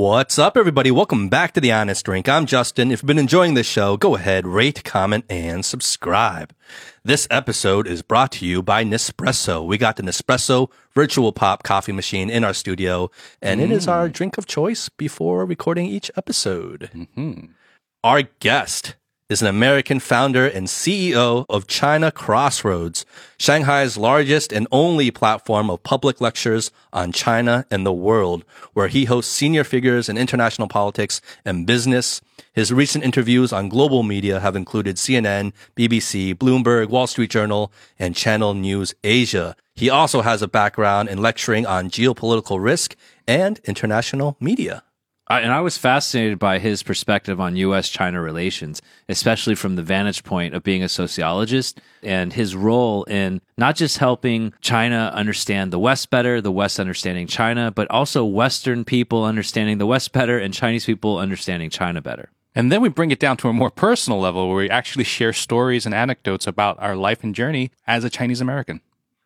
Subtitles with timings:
[0.00, 0.90] What's up, everybody?
[0.90, 2.26] Welcome back to The Honest Drink.
[2.26, 2.90] I'm Justin.
[2.90, 6.54] If you've been enjoying this show, go ahead, rate, comment, and subscribe.
[7.04, 9.62] This episode is brought to you by Nespresso.
[9.62, 13.10] We got the Nespresso Vertuo POP coffee machine in our studio,
[13.42, 14.12] and it is our mm.
[14.14, 16.88] drink of choice before recording each episode.
[16.94, 17.48] Mm-hmm.
[18.02, 18.94] Our guest
[19.30, 23.06] is an American founder and CEO of China Crossroads,
[23.38, 29.04] Shanghai's largest and only platform of public lectures on China and the world, where he
[29.04, 32.20] hosts senior figures in international politics and business.
[32.52, 38.16] His recent interviews on global media have included CNN, BBC, Bloomberg, Wall Street Journal, and
[38.16, 39.54] Channel News Asia.
[39.76, 42.96] He also has a background in lecturing on geopolitical risk
[43.28, 44.82] and international media.
[45.30, 47.88] I, and I was fascinated by his perspective on U.S.
[47.88, 53.40] China relations, especially from the vantage point of being a sociologist and his role in
[53.56, 58.84] not just helping China understand the West better, the West understanding China, but also Western
[58.84, 62.30] people understanding the West better and Chinese people understanding China better.
[62.56, 65.32] And then we bring it down to a more personal level where we actually share
[65.32, 68.80] stories and anecdotes about our life and journey as a Chinese American.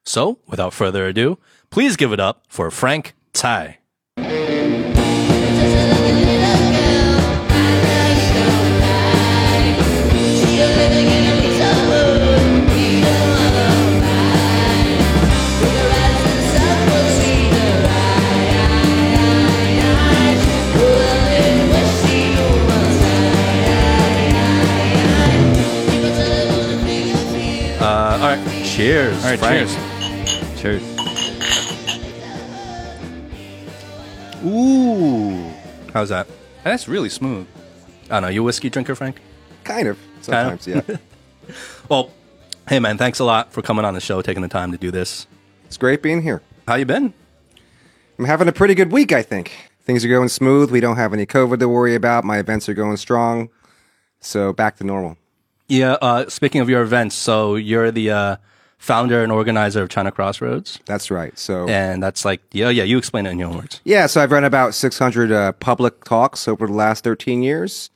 [0.05, 1.39] So, without further ado,
[1.71, 3.79] please give it up for Frank Tsai.
[28.75, 29.25] Cheers.
[29.25, 29.69] All right, Frank.
[30.59, 30.61] cheers.
[30.61, 30.83] Cheers.
[34.45, 35.51] Ooh,
[35.93, 36.27] how's that?
[36.65, 37.47] That's really smooth.
[38.11, 38.29] I don't know.
[38.29, 39.21] You a whiskey drinker, Frank?
[39.63, 39.99] Kind of.
[40.21, 40.83] Sometimes, yeah.
[41.91, 42.11] Well,
[42.67, 44.91] hey man, thanks a lot for coming on the show, taking the time to do
[44.91, 45.27] this.
[45.67, 46.41] It's great being here.
[46.67, 47.13] How you been?
[48.19, 49.53] I'm having a pretty good week, I think.
[49.83, 50.71] Things are going smooth.
[50.71, 52.25] We don't have any COVID to worry about.
[52.25, 53.51] My events are going strong.
[54.21, 55.19] So back to normal.
[55.69, 55.99] Yeah.
[56.01, 58.37] Uh, speaking of your events, so you're the uh,
[58.85, 61.37] founder and organizer of China Crossroads, That's right.
[61.39, 62.85] So and that's like, yeah, yeah.
[62.85, 63.81] You explain it in your own words.
[63.85, 67.91] yeah, so I've run about 600 uh, public talks over the last 13 years.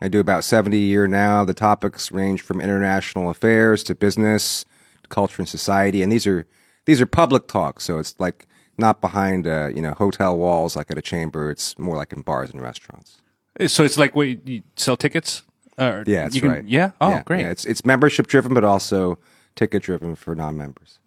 [0.00, 1.44] I do about 70 a year now.
[1.44, 4.64] The topics range from international affairs to business,
[5.02, 6.46] to culture and society, and these are
[6.84, 7.82] these are public talks.
[7.84, 8.46] So it's like
[8.78, 11.50] not behind uh, you know hotel walls like at a chamber.
[11.50, 13.20] It's more like in bars and restaurants.
[13.66, 15.42] So it's like, wait, you sell tickets?
[15.76, 16.64] Uh, Yeah, that's you can- right.
[16.64, 16.92] Yeah?
[17.00, 17.40] Oh, Yeah, great.
[17.40, 19.18] yeah, it's it's membership driven, but also
[19.58, 20.98] ticket driven for non-members.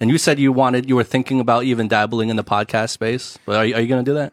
[0.00, 3.38] And you said you wanted, you were thinking about even dabbling in the podcast space.
[3.46, 4.32] But are you, are you going to do that?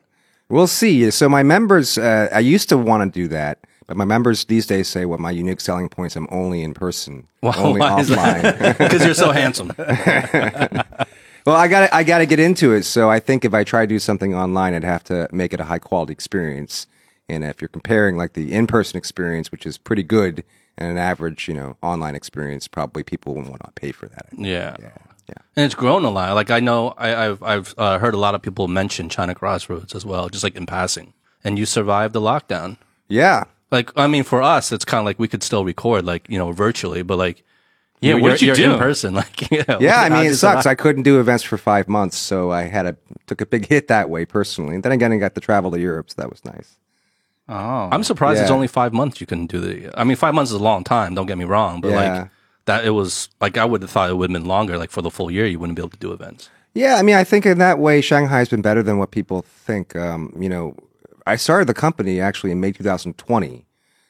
[0.49, 1.11] We'll see.
[1.11, 4.65] So my members, uh, I used to want to do that, but my members these
[4.65, 9.03] days say, "Well, my unique selling points, I'm only in person, only why offline." Because
[9.03, 9.73] you're so handsome.
[9.77, 12.83] well, I got I got to get into it.
[12.83, 15.59] So I think if I try to do something online, I'd have to make it
[15.59, 16.87] a high quality experience.
[17.27, 20.45] And if you're comparing like the in person experience, which is pretty good,
[20.77, 24.27] and an average, you know, online experience, probably people will not pay for that.
[24.33, 24.75] Yeah.
[24.79, 24.89] yeah.
[25.27, 25.35] Yeah.
[25.57, 26.33] And it's grown a lot.
[26.35, 29.93] Like I know, I, I've I've uh, heard a lot of people mention China Crossroads
[29.93, 31.13] as well, just like in passing.
[31.43, 32.77] And you survived the lockdown.
[33.09, 33.43] Yeah.
[33.69, 36.37] Like I mean, for us, it's kind of like we could still record, like you
[36.37, 37.43] know, virtually, but like,
[37.99, 38.71] Yeah, you're, what did you you're do?
[38.73, 39.13] in person?
[39.21, 40.65] Like, you know, Yeah, I mean, it sucks.
[40.65, 42.95] I couldn't do events for five months, so I had a
[43.25, 44.75] took a big hit that way personally.
[44.75, 46.77] And then again, I got to travel to Europe, so that was nice.
[47.49, 47.89] Oh.
[47.91, 49.99] I'm surprised it's only five months you can do the.
[49.99, 51.15] I mean, five months is a long time.
[51.15, 52.19] Don't get me wrong, but Yeah.
[52.21, 52.29] like
[52.65, 54.77] that, it was like I would have thought it would have been longer.
[54.77, 56.49] Like for the full year, you wouldn't be able to do events.
[56.73, 59.41] Yeah, I mean, I think in that way, Shanghai has been better than what people
[59.41, 59.95] think.
[59.95, 60.75] Um, you know,
[61.25, 63.65] I started the company actually in May 2020.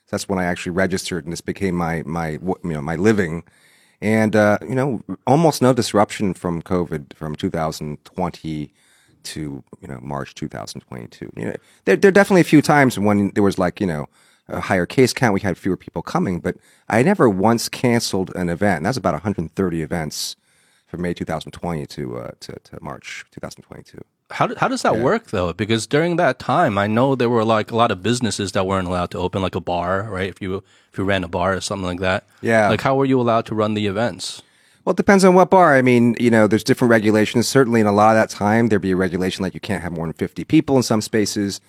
[0.09, 3.43] That's when I actually registered, and this became my my you know my living.
[4.01, 8.73] And uh, you know, almost no disruption from COVID from 2020
[9.23, 11.31] to you know March 2022.
[11.35, 11.55] You know,
[11.85, 14.07] there there are definitely a few times when there was like you know
[14.49, 16.55] a higher case count, we had fewer people coming, but
[16.87, 18.83] I never once canceled an event.
[18.85, 20.37] That's about 130 events
[20.87, 23.99] from May 2020 to uh, to, to March 2022.
[24.29, 25.51] How, do- how does that work though?
[25.53, 28.87] Because during that time, I know there were like a lot of businesses that weren't
[28.87, 30.29] allowed to open, like a bar, right?
[30.29, 32.69] If you if you ran a bar or something like that, Yeah.
[32.69, 34.41] Like how were you allowed to run the events?
[34.87, 35.75] Well, it depends on what bar.
[35.75, 37.45] I mean, you know, there's different regulations.
[37.45, 39.91] Certainly, in a lot of that time, there'd be a regulation like you can't have
[39.91, 41.59] more than 50 people in some spaces.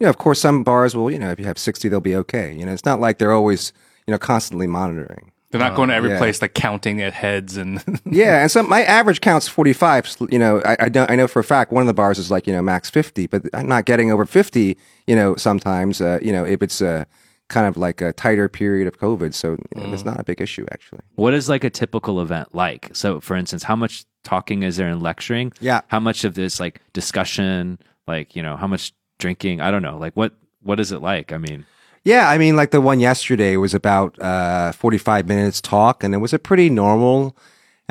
[0.00, 2.16] You know, of course, some bars will, you know, if you have 60, they'll be
[2.16, 2.50] okay.
[2.54, 3.74] You know, it's not like they're always,
[4.06, 5.32] you know, constantly monitoring.
[5.50, 6.18] They're not going to every yeah.
[6.18, 10.16] place like counting at heads and Yeah, and some my average count's 45.
[10.30, 12.30] You know, I, I don't I know for a fact one of the bars is
[12.30, 14.78] like you know max 50, but I'm not getting over 50.
[15.06, 17.06] You know, sometimes uh, you know if it's a
[17.52, 20.66] kind of like a tighter period of COVID, so know, it's not a big issue
[20.72, 21.00] actually.
[21.14, 22.90] What is like a typical event like?
[22.94, 25.52] So, for instance, how much talking is there in lecturing?
[25.60, 25.82] Yeah.
[25.88, 27.78] How much of this like discussion,
[28.08, 29.60] like, you know, how much drinking?
[29.60, 29.98] I don't know.
[29.98, 30.32] Like what
[30.62, 31.32] what is it like?
[31.32, 31.66] I mean,
[32.04, 36.18] Yeah, I mean, like the one yesterday was about uh, 45 minutes talk, and it
[36.18, 37.36] was a pretty normal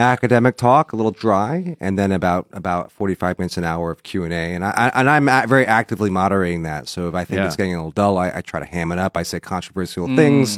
[0.02, 4.24] academic talk, a little dry, and then about about 45 minutes an hour of Q
[4.24, 4.54] and A.
[4.54, 6.88] And I, I and I'm a- very actively moderating that.
[6.88, 7.48] So if I think Yeah.
[7.48, 9.16] it's getting a little dull, I, I try to ham it up.
[9.18, 10.58] I say controversial things.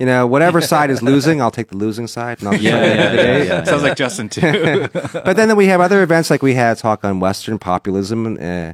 [0.00, 2.40] You know, whatever side is losing, I'll take the losing side.
[2.40, 3.64] And I'll yeah, yeah, yeah, yeah.
[3.64, 4.88] Sounds like Justin too.
[4.92, 8.72] but then we have other events like we had a talk on Western populism uh,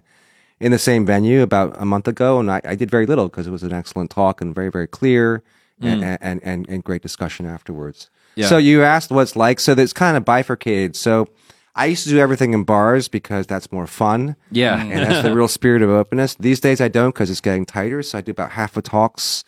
[0.61, 3.47] in the same venue about a month ago, and I, I did very little because
[3.47, 5.43] it was an excellent talk and very very clear
[5.83, 8.11] and, and, and and great discussion afterwards.
[8.35, 8.47] Yeah.
[8.47, 9.61] So you asked what's like.
[9.61, 10.97] So it's kind of bifurcated.
[10.97, 11.29] So
[11.75, 14.37] I used to do everything in bars because that's more fun.
[14.51, 14.81] Yeah.
[14.81, 16.35] and that's the real spirit of openness.
[16.37, 18.03] These days I don't because it's getting tighter.
[18.03, 19.45] So I do about half the talks.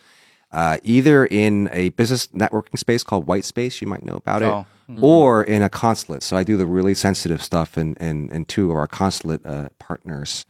[0.51, 4.49] Uh, either in a business networking space called White Space, you might know about it,
[4.49, 4.67] Oh.
[5.01, 6.23] or in a consulate.
[6.23, 9.71] So I do the really sensitive stuff in, in, in two of our consulate uh,
[9.79, 10.45] partners,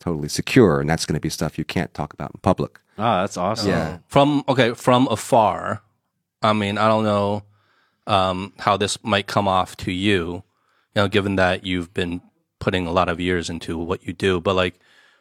[0.00, 2.80] totally secure, and that's going to be stuff you can't talk about in public.
[2.98, 3.68] Oh, that's awesome.
[3.70, 3.98] Yeah.
[4.08, 5.80] From okay, from afar.
[6.42, 7.44] I mean, I don't know
[8.06, 10.42] um, how this might come off to you,
[10.94, 12.20] you know, given that you've been
[12.58, 14.40] putting a lot of years into what you do.
[14.40, 14.78] But like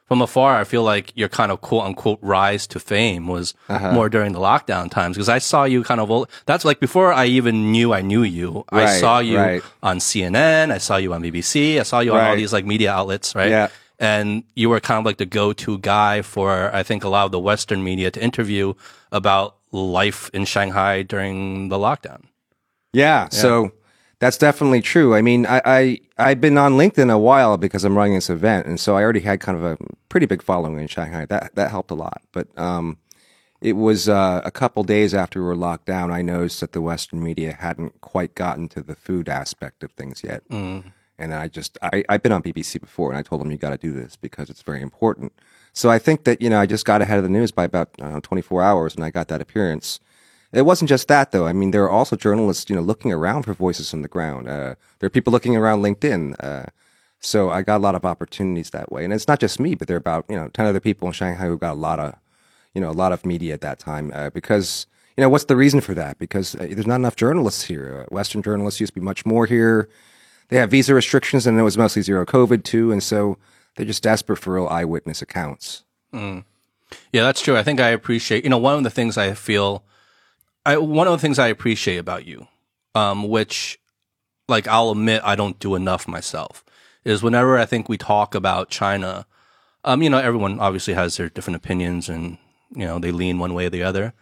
[0.07, 3.91] from afar, I feel like your kind of quote unquote rise to fame was Uh-huh.
[3.91, 6.29] more during the lockdown times because I saw you kind of.
[6.45, 8.63] That's like before I even knew I knew you.
[8.71, 9.63] I saw you right.
[9.81, 10.71] on CNN.
[10.71, 11.79] I saw you on BBC.
[11.79, 13.49] I saw you on all these like media outlets, right?
[13.49, 13.69] Yeah.
[13.97, 17.31] and you were kind of like the go-to guy for I think a lot of
[17.31, 18.73] the Western media to interview
[19.11, 22.23] about life in Shanghai during the lockdown.
[22.95, 23.71] Yeah, so
[24.19, 25.15] that's definitely true.
[25.15, 28.67] I mean, I, I I've been on LinkedIn a while because I'm running this event,
[28.67, 29.77] and so I already had kind of a
[30.07, 31.25] pretty big following in Shanghai.
[31.25, 32.21] That that helped a lot.
[32.31, 32.97] But um,
[33.59, 36.09] it was uh, a couple days after we were locked down.
[36.11, 40.23] I noticed that the Western media hadn't quite gotten to the food aspect of things
[40.23, 40.43] yet,
[41.19, 43.71] and I just I I've been on BBC before, and I told them you got
[43.71, 45.33] to do this because it's very important.
[45.73, 47.89] So I think that you know I just got ahead of the news by about
[48.01, 49.99] uh, 24 hours, and I got that appearance.
[50.55, 51.45] It wasn't just that, though.
[51.45, 54.47] I mean, there are also journalists, you know, looking around for voices on the ground.
[54.47, 56.35] Uh, there are people looking around LinkedIn.
[56.39, 56.67] Uh,
[57.19, 59.03] so I got a lot of opportunities that way.
[59.03, 61.13] And it's not just me, but there are about, you know, 10 other people in
[61.13, 62.15] Shanghai who got a lot of,
[62.73, 64.11] you know, a lot of media at that time.
[64.13, 64.87] Uh, because,
[65.17, 66.19] you know, what's the reason for that?
[66.19, 68.05] Because uh, there's not enough journalists here.
[68.05, 69.89] Uh, Western journalists used to be much more here.
[70.47, 72.91] They have visa restrictions, and it was mostly zero COVID, too.
[72.91, 73.37] And so
[73.75, 75.83] they're just desperate for real eyewitness accounts.
[77.11, 77.57] Yeah, that's true.
[77.57, 79.83] I think I appreciate, you know, one of the things I feel,
[80.65, 82.47] I, one of the things I appreciate about you,
[82.95, 83.79] um, which
[84.47, 86.63] like I'll admit I don't do enough myself,
[87.03, 89.25] is whenever I think we talk about China,
[89.83, 92.37] um, you know, everyone obviously has their different opinions and,
[92.71, 94.13] you know, they lean one way or the other.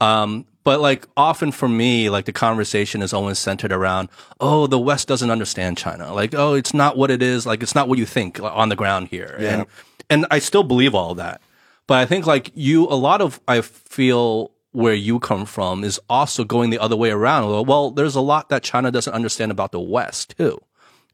[0.00, 4.78] Um, but like often for me, like the conversation is always centered around, oh, the
[4.78, 6.12] West doesn't understand China.
[6.12, 7.46] Like, oh, it's not what it is.
[7.46, 9.34] Like, it's not what you think on the ground here.
[9.38, 9.66] And,
[10.10, 11.40] and I still believe all that.
[11.86, 16.00] But I think like you, a lot of, I feel where you come from is
[16.08, 17.66] also going the other way around.
[17.66, 20.60] Well, there's a lot that China doesn't understand about the West too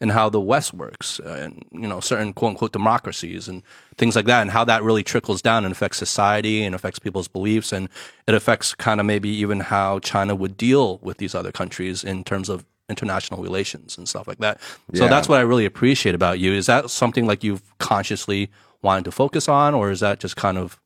[0.01, 3.63] and how the West works uh, and, you know, certain quote unquote democracies and
[3.97, 7.29] things like that and how that really trickles down and affects society and affects people's
[7.29, 7.73] beliefs.
[7.73, 7.89] And
[8.27, 12.25] it affects kind of maybe even how China would deal with these other countries in
[12.25, 14.61] terms of international relations and stuff like that.
[14.95, 15.11] So Yeah.
[15.11, 16.53] that's what I really appreciate about you.
[16.53, 18.51] Is that something like you've consciously
[18.83, 20.79] wanted to focus on or is that just kind of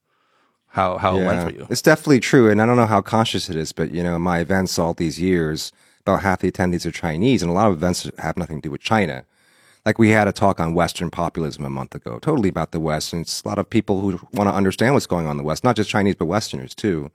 [0.68, 1.66] how, how it went for you?
[1.70, 2.50] It's definitely true.
[2.50, 5.20] And I don't know how conscious it is, but you know, my events all these
[5.20, 8.68] years, about half the attendees are Chinese, and a lot of events have nothing to
[8.68, 9.24] do with China.
[9.84, 13.12] Like we had a talk on Western populism a month ago, totally about the West.
[13.12, 15.42] And it's a lot of people who want to understand what's going on in the
[15.42, 17.10] West, not just Chinese, but Westerners too.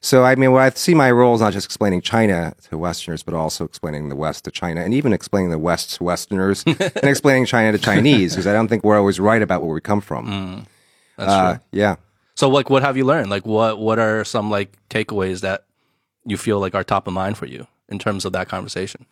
[0.00, 3.32] So, I mean, I see my role is not just explaining China to Westerners, but
[3.32, 7.46] also explaining the West to China, and even explaining the West to Westerners, and explaining
[7.46, 10.66] China to Chinese, because I don't think we're always right about where we come from.
[11.16, 11.60] That's uh, true.
[11.72, 11.96] yeah.
[12.34, 13.30] So like what have you learned?
[13.30, 15.64] Like what what are some like takeaways that
[16.24, 19.06] you feel like are top of mind for you in terms of that conversation?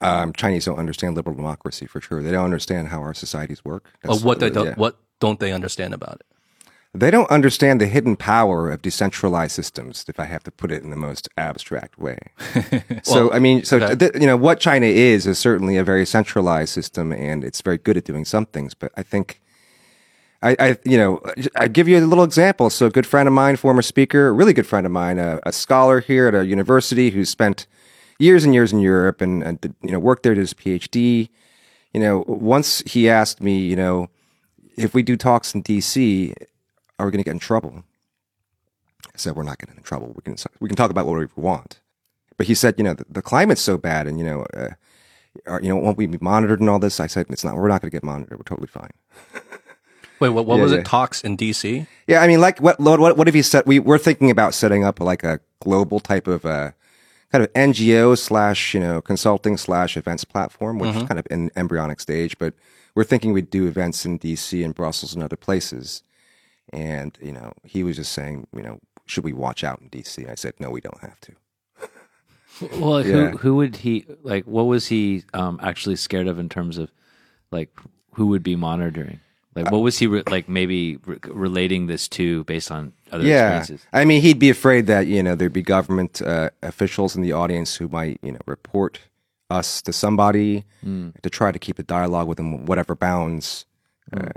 [0.00, 2.22] um, Chinese don't understand liberal democracy for sure.
[2.22, 3.90] They don't understand how our societies work.
[4.04, 4.74] Or what they don't yeah.
[4.74, 6.26] what don't they understand about it?
[6.92, 10.04] They don't understand the hidden power of decentralized systems.
[10.08, 12.18] If I have to put it in the most abstract way.
[13.02, 16.72] so I mean, so th- you know what China is is certainly a very centralized
[16.72, 18.74] system, and it's very good at doing some things.
[18.74, 19.40] But I think.
[20.42, 21.20] I, I, you know,
[21.56, 22.70] I give you a little example.
[22.70, 25.52] So, a good friend of mine, former speaker, really good friend of mine, a, a
[25.52, 27.66] scholar here at a university who spent
[28.18, 31.28] years and years in Europe and, and you know worked there, to his PhD.
[31.92, 34.08] You know, once he asked me, you know,
[34.76, 36.34] if we do talks in DC,
[36.98, 37.84] are we going to get in trouble?
[39.06, 40.12] I said, we're not getting in trouble.
[40.14, 41.80] We can we can talk about whatever we want.
[42.36, 44.70] But he said, you know, the, the climate's so bad, and you know, uh,
[45.46, 47.00] are, you know, won't we be monitored and all this?
[47.00, 47.56] I said, it's not.
[47.56, 48.38] We're not going to get monitored.
[48.38, 48.90] We're totally fine.
[50.20, 50.78] Wait, what, what Yeah, was yeah.
[50.78, 50.86] it?
[50.86, 51.86] Talks in DC?
[52.06, 53.66] Yeah, I mean, like, what, what, what, what if you set?
[53.66, 56.70] We we're thinking about setting up like a global type of uh,
[57.32, 61.50] kind of NGO slash you know consulting slash events platform, which is kind of in
[61.56, 62.38] embryonic stage.
[62.38, 62.54] But
[62.94, 66.02] we're thinking we'd do events in DC and Brussels and other places.
[66.72, 70.28] And you know, he was just saying, you know, should we watch out in DC?
[70.30, 71.32] I said, no, we don't have to.
[72.80, 73.30] Well, Yeah.
[73.32, 74.44] who who would he like?
[74.46, 76.90] What was he um, actually scared of in terms of
[77.50, 77.68] like
[78.12, 79.20] who would be monitoring?
[79.56, 80.48] Like, what was he re- like?
[80.48, 83.86] Maybe re- relating this to based on other yeah, experiences.
[83.92, 87.32] I mean, he'd be afraid that you know there'd be government uh, officials in the
[87.32, 89.00] audience who might you know report
[89.50, 90.64] us to somebody
[91.22, 93.64] to try to keep the dialogue within whatever bounds
[94.12, 94.28] uh,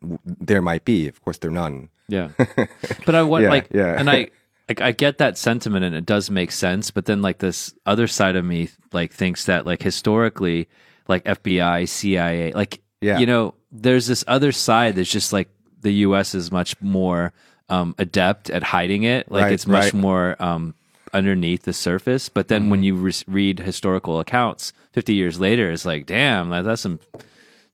[0.00, 1.08] w- there might be.
[1.08, 1.88] Of course, there are none.
[2.08, 2.28] Yeah,
[3.06, 3.98] but I want Yeah, like, yeah.
[3.98, 4.28] and I
[4.68, 6.90] like I get that sentiment, and it does make sense.
[6.90, 10.68] But then like this other side of me like thinks that like historically,
[11.08, 13.18] like FBI, CIA, like Yeah.
[13.18, 15.48] you know, there's this other side that's just like
[15.80, 16.34] the U.S.
[16.34, 17.32] is much more
[17.68, 19.30] um, adept at hiding it.
[19.30, 19.88] Like Right, it's much right.
[19.92, 20.00] Mm-hmm.
[20.00, 20.74] more um,
[21.12, 22.28] underneath the surface.
[22.28, 26.62] But then when you re- read historical accounts, 50 years later, it's like, damn, that,
[26.64, 27.00] that's some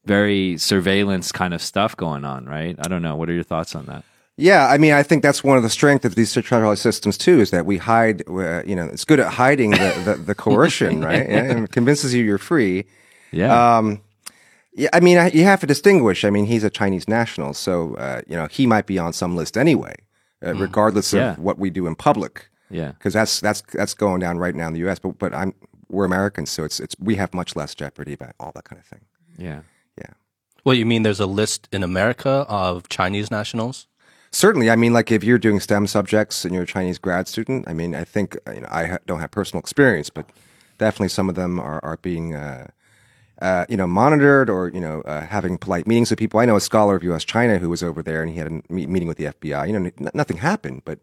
[0.05, 2.77] very surveillance kind of stuff going on, right?
[2.79, 3.17] I don't know.
[3.17, 4.05] What are your thoughts on that?
[4.39, 7.41] Yeah, I mean, I think that's one of the strengths of these centralized systems too,
[7.41, 8.23] is that we hide.
[8.29, 11.27] Uh, you know, it's good at hiding the the, the coercion, right?
[11.27, 12.85] Yeah, and it convinces you you're free.
[13.33, 13.79] Yeah.
[13.79, 14.03] Um,
[14.77, 16.25] yeah, I mean, you have to distinguish.
[16.25, 19.35] I mean, he's a Chinese national, so uh, you know he might be on some
[19.37, 19.95] list anyway,
[20.45, 21.35] uh, regardless of Yeah.
[21.37, 22.93] what we do in public, yeah.
[22.93, 24.99] because that's that's that's going down right now in the U.S.
[24.99, 25.53] But but I'm
[25.89, 28.87] we're Americans, so it's it's we have much less jeopardy about all that kind of
[28.87, 29.01] thing.
[29.39, 29.61] Yeah.
[29.99, 30.13] Yeah,
[30.65, 31.03] Well, you mean?
[31.05, 33.87] There's a list in America of Chinese nationals?
[34.33, 34.69] certainly.
[34.71, 37.73] I mean, like if you're doing STEM subjects and you're a Chinese grad student, I
[37.73, 40.27] mean, I think you know I ha- don't have personal experience, but
[40.79, 42.35] definitely some of them are are being.
[42.35, 42.67] Uh,
[43.43, 46.41] uh, you know, monitored or, you know, uh, having polite meetings with people.
[46.41, 47.25] I know a scholar of U.S.
[47.25, 49.67] China who was over there and he had a me- meeting with the FBI.
[49.69, 50.99] You know, n- nothing happened, but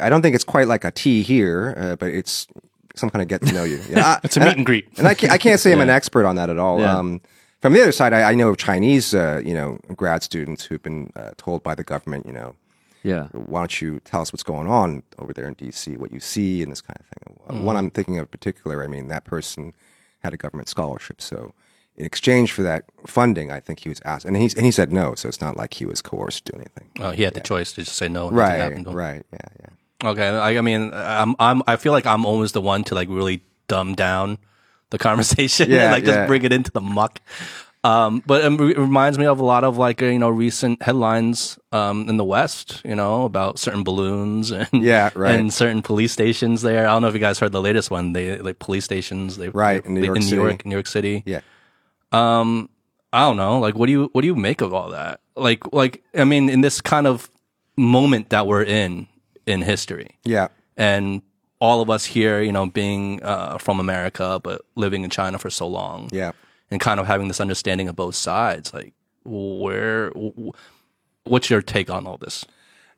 [0.00, 2.48] I don't think it's quite like a tea here, uh, but it's
[2.96, 3.80] some kind of get to know you.
[3.88, 4.88] you know, I- It's a meet and greet.
[4.98, 6.80] and I can't, I can't say I'm an expert on that at all.
[6.80, 6.96] Yeah.
[6.98, 7.20] Um,
[7.60, 10.82] from the other side, I, I know of Chinese, uh, you know, grad students who've
[10.82, 12.56] been uh, told by the government, you know,
[13.04, 13.28] Yeah.
[13.32, 16.62] why don't you tell us what's going on over there in D.C., what you see,
[16.62, 17.38] and this kind of thing.
[17.48, 17.64] Mm-hmm.
[17.64, 19.72] One I'm thinking of in particular, I mean, that person
[20.24, 21.54] had a government scholarship, so
[21.96, 24.92] in exchange for that funding, I think he was asked, and he and he said
[24.92, 26.90] no, so it's not like he was coerced to do anything.
[26.98, 28.30] Oh, he had the choice to just say no.
[28.30, 30.10] Right, right, yeah, yeah.
[30.10, 33.08] Okay, I, I mean, I'm, I'm, I feel like I'm always the one to like
[33.08, 34.38] really dumb down
[34.90, 37.20] the conversation Yeah, and like just bring it into the muck.
[37.84, 40.82] Um, but it re- reminds me of a lot of like uh, you know recent
[40.82, 45.38] headlines um, in the West, you know, about certain balloons and Yeah, right.
[45.38, 46.88] and certain police stations there.
[46.88, 48.14] I don't know if you guys heard the latest one.
[48.14, 50.36] They like police stations, they Right, in New York in City.
[50.36, 51.22] New York, New York City.
[51.26, 51.40] Yeah.
[52.12, 52.70] Um,
[53.12, 53.58] I don't know.
[53.60, 55.20] Like, what do you what do you make of all that?
[55.36, 57.30] Like, like I mean, in this kind of
[57.76, 59.08] moment that we're in
[59.46, 60.48] in history, Yeah.
[60.76, 61.20] and
[61.60, 65.50] all of us here, you know, being uh, from America but living in China for
[65.50, 66.32] so long, Yeah.
[66.70, 68.72] And kind of having this understanding of both sides.
[68.72, 68.94] Like,
[69.24, 70.12] where,
[71.24, 72.44] what's your take on all this?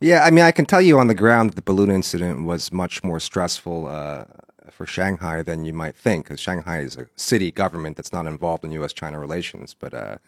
[0.01, 2.71] Yeah, I mean, I can tell you on the ground that the balloon incident was
[2.71, 4.25] much more stressful uh,
[4.71, 8.65] for Shanghai than you might think, because Shanghai is a city government that's not involved
[8.65, 9.75] in U.S.-China relations.
[9.79, 10.19] But uh,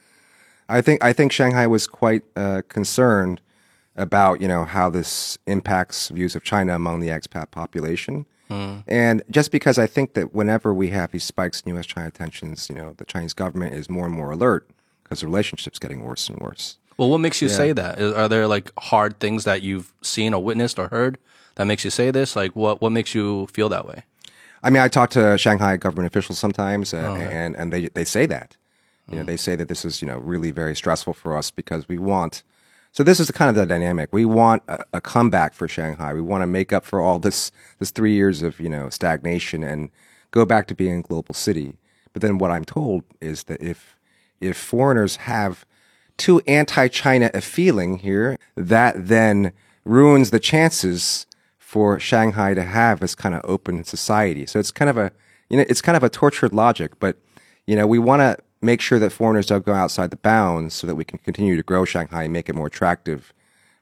[0.68, 3.42] I think I think Shanghai was quite uh, concerned
[3.94, 8.24] about you know how this impacts views of China among the expat population.
[8.50, 12.76] And just because I think that whenever we have these spikes in U.S.-China tensions, you
[12.76, 14.68] know, the Chinese government is more and more alert
[15.02, 16.78] because the relationship's getting worse and worse.
[16.96, 18.00] Well, what makes you say that?
[18.00, 21.16] Are there like hard things that you've seen or witnessed or heard
[21.54, 22.34] that makes you say this?
[22.34, 24.02] Like, what what makes you feel that way?
[24.64, 26.96] I mean, I talk to Shanghai government officials sometimes, uh,
[27.30, 28.56] and and they they say that,
[29.08, 31.88] you know, they say that this is you know really very stressful for us because
[31.88, 32.42] we want.
[32.98, 34.12] So this is kind of the dynamic.
[34.12, 36.12] We want a, a comeback for Shanghai.
[36.12, 39.62] We want to make up for all this this three years of you know stagnation
[39.62, 39.90] and
[40.32, 41.76] go back to being a global city.
[42.12, 43.94] But then what I'm told is that if
[44.40, 45.64] if foreigners have
[46.16, 49.52] too anti-China a feeling here, that then
[49.84, 51.24] ruins the chances
[51.56, 54.44] for Shanghai to have this kind of open society.
[54.44, 55.12] So it's kind of a,
[55.48, 57.16] you know, it's kind of a tortured logic, but,
[57.64, 60.86] you know, we want to make sure that foreigners don't go outside the bounds so
[60.86, 63.32] that we can continue to grow Shanghai and make it more attractive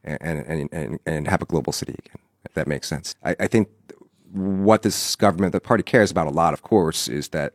[0.05, 3.15] and, and, and, and have a global city again, if that makes sense.
[3.25, 3.69] I, I think
[4.33, 7.55] what this government, the party cares about a lot, of course, is that,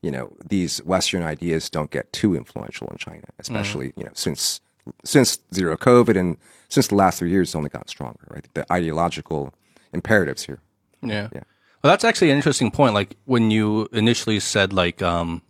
[0.00, 4.60] you know, these Western ideas don't get too influential in China, especially, you know, since,
[5.04, 6.38] since zero COVID and
[6.68, 8.46] since the last three years, it's only gotten stronger, right?
[8.54, 9.52] The ideological
[9.92, 10.60] imperatives here.
[11.02, 11.28] Yeah.
[11.32, 12.94] Well, that's actually an interesting point.
[12.94, 15.42] Like when you initially said, like, um,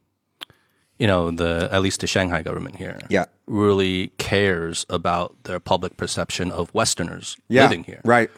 [1.03, 3.27] you know, the at least the Shanghai government here, Yeah.
[3.47, 8.01] really cares about their public perception of Westerners Yeah, living here.
[8.05, 8.31] right.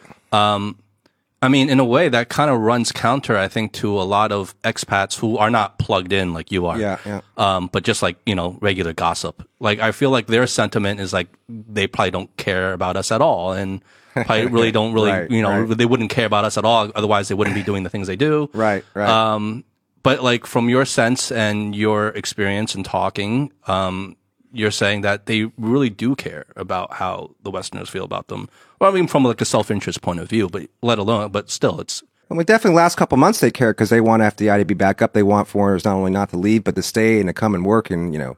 [1.41, 4.31] I mean, in a way, that kind of runs counter, I think, to a lot
[4.31, 6.79] of expats who are not plugged in like you are.
[6.79, 7.21] Yeah, yeah.
[7.37, 9.47] Um, but just like you know, regular gossip.
[9.59, 13.21] Like I feel like their sentiment is like they probably don't care about us at
[13.21, 13.81] all, and
[14.15, 15.77] probably really don't really, Right, you know, right.
[15.77, 16.89] they wouldn't care about us at all.
[16.95, 18.49] Otherwise, they wouldn't be doing the things they do.
[18.53, 19.09] Right, right.
[19.09, 19.65] Um,
[20.05, 24.15] but like from your sense and your experience in talking, um,
[24.53, 28.47] you're saying that they really do care about how the Westerners feel about them.
[28.79, 31.79] Well, I mean, from like a self-interest point of view, but let alone, but still,
[31.81, 35.01] it's Well, definitely last couple months they care because they want FDI to be back
[35.01, 35.13] up.
[35.13, 37.65] They want foreigners not only not to leave, but to stay and to come and
[37.65, 38.37] work and, you know,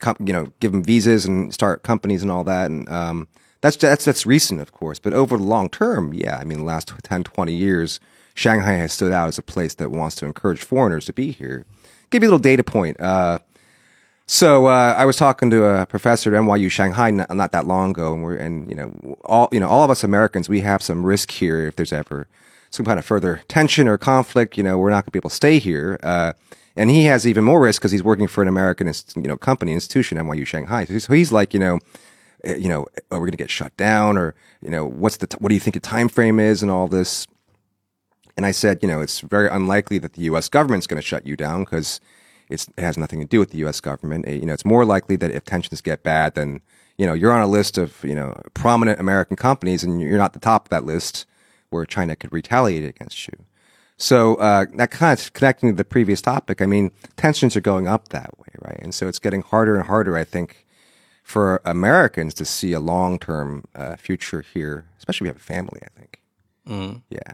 [0.00, 2.68] com- you know, give them visas and start companies and all that.
[2.68, 3.28] And, um,
[3.60, 4.98] that's, that's, that's recent, of course.
[4.98, 8.00] But over the long term, yeah, I mean, the last 10, 20 years,
[8.40, 11.66] Shanghai has stood out as a place that wants to encourage foreigners to be here.
[12.10, 12.98] Give you a little data point.
[13.00, 13.38] Uh,
[14.26, 17.90] so uh, I was talking to a professor at NYU Shanghai not, not that long
[17.90, 20.82] ago, and we're and you know all you know all of us Americans we have
[20.82, 22.28] some risk here if there's ever
[22.70, 24.56] some kind of further tension or conflict.
[24.56, 26.32] You know we're not going to be able to stay here, uh,
[26.76, 29.72] and he has even more risk because he's working for an American you know company
[29.72, 30.84] institution NYU Shanghai.
[30.86, 31.78] So he's, like you know.
[32.44, 35.26] eh, You know, are we going to get shut down, or you know, what's the
[35.26, 37.26] t- what do you think the time frame is, and all this?
[38.40, 40.48] And I said, you know, it's very unlikely that the U.S.
[40.48, 42.00] government's going to shut you down because
[42.48, 43.82] it has nothing to do with the U.S.
[43.82, 44.26] government.
[44.26, 46.62] Eh, You know, it's more likely that if tensions get bad, then
[46.96, 50.32] you know you're on a list of you know prominent American companies, and you're not
[50.32, 51.26] the top of that list
[51.68, 53.44] where China could retaliate against you.
[53.98, 56.62] So uh, that kind of connecting to the previous topic.
[56.62, 58.78] I mean, tensions are going up that way, right?
[58.80, 60.64] And so it's getting harder and harder, I think,
[61.22, 65.80] for Americans to see a long-term uh, future here, especially if we have a family.
[65.84, 66.22] I think.
[67.10, 67.32] Yeah.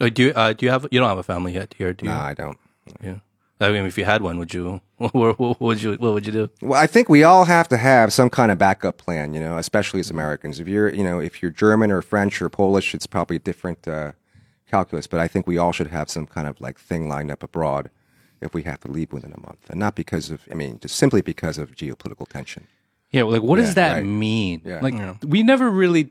[0.00, 1.92] Uh, do you uh, do you have you don't have a family yet here?
[1.92, 2.12] Do you?
[2.12, 2.58] No, I don't.
[3.02, 3.18] Yeah.
[3.60, 4.80] I mean, if you had one, would you?
[4.96, 5.94] What, what would you?
[5.94, 6.50] What would you do?
[6.62, 9.58] Well, I think we all have to have some kind of backup plan, you know,
[9.58, 10.60] especially as Americans.
[10.60, 13.86] If you're, you know, if you're German or French or Polish, it's probably a different
[13.86, 14.12] uh,
[14.70, 15.06] calculus.
[15.06, 17.90] But I think we all should have some kind of like thing lined up abroad
[18.40, 20.96] if we have to leave within a month, and not because of, I mean, just
[20.96, 22.66] simply because of geopolitical tension.
[23.10, 24.04] Yeah, like what does that right.
[24.04, 24.62] mean?
[24.64, 24.80] Yeah.
[24.80, 26.10] Like we never really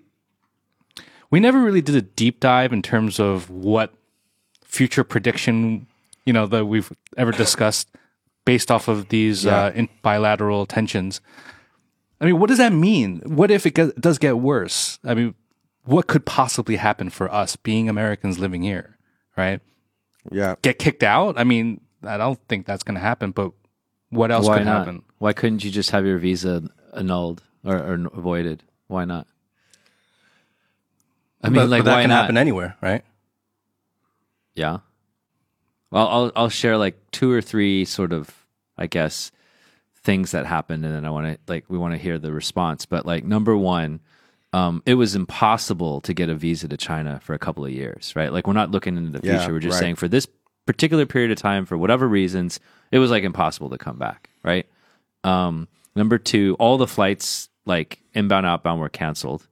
[1.33, 3.91] we never really did a deep dive in terms of what
[4.63, 5.87] future prediction,
[6.27, 7.89] you know, that we've ever discussed
[8.45, 11.21] based off of these uh, in bilateral tensions.
[12.21, 13.23] I mean, what does that mean?
[13.25, 14.99] What if it get, does get worse?
[15.03, 15.33] I mean,
[15.85, 18.99] what could possibly happen for us being Americans living here,
[19.35, 19.59] right?
[20.31, 20.53] Yeah.
[20.61, 21.39] Get kicked out?
[21.39, 23.53] I mean, I don't think that's going to happen, but
[24.11, 24.77] what else Why could not?
[24.85, 25.01] happen?
[25.17, 28.61] Why couldn't you just have your visa annulled or, or avoided?
[28.85, 29.25] Why not?
[31.43, 32.21] I mean, but, like, but that can not?
[32.21, 33.03] happen anywhere, right?
[34.55, 34.79] Yeah.
[35.91, 38.45] Well, I'll I'll share like two or three sort of,
[38.77, 39.31] I guess,
[40.03, 42.85] things that happened, and then I want to like we want to hear the response.
[42.85, 43.99] But like number one,
[44.53, 48.15] um, it was impossible to get a visa to China for a couple of years,
[48.15, 48.31] right?
[48.31, 49.53] Like we're not looking into the Yeah, future.
[49.53, 49.79] We're just right.
[49.79, 50.27] saying for this
[50.65, 52.59] particular period of time, for whatever reasons,
[52.91, 54.65] it was like impossible to come back, right?
[55.23, 59.47] Um, number two, all the flights like inbound, outbound were canceled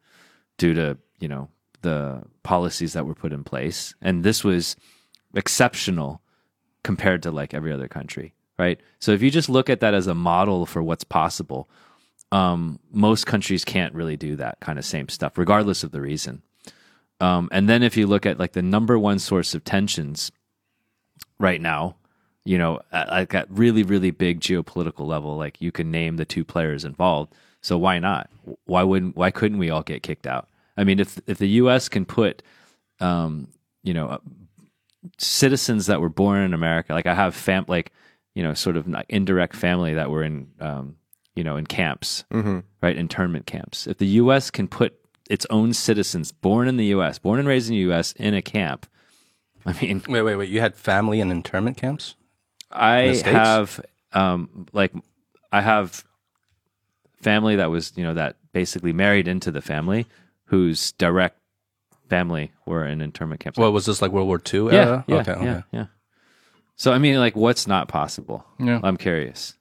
[0.57, 1.49] due to you know
[1.81, 4.75] the policies that were put in place, and this was
[5.33, 6.21] exceptional
[6.83, 8.79] compared to like every other country, right?
[8.99, 11.69] So if you just look at that as a model for what's possible,
[12.31, 16.41] um, most countries can't really do that kind of same stuff, regardless of the reason.
[17.19, 20.31] Um, and then if you look at like the number one source of tensions
[21.39, 21.95] right now,
[22.43, 26.43] you know, at, at really, really big geopolitical level, like you can name the two
[26.43, 27.33] players involved.
[27.61, 28.29] So why not?
[28.65, 29.15] Why wouldn't?
[29.15, 30.47] Why couldn't we all get kicked out?
[30.81, 31.87] I mean, if if the U.S.
[31.87, 32.41] can put,
[32.99, 33.47] um,
[33.83, 34.19] you know,
[35.19, 37.93] citizens that were born in America, like I have fam, like
[38.33, 40.95] you know, sort of indirect family that were in, um,
[41.35, 42.23] you know, in camps,
[42.81, 43.85] right, internment camps.
[43.85, 44.49] If the U.S.
[44.49, 44.97] can put
[45.29, 48.41] its own citizens born in the U.S., born and raised in the U.S., in a
[48.41, 48.87] camp,
[49.67, 50.49] I mean, Wait, wait, wait.
[50.49, 52.15] You had family in internment camps?
[52.71, 53.79] I have
[54.13, 54.93] um like
[55.51, 56.03] I have
[57.21, 60.07] family that was you know that basically married into the family
[60.51, 61.37] whose direct
[62.09, 63.57] family were in internment camps.
[63.57, 65.05] What was this like World War II yeah, era?
[65.07, 65.63] yeah, okay, yeah, okay.
[65.71, 65.85] yeah.
[66.75, 68.45] So I mean, like, what's not possible?
[68.59, 68.81] Yeah.
[68.83, 69.55] I'm curious.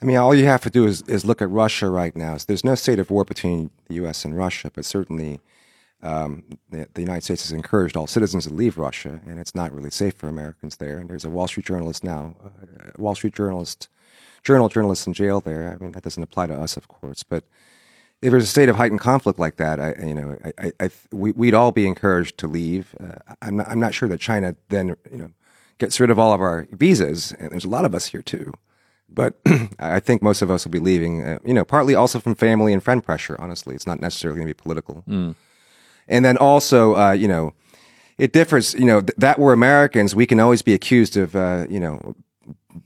[0.00, 2.38] I mean, all you have to do is, is look at Russia right now.
[2.38, 4.24] So there's no state of war between the U.S.
[4.24, 5.40] and Russia, but certainly
[6.02, 9.70] um, the, the United States has encouraged all citizens to leave Russia, and it's not
[9.70, 10.98] really safe for Americans there.
[10.98, 13.88] And there's a Wall Street journalist now, uh, a Wall Street journalist,
[14.42, 15.76] journal journalist in jail there.
[15.78, 17.44] I mean, that doesn't apply to us, of course, but
[18.24, 20.90] if there's a state of heightened conflict like that, I, you know, I, I, I
[21.12, 22.94] we, we'd all be encouraged to leave.
[22.98, 25.30] Uh, I'm not, I'm not sure that China then, you know,
[25.76, 28.54] gets rid of all of our visas, and there's a lot of us here too.
[29.10, 29.38] But
[29.78, 32.72] I think most of us will be leaving, uh, you know, partly also from family
[32.72, 33.36] and friend pressure.
[33.38, 35.04] Honestly, it's not necessarily going to be political.
[36.08, 37.52] And then also, uh, you know,
[38.16, 38.72] it differs.
[38.72, 42.16] You know, th- that we're Americans, we can always be accused of, uh, you know,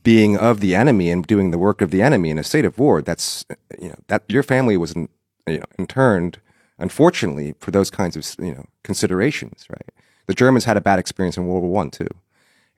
[0.02, 2.76] being of the enemy and doing the work of the enemy in a state of
[2.76, 3.02] war.
[3.02, 5.08] That's, uh, you know, that your family was, in,
[5.48, 6.38] you know, interned,
[6.78, 9.66] unfortunately, for those kinds of, you know, considerations.
[9.70, 9.88] Right.
[10.26, 12.08] The Germans had a bad experience in World War One too,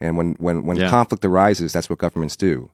[0.01, 0.89] and when when when Yeah.
[0.91, 2.71] conflict arises, that's what governments do.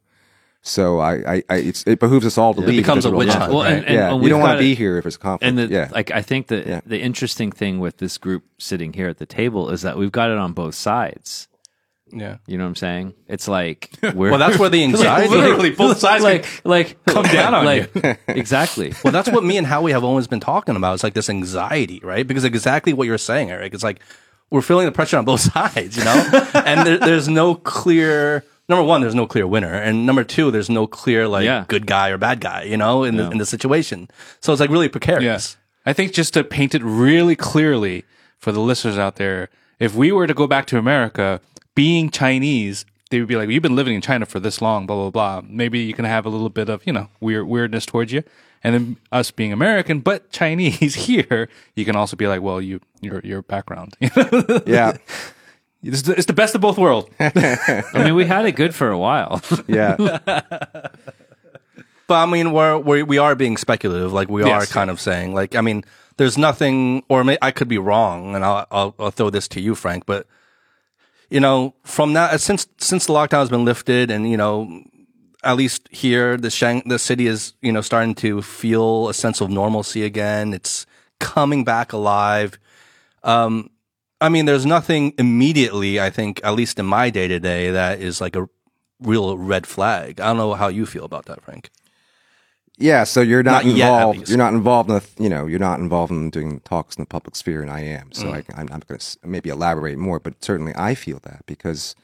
[0.63, 2.77] So I, I, I it's, it behooves us all to leave.
[2.83, 3.85] becomes if a witch hunt, Well, right?
[3.85, 5.49] and- yeah, and we've don't want gotta- be here if it's conflict.
[5.49, 6.81] And the, yeah, like, I think that Yeah.
[6.85, 10.29] the interesting thing with this group sitting here at the table is that we've got
[10.31, 11.47] it on both sides.
[12.19, 12.39] Yeah.
[12.47, 13.15] You know what I'm saying?
[13.29, 15.29] It's like we're Well, that's where the anxiety.
[15.29, 17.91] Literally, both sides like like come down on like,
[18.29, 18.93] exactly.
[19.05, 20.95] Well, that's what me and Howie have always been talking about.
[20.95, 22.27] It's like this anxiety, right?
[22.27, 23.75] Because exactly what you're saying, Eric.
[23.75, 24.01] It's like
[24.51, 26.51] we're feeling the pressure on both sides, you know?
[26.55, 29.75] and there, there's no clear, number one, there's no clear winner.
[29.75, 31.65] And number two, there's no clear, like, Yeah.
[31.67, 34.09] good guy or bad guy, you know, in, the, in the situation.
[34.41, 35.25] So it's like really precarious.
[35.25, 35.57] Yes.
[35.85, 38.05] I think just to paint it really clearly
[38.39, 39.49] for the listeners out there,
[39.81, 41.41] if we were to go back to America,
[41.77, 44.97] being Chinese, they would be like, "You've been living in China for this long, blah
[44.97, 45.49] blah blah.
[45.49, 48.25] Maybe you can have a little bit of you know weird weirdness towards you."
[48.65, 52.81] And then us being American but Chinese here, you can also be like, "Well, you
[53.01, 53.97] your your background,
[54.67, 54.97] yeah,
[55.85, 58.91] it's, the, it's the best of both worlds." I mean, we had it good for
[58.91, 59.41] a while.
[59.69, 59.95] yeah.
[62.09, 65.01] But I mean, we're, we're we are being speculative, like we Yes, are kind of
[65.01, 65.85] saying, like I mean,
[66.19, 69.61] there's nothing, or may, I could be wrong, and I'll, I'll I'll throw this to
[69.61, 70.07] you, Frank.
[70.07, 70.27] But
[71.31, 74.83] you know, from that since since the lockdown has been lifted, and you know,
[75.43, 79.41] at least here, the Shang, the city is you know starting to feel a sense
[79.41, 80.55] of normalcy again.
[80.55, 80.87] It's
[81.19, 82.59] coming back alive.
[83.23, 83.71] Um,
[84.21, 86.01] I mean, there's nothing immediately.
[86.01, 88.49] I think, at least in my day to day, that is like a
[89.01, 90.21] real red flag.
[90.21, 91.71] I don't know how you feel about that, Frank.
[92.79, 94.19] Yeah, so you're not, Not involved.
[94.19, 94.31] least.
[94.31, 97.07] You're not involved in the, you know, you're not involved in doing talks in the
[97.07, 98.13] public sphere, and I am.
[98.13, 101.95] So I, I'm, I'm going to maybe elaborate more, but certainly I feel that because,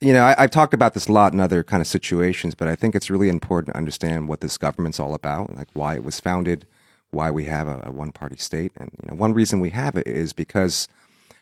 [0.00, 2.68] you know, I, I've talked about this a lot in other kind of situations, but
[2.68, 6.04] I think it's really important to understand what this government's all about, like why it
[6.04, 6.66] was founded,
[7.10, 10.06] why we have a, a one-party state, and you know, one reason we have it
[10.06, 10.86] is because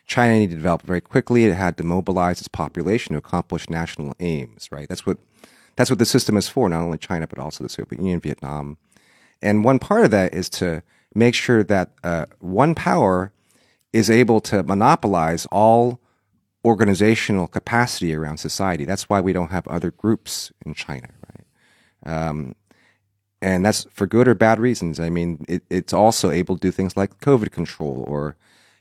[0.07, 1.45] China needed to develop very quickly.
[1.45, 4.69] It had to mobilize its population to accomplish national aims.
[4.71, 4.89] Right.
[4.89, 5.17] That's what
[5.75, 6.69] that's what the system is for.
[6.69, 8.77] Not only China, but also the Soviet Union, Vietnam,
[9.41, 10.83] and one part of that is to
[11.13, 13.31] make sure that uh, one power
[13.91, 15.99] is able to monopolize all
[16.65, 18.85] organizational capacity around society.
[18.85, 21.09] That's why we don't have other groups in China.
[21.27, 22.15] Right.
[22.15, 22.55] Um,
[23.41, 24.99] and that's for good or bad reasons.
[24.99, 28.37] I mean, it, it's also able to do things like COVID control or,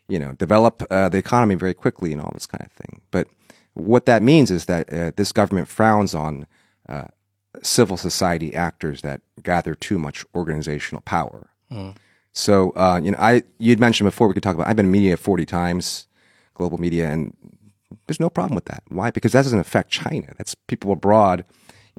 [0.09, 3.01] you know, develop uh, the economy very quickly and all this kind of thing.
[3.11, 3.27] But
[3.75, 6.47] what that means is that uh, this government frowns on
[6.89, 7.05] uh,
[7.63, 11.51] civil society actors that gather too much organizational power.
[12.33, 14.67] So, uh, you know, I you'd mentioned before we could talk about.
[14.69, 16.07] I've been in media forty times,
[16.55, 17.37] global media, and
[18.07, 18.83] there's no problem with that.
[18.89, 19.11] Why?
[19.11, 20.33] Because that doesn't affect China.
[20.39, 21.45] That's people abroad,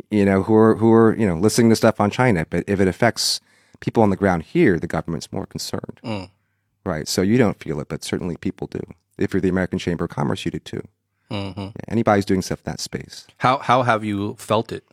[0.10, 2.46] you know, who are who are you know listening to stuff on China.
[2.50, 3.42] But if it affects
[3.80, 6.00] people on the ground here, the government's more concerned,
[6.84, 7.08] right?
[7.08, 8.80] So you don't feel it, but certainly people do.
[9.20, 10.82] If you're the American Chamber of Commerce, you do too.
[11.32, 11.62] Mm-hmm.
[11.62, 13.28] Yeah, anybody's doing stuff in that space.
[13.38, 14.84] How how have you felt it?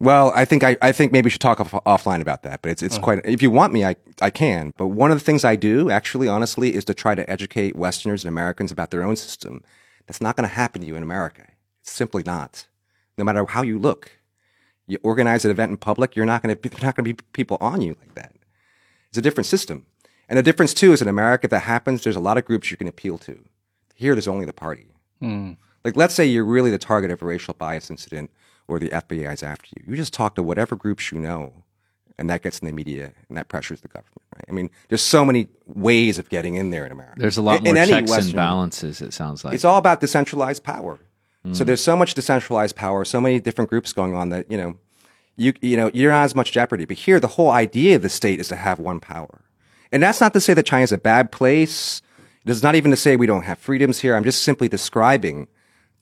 [0.00, 2.62] Well, I think I, I think maybe we should talk off, offline about that.
[2.62, 3.02] But it's it's mm.
[3.02, 3.20] quite.
[3.24, 4.72] If you want me, I I can.
[4.76, 8.24] But one of the things I do, actually, honestly, is to try to educate Westerners
[8.24, 9.62] and Americans about their own system.
[10.06, 11.46] That's not going to happen to you in America.
[11.82, 12.66] It's simply not.
[13.18, 14.12] No matter how you look,
[14.86, 17.58] you organize an event in public, you're not going to not going to be people
[17.60, 18.34] on you like that.
[19.08, 19.86] It's a different system.
[20.28, 22.70] And the difference too is in America, if that happens, there's a lot of groups
[22.70, 23.44] you can appeal to.
[23.94, 24.86] Here, there's only the party.
[25.20, 25.52] Hmm.
[25.84, 28.30] Like, let's say you're really the target of a racial bias incident
[28.66, 29.84] or the FBI is after you.
[29.88, 31.52] You just talk to whatever groups you know,
[32.18, 34.44] and that gets in the media, and that pressures the government, right?
[34.48, 37.14] I mean, there's so many ways of getting in there in America.
[37.18, 39.00] There's a lot In- more in checks and balances.
[39.00, 39.54] It sounds like.
[39.54, 40.98] It's all about decentralized power.
[41.52, 41.68] So hmm.
[41.68, 44.76] there's so much decentralized power, so many different groups going on that, you know,
[45.36, 46.84] you, you know, you're not as much jeopardy.
[46.84, 49.42] But here, the whole idea of the state is to have one power.
[49.92, 52.02] And that's not to say that China's a bad place.
[52.50, 54.16] It's not even to say we don't have freedoms here.
[54.16, 55.48] I'm just simply describing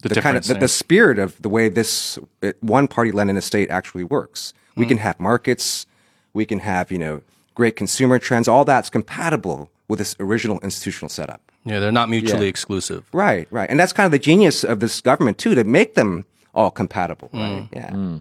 [0.02, 3.70] the, kind of the, the spirit of the way this uh, one party Leninist state
[3.70, 4.52] actually works.
[4.76, 4.88] We Mm.
[4.88, 5.86] can have markets,
[6.34, 7.22] we can have you know
[7.54, 8.46] great consumer trends.
[8.48, 11.40] All that's compatible with this original institutional setup.
[11.64, 12.50] Yeah, they're not mutually Yeah.
[12.50, 13.04] exclusive.
[13.12, 16.24] Right, right, and that's kind of the genius of this government too to make them
[16.54, 17.30] all compatible.
[17.32, 17.66] Right?
[17.72, 18.18] Yeah.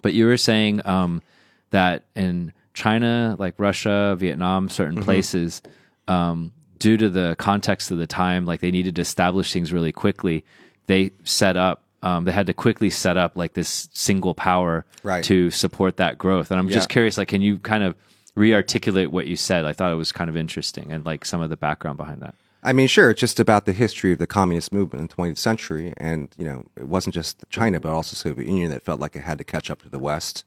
[0.00, 1.22] But you were saying um,
[1.70, 5.04] that in China, like Russia, Vietnam, certain Mm-hmm.
[5.04, 5.62] places,
[6.08, 9.92] um, due to the context of the time, like they needed to establish things really
[9.92, 10.44] quickly.
[10.86, 15.22] They set up um, they had to quickly set up like this single power Right.
[15.24, 16.50] to support that growth.
[16.50, 17.94] And I'm just curious, like, can you kind of
[18.34, 19.64] re-articulate what you said?
[19.64, 22.34] I thought it was kind of interesting and like some of the background behind that.
[22.64, 25.38] I mean, sure, it's just about the history of the communist movement in the 20th
[25.38, 25.94] century.
[25.96, 29.22] And, you know, it wasn't just China, but also Soviet Union that felt like it
[29.22, 30.44] had to catch up to the West.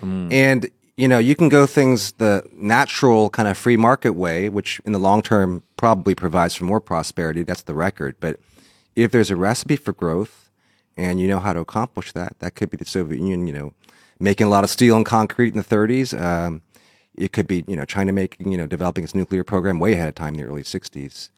[0.00, 4.80] And, you know, you can go things the natural kind of free market way, which
[4.84, 7.42] in the long term probably provides for more prosperity.
[7.42, 8.16] That's the record.
[8.20, 8.38] But
[8.94, 10.50] if there's a recipe for growth
[10.96, 13.72] and you know how to accomplish that, that could be the Soviet Union, you know,
[14.20, 16.18] making a lot of steel and concrete in the 30s.
[16.20, 16.62] Um,
[17.16, 20.08] it could be, you know, China making, you know, developing its nuclear program way ahead
[20.08, 21.30] of time in the early 60s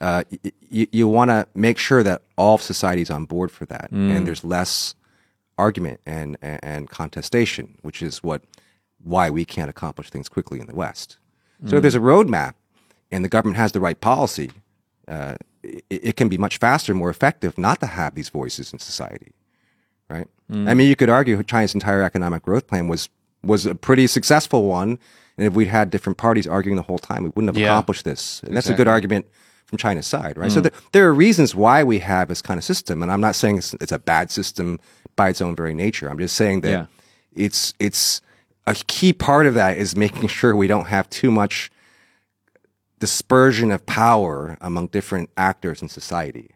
[0.00, 3.64] uh, y- y- you want to make sure that all of is on board for
[3.66, 4.94] that, and there's less
[5.56, 8.42] argument and, and and contestation, which is what
[9.02, 11.18] why we can't accomplish things quickly in the West.
[11.66, 12.54] So if there's a roadmap,
[13.10, 14.50] and the government has the right policy,
[15.08, 18.78] uh, it, it can be much faster, more effective, not to have these voices in
[18.78, 19.32] society,
[20.08, 20.28] right?
[20.50, 23.08] I mean, you could argue China's entire economic growth plan was
[23.44, 24.98] was a pretty successful one,
[25.36, 27.68] and if we'd had different parties arguing the whole time, we wouldn't have Yeah.
[27.72, 28.40] accomplished this.
[28.44, 29.26] And that's a good argument
[29.66, 30.50] from China's side, right?
[30.50, 33.34] So th- there are reasons why we have this kind of system, and I'm not
[33.36, 34.78] saying it's, it's a bad system
[35.16, 36.08] by its own very nature.
[36.10, 36.86] I'm just saying that Yeah.
[37.34, 38.20] it's it's
[38.70, 41.70] a key part of that is making sure we don't have too much
[43.00, 46.50] dispersion of power among different actors in society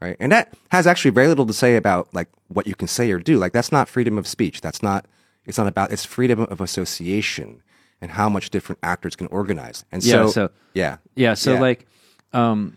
[0.00, 3.10] right and that has actually very little to say about like what you can say
[3.10, 5.06] or do like that's not freedom of speech that's not
[5.44, 7.60] it's not about it's freedom of association
[8.00, 11.34] and how much different actors can organize and Yeah, so, so- yeah Yeah.
[11.34, 11.60] So Yeah.
[11.60, 11.86] like,
[12.32, 12.76] um,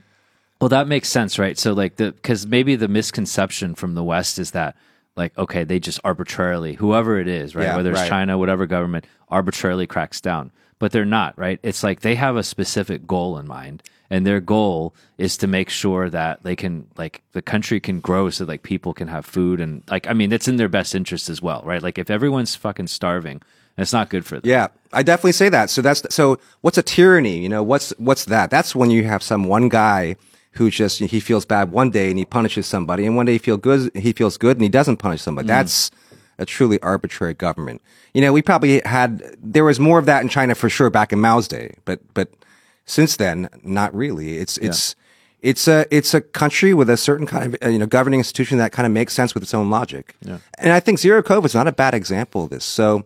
[0.59, 1.57] well, that makes sense, right?
[1.59, 4.75] So like the because maybe the misconception from the West is that
[5.21, 7.65] like okay, they just arbitrarily whoever it is, right?
[7.65, 8.09] Yeah, Whether it's right.
[8.09, 11.59] China, whatever government arbitrarily cracks down, but they're not, right?
[11.63, 13.83] It's like they have a specific goal in mind.
[14.13, 18.29] And their goal is to make sure that they can, like, the country can grow
[18.29, 21.29] so, like, people can have food and, like, I mean, it's in their best interest
[21.29, 21.81] as well, right?
[21.81, 23.41] Like, if everyone's fucking starving,
[23.77, 24.49] it's not good for them.
[24.49, 25.69] Yeah, I definitely say that.
[25.69, 26.39] So that's so.
[26.59, 27.37] What's a tyranny?
[27.39, 28.49] You know, what's what's that?
[28.49, 30.17] That's when you have some one guy
[30.53, 33.37] who just he feels bad one day and he punishes somebody, and one day he
[33.37, 33.91] feel good.
[33.95, 35.47] He feels good and he doesn't punish somebody.
[35.47, 35.91] That's
[36.37, 37.81] a truly arbitrary government.
[38.13, 41.13] You know, we probably had there was more of that in China for sure back
[41.13, 42.29] in Mao's day, but but
[42.85, 44.37] since then, not really.
[44.37, 44.95] It's it's.
[45.41, 48.71] It's a it's a country with a certain kind of you know governing institution that
[48.71, 50.15] kind of makes sense with its own logic,
[50.59, 52.63] and I think zero COVID is not a bad example of this.
[52.63, 53.05] So,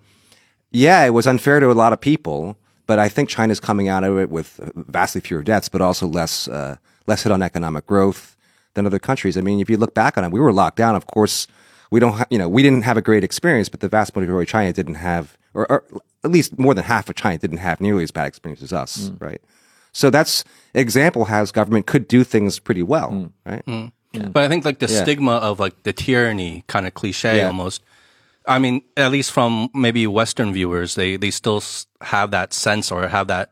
[0.69, 4.03] yeah, it was unfair to a lot of people, but I think China's coming out
[4.03, 6.75] of it with vastly fewer deaths, but also less uh,
[7.07, 8.35] less hit on economic growth
[8.73, 9.37] than other countries.
[9.37, 10.95] I mean, if you look back on it, we were locked down.
[10.95, 11.47] Of course,
[11.91, 14.43] we don't, ha- you know, we didn't have a great experience, but the vast majority
[14.43, 15.83] of China didn't have, or, or
[16.23, 19.09] at least more than half of China didn't have nearly as bad experience as us,
[19.09, 19.21] mm.
[19.21, 19.41] right?
[19.91, 23.31] So that's example how government could do things pretty well, mm.
[23.45, 23.65] right?
[23.65, 23.91] Mm.
[24.33, 25.03] But I think like the Yeah.
[25.03, 27.47] stigma of like the tyranny kind of cliche Yeah.
[27.47, 27.81] almost.
[28.47, 31.63] I mean, at least from maybe Western viewers, they they still
[32.01, 33.51] have that sense or have that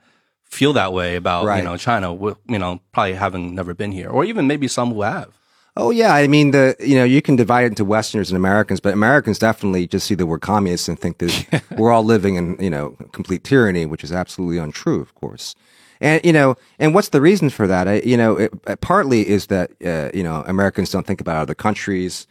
[0.53, 1.57] feel that way about Right.
[1.59, 2.13] you know China.
[2.13, 5.29] You know, probably having never been here, or even maybe some who have.
[5.75, 8.79] Oh yeah, I mean the you know you can divide it into Westerners and Americans,
[8.79, 12.57] but Americans definitely just see the word communist and think that we're all living in
[12.59, 15.55] you know complete tyranny, which is absolutely untrue, of course.
[15.99, 17.87] And you know, and what's the reason for that?
[17.87, 21.55] I, you know, it, partly is that uh, you know Americans don't think about other
[21.55, 22.27] countries,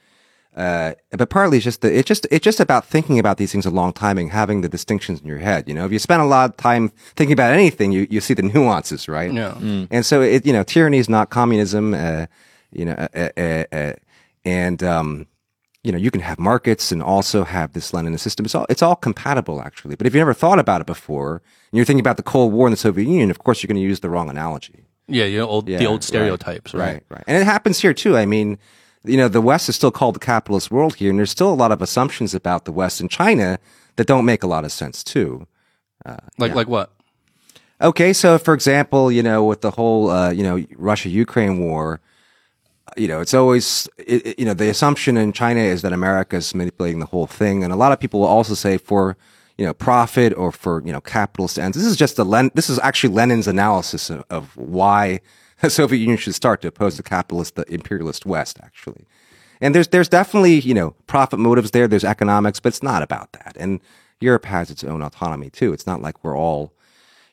[0.56, 3.64] uh, but partly it's just the, it's just it's just about thinking about these things
[3.64, 5.66] a long time and having the distinctions in your head.
[5.68, 8.34] You know, if you spend a lot of time thinking about anything, you you see
[8.34, 9.32] the nuances, right?
[9.32, 9.54] Yeah.
[9.90, 11.94] And so it you know tyranny is not communism.
[11.94, 12.26] Uh,
[12.70, 13.92] you know, uh, uh, uh,
[14.44, 15.26] and um,
[15.82, 18.44] you know you can have markets and also have this Leninist system.
[18.44, 19.96] It's all it's all compatible actually.
[19.96, 21.36] But if you never thought about it before,
[21.70, 23.82] and you're thinking about the Cold War and the Soviet Union, of course you're going
[23.82, 24.84] to use the wrong analogy.
[25.08, 26.94] Yeah, you know, old, the Yeah, old right, stereotypes, right?
[26.94, 27.24] Right, right.
[27.26, 28.16] And it happens here too.
[28.16, 28.58] I mean,
[29.04, 31.54] you know, the West is still called the capitalist world here, and there's still a
[31.54, 33.58] lot of assumptions about the West and China
[33.96, 35.46] that don't make a lot of sense too.
[36.38, 36.90] Like like what?
[37.80, 42.00] Okay, so for example, you know, with the whole, uh, you know, Russia Ukraine war,
[42.96, 46.36] you know, it's always, it, it- you know, the assumption in China is that America
[46.36, 49.16] is manipulating the whole thing, and a lot of people will also say for,
[49.58, 51.76] you know, profit or for you know capitalist ends.
[51.76, 52.50] This is just a Len.
[52.54, 55.20] This is actually Lenin's analysis of, of why
[55.62, 59.06] the Soviet Union should start to oppose the capitalist, the imperialist West, actually.
[59.60, 61.88] And there's there's definitely you know profit motives there.
[61.88, 63.56] There's economics, but it's not about that.
[63.58, 63.80] And
[64.20, 65.72] Europe has its own autonomy too.
[65.72, 66.72] It's not like we're all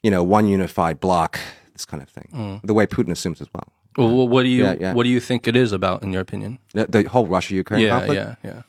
[0.01, 1.37] you know, one unified block,
[1.73, 2.61] this kind of thing.
[2.63, 3.67] The way Putin assumes as well.
[3.97, 4.93] Well, wh- what do you Yeah, yeah.
[4.93, 6.57] what do you think it is about, in your opinion?
[6.73, 8.21] The, the whole Russia Ukraine Yeah, conflict.
[8.21, 8.61] yeah, yeah.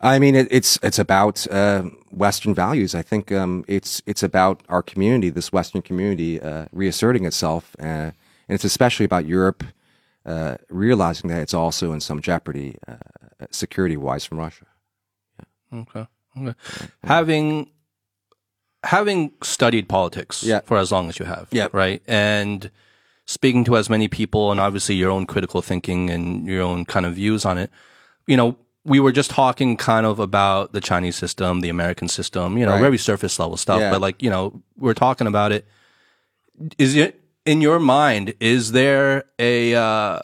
[0.00, 2.94] I mean, it, it's it's about uh, Western values.
[2.94, 8.10] I think um, it's it's about our community, this Western community, uh, reasserting itself, uh,
[8.48, 9.64] and it's especially about Europe
[10.24, 12.94] uh, realizing that it's also in some jeopardy uh,
[13.50, 14.66] security wise from Russia.
[15.72, 16.06] Okay.
[16.38, 16.54] Okay.
[17.04, 17.70] Having
[18.84, 20.60] having studied politics Yeah.
[20.64, 21.68] for as long as you have, Yeah.
[21.72, 22.70] right, and
[23.26, 27.06] speaking to as many people, and obviously your own critical thinking and your own kind
[27.06, 27.70] of views on it,
[28.26, 32.58] you know, we were just talking kind of about the Chinese system, the American system,
[32.58, 32.80] you know, Right.
[32.80, 33.90] very surface level stuff, Yeah.
[33.92, 35.64] but like you know, we're talking about it.
[36.78, 38.34] Is it in your mind?
[38.40, 40.20] Is there a uh,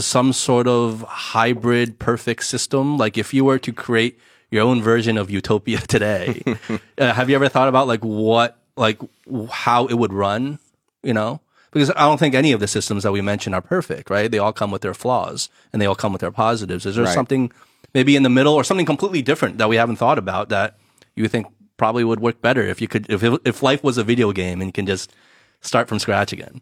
[0.00, 2.96] some sort of hybrid perfect system?
[2.96, 4.18] Like if you were to create
[4.50, 6.42] your own version of utopia today,
[6.98, 9.00] uh, have you ever thought about like what, like
[9.50, 10.58] how it would run?
[11.02, 11.40] You know,
[11.72, 14.30] because I don't think any of the systems that we mentioned are perfect, right?
[14.30, 16.84] They all come with their flaws and they all come with their positives.
[16.84, 17.14] Is there Right.
[17.14, 17.50] something
[17.94, 20.76] maybe in the middle or something completely different that we haven't thought about that
[21.16, 21.46] you think
[21.78, 24.68] probably would work better if you could, if if life was a video game and
[24.68, 25.10] you can just
[25.60, 26.60] start from scratch again?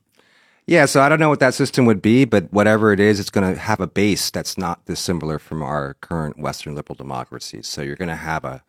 [0.66, 3.30] Yeah, so I don't know what that system would be, but whatever it is, it's
[3.30, 7.66] going to have a base that's not dissimilar from our current Western liberal democracies.
[7.66, 8.62] So you're going to have a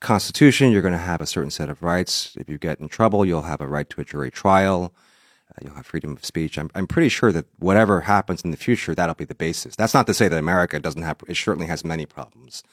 [0.00, 2.36] constitution, you're going to have a certain set of rights.
[2.36, 4.92] If you get in trouble, you'll have a right to a jury trial.
[5.50, 6.58] Uh, you'll have freedom of speech.
[6.58, 9.76] I'm, I'm pretty sure that whatever happens in the future, that'll be the basis.
[9.76, 12.64] That's not to say that America doesn't have, it certainly has many problems.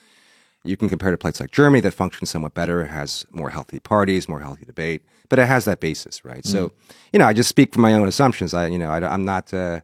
[0.68, 4.28] You can compare to places like Germany that functions somewhat better, has more healthy parties,
[4.28, 6.46] more healthy debate, but it has that basis, right?
[6.46, 6.72] So,
[7.14, 8.54] you know, I just speak from my own assumptions.
[8.54, 9.82] I, you know, I, am not, uh,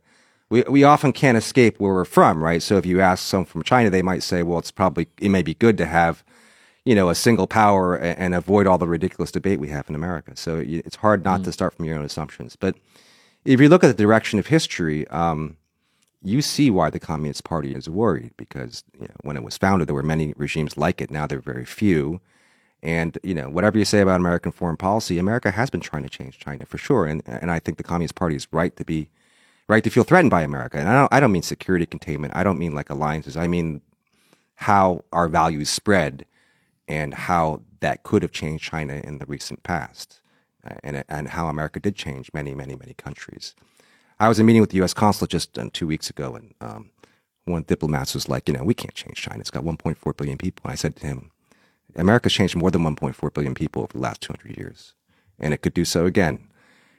[0.50, 2.62] we, we often can't escape where we're from, right?
[2.62, 5.41] So if you ask someone from China, they might say, well, it's probably, it may
[5.41, 6.24] be good to have,
[6.86, 9.96] you know, a single power and, and avoid all the ridiculous debate we have in
[9.96, 10.36] America.
[10.36, 12.56] So it's hard not to start from your own assumptions.
[12.56, 12.76] But
[13.46, 15.58] if you look at the direction of history, um,
[16.23, 19.88] you see why the Communist Party is worried because you know, when it was founded,
[19.88, 21.12] there were many regimes like it.
[21.12, 22.21] Now there are very few.
[22.81, 26.09] And you know, whatever you say about American foreign policy, America has been trying to
[26.09, 27.05] change China for sure.
[27.05, 29.09] And and I think the Communist Party is right to be
[29.67, 30.77] right to feel threatened by America.
[30.77, 32.36] And I don't I don't mean security containment.
[32.36, 33.38] I don't mean like alliances.
[33.38, 33.81] I mean
[34.55, 36.25] how our values spread
[36.88, 40.21] and how that could have changed China in the recent past,
[40.65, 43.55] uh, and and how America did change many many many countries.
[44.23, 44.93] I was in a meeting with the U.S.
[44.93, 46.89] consulate just um, two weeks ago, and um,
[47.45, 49.39] one of the diplomats was like, you know, we can't change China.
[49.39, 50.62] It's got 1.4 billion people.
[50.65, 51.31] And I said to him,
[51.95, 54.93] America's changed more than 1.4 billion people over the last 200 years,
[55.39, 56.39] and it could do so again.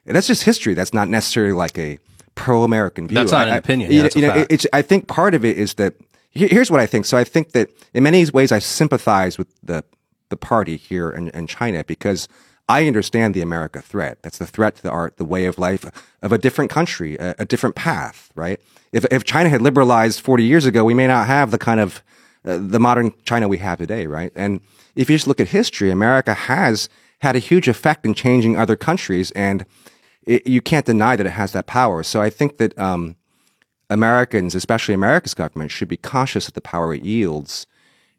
[0.06, 0.74] And that's just history.
[0.74, 1.98] That's not necessarily like a
[2.34, 3.14] pro-American view.
[3.16, 3.90] That's not I- an I- opinion.
[3.90, 5.94] You Yeah, know, that's a you know, it's, I think part of it is that
[6.30, 7.06] here's what I think.
[7.06, 9.82] So I think that in many ways I sympathize with the
[10.30, 12.28] the party here in, in China because
[12.68, 14.18] I understand the America threat.
[14.22, 15.85] That's the threat to the art, the way of life
[16.22, 18.61] of a different country, a, a different path, right?
[18.92, 22.03] If if China had liberalized 40 years ago, we may not have the kind of
[22.44, 24.33] uh, the modern China we have today, right?
[24.35, 24.61] And
[24.94, 26.88] if you just look at history, America has
[27.20, 29.64] had a huge effect in changing other countries, and
[30.27, 32.03] it, you can't deny that it has that power.
[32.03, 33.16] So I think that um,
[33.90, 37.66] Americans, especially America's government, should be conscious of the power it yields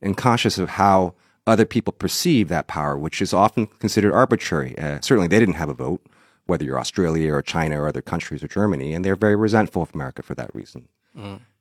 [0.02, 1.14] and conscious of how
[1.48, 4.78] other people perceive that power, which is often considered arbitrary.
[4.78, 6.02] Uh, certainly, they didn't have a vote,
[6.46, 9.94] whether you're Australia or China or other countries or Germany, and they're very resentful of
[9.94, 10.88] America for that reason.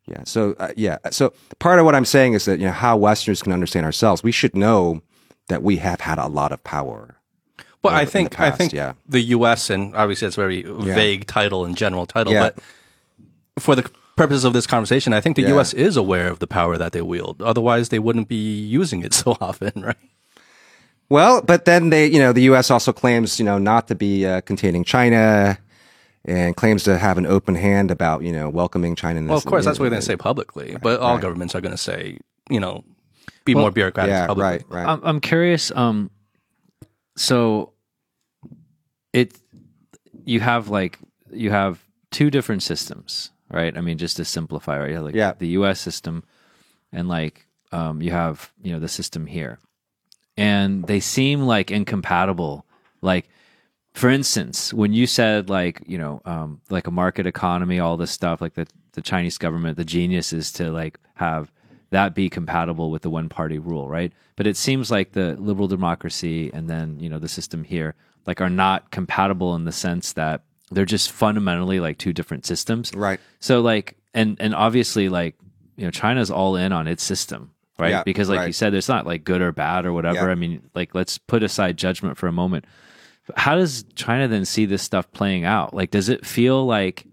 [0.06, 0.24] Yeah.
[0.24, 0.98] So, uh, yeah.
[1.10, 4.22] So part of what I'm saying is that, you know, how Westerners can understand ourselves,
[4.22, 5.00] we should know
[5.48, 7.16] that we have had a lot of power.
[7.82, 8.94] Well, I think past, I think yeah.
[9.06, 9.68] the U.S.
[9.68, 12.50] and obviously it's a very vague title and general title, Yeah.
[12.50, 15.48] but for the purposes of this conversation, I think the Yeah.
[15.50, 15.72] U.S.
[15.74, 17.42] is aware of the power that they wield.
[17.42, 19.96] Otherwise, they wouldn't be using it so often, right?
[21.08, 22.70] Well, but then they, you know, the U.S.
[22.70, 25.58] also claims, you know, not to be uh, containing China
[26.24, 29.18] and claims to have an open hand about, you know, welcoming China.
[29.18, 31.22] In Well, of this- course, that's what they're going to say publicly, but all right.
[31.22, 32.84] governments are going to say, you know,
[33.44, 34.50] be more bureaucratic Yeah, publicly.
[34.50, 34.88] right, right.
[34.88, 35.70] I'm, I'm curious.
[35.74, 36.10] Um,
[37.16, 37.72] so
[39.12, 39.38] it
[40.24, 40.98] you have like
[41.30, 43.76] you have two different systems, right?
[43.76, 44.98] I mean, just to simplify, right?
[44.98, 45.32] Like Yeah.
[45.38, 45.80] the U.S.
[45.80, 46.24] system,
[46.92, 49.58] and like um, you have you know the system here,
[50.36, 52.66] and they seem like incompatible.
[53.00, 53.28] Like,
[53.94, 58.10] for instance, when you said like you know um, like a market economy, all this
[58.10, 61.50] stuff, like the the Chinese government, the genius is to like have
[61.90, 64.12] that be compatible with the one party rule, right?
[64.36, 67.94] But it seems like the liberal democracy and then you know the system here
[68.26, 72.92] like are not compatible in the sense that they're just fundamentally like two different systems,
[72.94, 73.20] Right.
[73.40, 75.36] So like and and obviously like
[75.76, 77.90] you know China's all in on its system, right?
[77.90, 80.26] Yeah, because like you said, it's not like good or bad or whatever.
[80.26, 80.32] Yeah.
[80.32, 82.64] I mean, like let's put aside judgment for a moment.
[83.36, 85.72] How does China then see this stuff playing out?
[85.72, 87.06] Like, does it feel like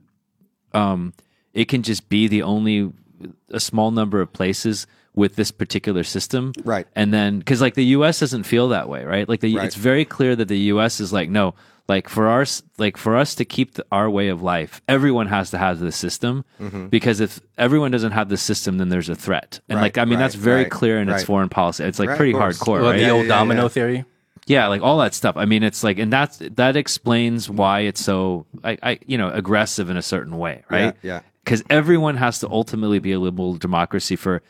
[0.74, 1.14] um,
[1.54, 2.92] it can just be the only
[3.50, 6.88] a small number of places with this particular system, Right.
[6.96, 8.20] And then because like the U.S.
[8.22, 9.28] doesn't feel that way, right?
[9.28, 9.66] Like the Right.
[9.66, 11.00] it's very clear that the U.S.
[11.02, 11.54] is like, no,
[11.92, 15.52] like for us like for us to keep the, our way of life, everyone has
[15.52, 16.88] to have the system mm-hmm.
[16.88, 19.60] because if everyone doesn't have the system, then there's a threat.
[19.68, 21.84] And Right, like I mean, that's very right, clear in its foreign policy.
[21.84, 22.98] It's like Right, pretty hardcore, Well, right?
[22.98, 23.68] the Yeah, old yeah, domino yeah.
[23.68, 24.06] theory.
[24.48, 25.36] Yeah, like all that stuff.
[25.36, 29.30] I mean, it's like, and that's that explains why it's so, I, I you know,
[29.30, 30.96] aggressive in a certain way, right?
[31.02, 31.20] Yeah, yeah.
[31.44, 34.42] Because everyone has to ultimately be a liberal democracy for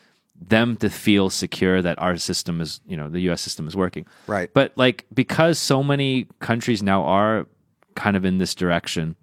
[0.48, 3.40] them to feel secure that our system is, you know, the U.S.
[3.40, 4.06] system is working.
[4.26, 4.50] Right.
[4.52, 7.46] But like, because so many countries now are
[7.94, 9.16] kind of in this direction,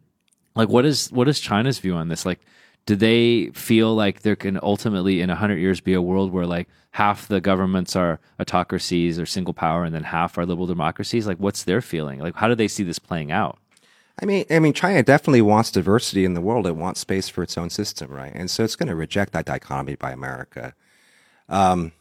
[0.55, 2.25] like, what is what is China's view on this?
[2.25, 2.39] Like,
[2.85, 6.67] do they feel like there can ultimately in 100 years be a world where like
[6.91, 11.37] half the governments are autocracies or single power and then half are liberal democracies like
[11.37, 13.59] what's their feeling like how do they see this playing out
[14.21, 16.67] I mean, I mean, China definitely wants diversity in the world.
[16.67, 18.33] It wants space for its own system, right?
[18.35, 20.73] And so it's going to reject that dichotomy by America.
[21.49, 21.91] Um,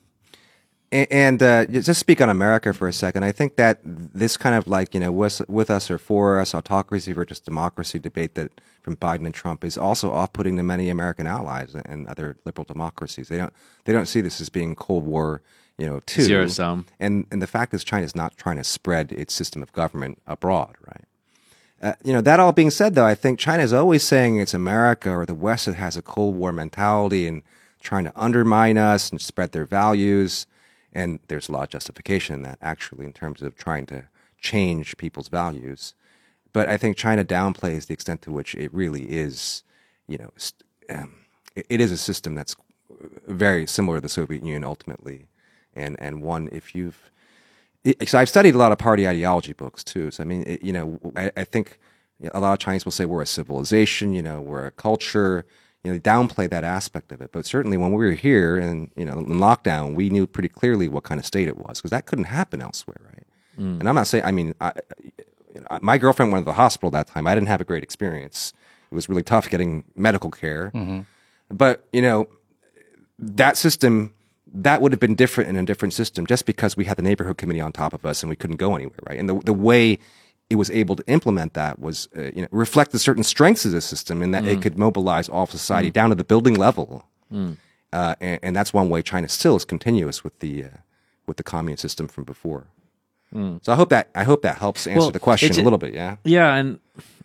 [0.91, 3.23] and uh, just speak on America for a second.
[3.23, 6.55] I think that this kind of like you know with, with us or for us
[6.55, 11.27] autocracy versus democracy debate that from Biden and Trump is also off-putting to many American
[11.27, 13.29] allies and other liberal democracies.
[13.29, 13.53] They don't
[13.85, 15.43] they don't see this as being Cold War,
[15.77, 16.87] you know, two Zero sum.
[16.99, 20.23] And and the fact is, China is not trying to spread its system of government
[20.27, 21.05] abroad, right?
[21.81, 24.55] Uh, you know, that all being said, though, I think China is always saying it's
[24.55, 27.43] America or the West that has a Cold War mentality and
[27.89, 30.47] trying to undermine us and spread their values.
[30.93, 34.05] And there's a lot of justification in that, actually, in terms of trying to
[34.41, 35.95] change people's values.
[36.53, 39.63] But I think China downplays the extent to which it really is,
[40.07, 40.31] you know,
[40.91, 41.15] um,
[41.57, 42.55] it, it is a system that's
[43.27, 45.29] very similar to the Soviet Union ultimately,
[45.75, 47.11] and and one if you've
[47.85, 50.11] it- so I've studied a lot of party ideology books too.
[50.11, 51.79] So I mean, it, you know, I, I think
[52.35, 55.45] a lot of Chinese will say we're a civilization, you know, we're a culture.
[55.89, 57.31] You know, downplay that aspect of it.
[57.33, 60.87] But certainly when we were here and you know in lockdown, we knew pretty clearly
[60.89, 63.27] what kind of state it was because that couldn't happen elsewhere, right?
[63.59, 63.81] Mm.
[63.81, 64.25] And I'm not saying.
[64.25, 64.73] I mean, I,
[65.55, 67.27] you know, my girlfriend went to the hospital that time.
[67.27, 68.53] I didn't have a great experience.
[68.91, 70.71] It was really tough getting medical care.
[70.75, 71.01] Mm-hmm.
[71.51, 72.29] But you know,
[73.19, 74.13] that system
[74.53, 77.39] that would have been different in a different system just because we had the neighborhood
[77.39, 79.99] committee on top of us and we couldn't go anywhere right and the, the way
[80.51, 83.81] it was able to implement that was uh, you know reflected certain strengths of the
[83.81, 87.05] system in that it could mobilize all of society down to the building level.
[87.91, 90.69] Uh, and, and that's one way china still is continuous with the uh,
[91.27, 92.67] with the communist system from before.
[93.35, 95.93] So i hope that i hope that helps answer Well, the question a little bit
[95.95, 96.17] yeah?
[96.25, 96.79] Yeah and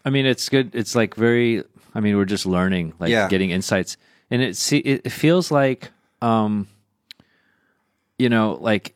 [0.06, 1.64] i mean it's good it's like very
[1.96, 3.30] i mean we're just learning like Yeah.
[3.30, 3.96] getting insights.
[4.32, 6.68] And it see it feels like um
[8.18, 8.94] you know like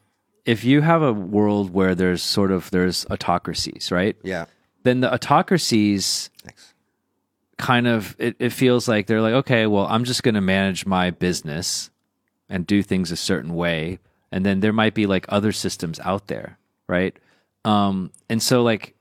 [0.47, 4.15] if you have a world where there's sort of there's autocracies right?
[4.23, 4.45] Yeah.
[4.83, 6.73] Then the autocracies thanks.
[7.57, 10.85] kind of it, it feels like they're like okay well i'm just going to manage
[10.85, 11.89] my business
[12.49, 13.99] and do things a certain way.
[14.31, 17.15] And then there might be like other systems out there right?
[17.65, 18.95] Um and so like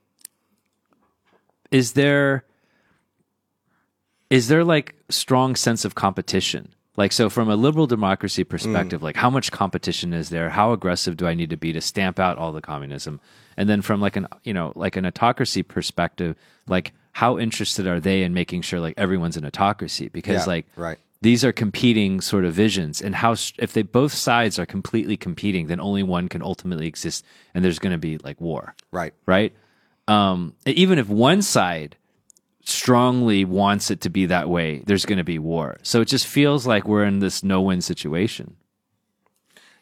[1.71, 2.43] is there
[4.29, 9.15] is there like strong sense of competition like so from a liberal democracy perspective like
[9.15, 10.49] how much competition is there?
[10.49, 13.21] How aggressive do i need to be to stamp out all the communism?
[13.55, 16.35] And then from like an you know like an autocracy perspective
[16.67, 20.09] like how interested are they in making sure like everyone's an autocracy?
[20.09, 20.97] Because Yeah, like right.
[21.21, 23.01] these are competing sort of visions.
[23.01, 27.23] And how if they both sides are completely competing then only one can ultimately exist
[27.53, 28.75] and there's going to be like war.
[28.91, 29.13] Right.
[29.25, 29.53] Right?
[30.07, 31.97] Um, even if one side
[32.67, 35.77] strongly wants it to be that way, there's going to be war.
[35.83, 38.55] So it just feels like we're in this no-win situation.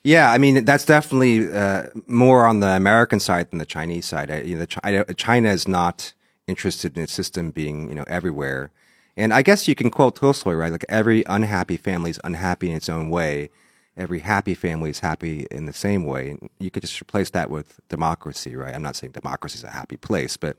[0.04, 4.30] Yeah, I mean that's definitely uh, more on the American side than the Chinese side.
[4.30, 6.14] I, you know, China, China is not
[6.46, 8.70] interested in its system being you know everywhere,
[9.18, 10.72] and I guess you can quote Tolstoy, right?
[10.72, 13.50] Like every unhappy family is unhappy in its own way.
[13.98, 16.38] Every happy family is happy in the same way.
[16.60, 18.76] You could just replace that with democracy, right?
[18.76, 20.56] I'm not saying democracy is a happy place, but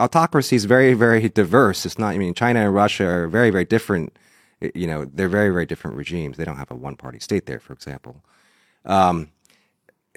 [0.00, 1.86] autocracy is very, very diverse.
[1.86, 2.14] It's not.
[2.14, 4.16] I mean, China and Russia are very, very different.
[4.74, 6.36] You know, they're very, very different regimes.
[6.36, 8.22] They don't have a one-party state there, for example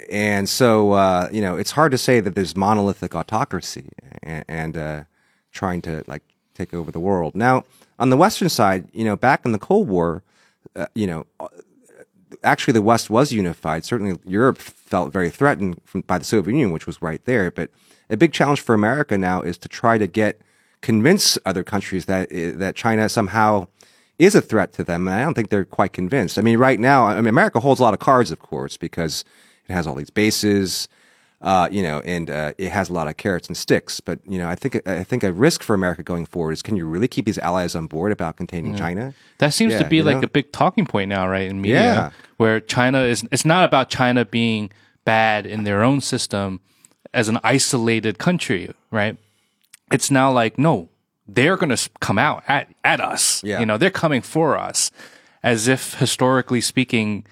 [0.09, 3.89] and so uh, you know it's hard to say that there's monolithic autocracy
[4.21, 5.03] and, and uh,
[5.51, 6.23] trying to like
[6.53, 7.35] take over the world.
[7.35, 7.63] Now
[7.99, 10.23] on the Western side, you know, back in the Cold War,
[10.75, 11.25] uh, you know,
[12.43, 13.85] actually the West was unified.
[13.85, 17.51] Certainly Europe felt very threatened from, by the Soviet Union, which was right there.
[17.51, 17.69] But
[18.09, 20.41] a big challenge for America now is to try to get
[20.81, 23.67] convince other countries that that China somehow
[24.19, 25.07] is a threat to them.
[25.07, 26.37] And I don't think they're quite convinced.
[26.37, 29.25] I mean, right now, I mean, America holds a lot of cards, of course, because
[29.67, 30.87] it has all these bases,
[31.41, 33.99] uh, you know, and uh, it has a lot of carrots and sticks.
[33.99, 36.75] But you know, I think I think a risk for America going forward is can
[36.75, 39.13] you really keep these allies on board about containing China?
[39.39, 40.21] That seems to be like know?
[40.21, 41.49] the big talking point now, right?
[41.49, 42.09] In media, Yeah.
[42.37, 44.71] where China is, it's not about China being
[45.05, 46.61] bad in their own system
[47.13, 49.17] as an isolated country, right?
[49.91, 50.89] it's now like no,
[51.27, 53.43] they're going to come out at at us.
[53.43, 53.59] Yeah.
[53.59, 54.89] You know, they're coming for us,
[55.43, 57.25] as if historically speaking,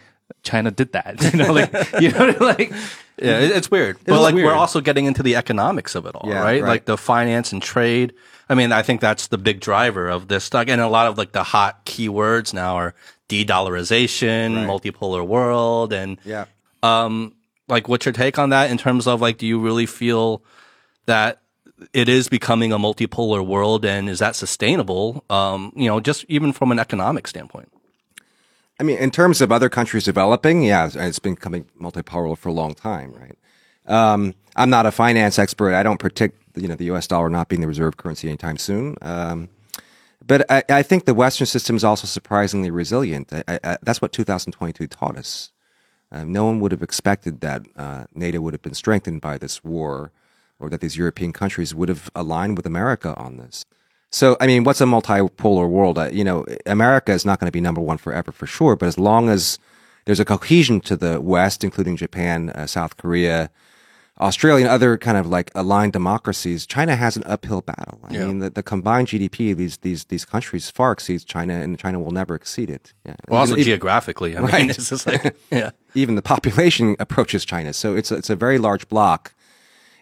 [0.44, 1.22] China did that.
[1.34, 2.70] You know, like you know, like
[3.18, 3.98] Yeah, it- it's weird.
[4.06, 6.62] but like we're also getting into the economics of it all, Yeah, right?
[6.62, 6.70] right.
[6.70, 8.14] Like the finance and trade.
[8.50, 10.54] I mean, I think that's the big driver of this.
[10.54, 12.94] Like, and a lot of like the hot keywords now are
[13.30, 16.46] de-dollarization, multipolar world, and Yeah.
[16.84, 17.34] Um,
[17.72, 20.44] like what's your take on that in terms of like do you really feel
[21.08, 21.42] that
[21.94, 26.54] it is becoming a multipolar world and is that sustainable um you know just even
[26.54, 27.70] from an economic standpoint
[28.80, 32.52] I mean, in terms of other countries developing, yeah, it's- been coming multipolar for a
[32.52, 33.38] long time, right?
[33.86, 35.76] Um, I'm not a finance expert.
[35.76, 37.06] I don't predict, you know, the U.S.
[37.06, 38.96] dollar not being the reserve currency anytime soon.
[39.04, 39.50] Um,
[40.26, 43.32] but I, I think the Western system is also surprisingly resilient.
[43.32, 45.52] I, I, that's what 2022 taught us.
[46.12, 49.64] Um, no one would have expected that uh, NATO would have been strengthened by this
[49.64, 50.12] war,
[50.60, 53.66] or that these European countries would have aligned with America on this.
[54.12, 55.98] So, I mean, what's a multipolar world?
[55.98, 58.88] Uh, you know, America is not going to be number one forever for sure, but
[58.88, 59.58] as long as
[60.06, 63.50] there's a cohesion to the West, including Japan, uh, South Korea,
[64.22, 68.00] Australia, and other kind of like aligned democracies, China has an uphill battle.
[68.04, 71.78] I mean, the, the combined GDP of these, these, these countries far exceeds China, and
[71.80, 72.94] China will never exceed it.
[73.06, 73.16] Yeah.
[73.28, 74.70] well also Even- geographically i mean Right.
[74.70, 77.74] it's just like yeah even the population approaches China.
[77.74, 79.34] So it's a, it's a very large block.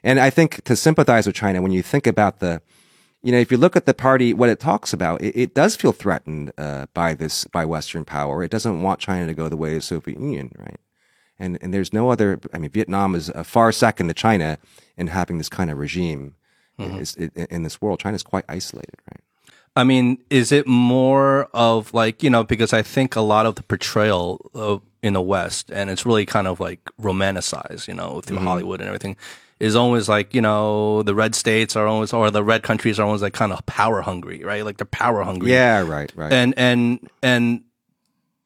[0.03, 2.61] And I think to sympathize with China, when you think about the,
[3.21, 5.75] you know, if you look at the party, what it talks about, it, it does
[5.75, 8.43] feel threatened uh, by this by Western power.
[8.43, 10.79] It doesn't want China to go the way of the Soviet Union, right?
[11.39, 12.39] And and there's no other.
[12.53, 14.57] I mean, Vietnam is a far second to China
[14.97, 16.35] in having this kind of regime.
[16.77, 16.99] Mm-hmm.
[16.99, 19.21] Is, in, in this world, China's quite isolated, right?
[19.75, 23.55] I mean, is it more of like, you know, because I think a lot of
[23.55, 28.21] the portrayal of, in the West, and it's really kind of like romanticized, you know,
[28.21, 28.47] through mm-hmm.
[28.47, 29.15] Hollywood and everything,
[29.59, 33.05] is always like, you know, the red states are always, or the red countries are
[33.05, 34.65] always like kind of power hungry, right?
[34.65, 35.51] Like they're power hungry.
[35.51, 36.31] Yeah, right, right.
[36.31, 37.63] And, and, and,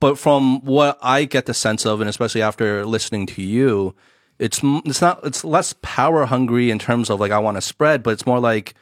[0.03, 3.95] but from what I get the sense of, and especially after listening to you,
[4.37, 8.03] it's, it's not, it's less power hungry in terms of like, I want to spread,
[8.03, 8.73] but it's more like,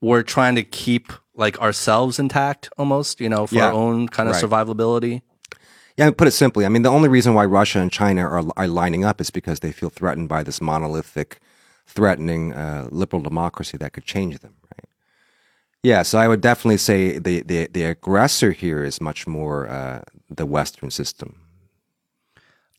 [0.00, 3.66] we're trying to keep like ourselves intact almost, you know, for Yeah.
[3.66, 4.44] our own kind of Right.
[4.44, 5.20] survivability.
[5.98, 8.66] Yeah, put it simply, I mean, the only reason why Russia and China are, are
[8.66, 11.38] lining up is because they feel threatened by this monolithic,
[11.86, 14.54] threatening uh, liberal democracy that could change them?
[15.86, 20.00] Yeah, so I would definitely say the, the, the aggressor here is much more uh,
[20.28, 21.36] the Western system.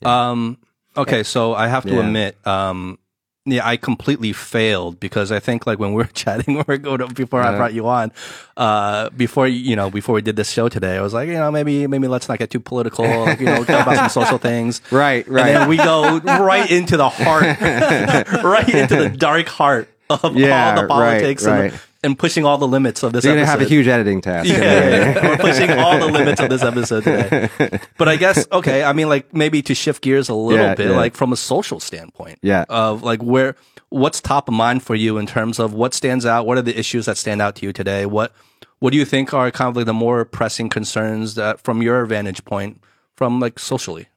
[0.03, 0.57] Um,
[0.97, 2.05] okay, so I have to Yeah.
[2.05, 2.99] admit, um,
[3.45, 7.07] yeah, I completely failed because I think like when we were chatting, were going to,
[7.07, 8.11] before I brought you on,
[8.57, 11.49] uh, before you know, before we did this show today, I was like, you know,
[11.49, 13.05] maybe maybe let's not get too political,
[13.39, 14.81] you know, talk about some social things.
[14.91, 15.47] Right, right.
[15.47, 17.45] And then we go right into the heart,
[18.43, 21.71] right into the dark heart of Yeah, all the politics right.
[21.71, 23.23] and, and pushing all the limits of this.
[23.25, 24.49] You're going to have a huge editing task.
[24.49, 27.49] Yeah, we're pushing all the limits of this episode today.
[27.97, 28.83] But I guess okay.
[28.83, 30.95] I mean, like maybe to shift gears a little Yeah, bit, yeah.
[30.95, 32.65] like from a social standpoint, Yeah.
[32.69, 33.55] of like where
[33.89, 36.45] what's top of mind for you in terms of what stands out.
[36.45, 38.05] What are the issues that stand out to you today?
[38.05, 38.31] What
[38.79, 42.05] what do you think are kind of like the more pressing concerns that from your
[42.05, 42.81] vantage point,
[43.15, 44.07] from like socially?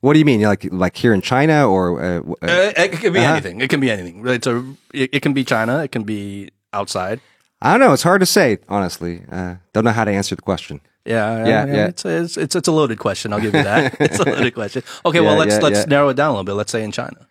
[0.00, 0.42] What do you mean?
[0.42, 3.32] Like like here in China or uh, uh, Uh, it, can be Uh-huh.
[3.32, 3.60] anything.
[3.60, 4.26] It can be anything.
[4.26, 4.58] It's a.
[4.94, 5.82] It, it can be China.
[5.82, 7.20] It can be outside.
[7.60, 7.92] I don't know.
[7.92, 9.22] It's hard to say, honestly.
[9.30, 10.80] Uh, don't know how to answer the question.
[11.04, 11.86] Yeah, Yeah, yeah.
[11.86, 13.32] It's, it's it's it's a loaded question.
[13.32, 13.96] I'll give you that.
[14.00, 14.82] it's a loaded question.
[15.06, 15.84] Okay, well let's yeah, let's yeah.
[15.86, 16.52] narrow it down a little bit.
[16.52, 17.26] Let's say in China.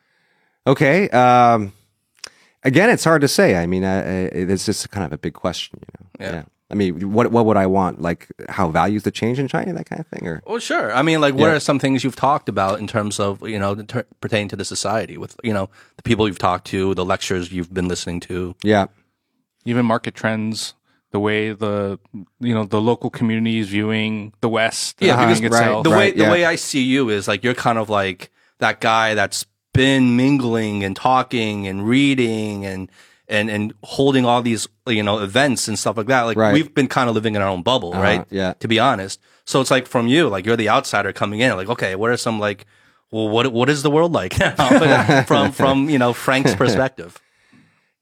[0.66, 1.08] Okay.
[1.10, 1.74] Um,
[2.64, 3.56] again, it's hard to say.
[3.56, 5.80] I mean, it's just kind of a big question,
[6.20, 6.32] you know.
[6.34, 6.44] Yeah.
[6.70, 8.02] I mean, what what would I want?
[8.02, 10.92] Like how values to change in China, that kind of thing, or Well, sure.
[10.94, 11.54] I mean, like, what Yeah.
[11.54, 14.66] are some things you've talked about in terms of you know ter- pertaining to the
[14.66, 18.56] society with you know the people you've talked to, the lectures you've been listening to.
[18.64, 18.88] yeah,
[19.68, 20.74] even market trends,
[21.12, 22.00] the way the
[22.40, 25.68] you know the local community is viewing the West, Yeah, viewing because right.
[25.68, 25.84] itself.
[25.84, 26.32] the way Right, the yeah.
[26.32, 30.84] way I see you is like you're kind of like that guy that's been mingling
[30.84, 32.90] and talking and reading and
[33.28, 36.24] and and holding all these you know events and stuff like that.
[36.24, 36.54] Like Right.
[36.54, 38.26] we've been kind of living in our own bubble, uh-huh, right?
[38.30, 38.54] yeah.
[38.60, 41.56] To be honest, so it's like from you, like you're the outsider coming in.
[41.56, 42.66] Like, okay, what are some like,
[43.12, 44.34] well, what what is the world like
[45.28, 47.20] from from you know Frank's perspective.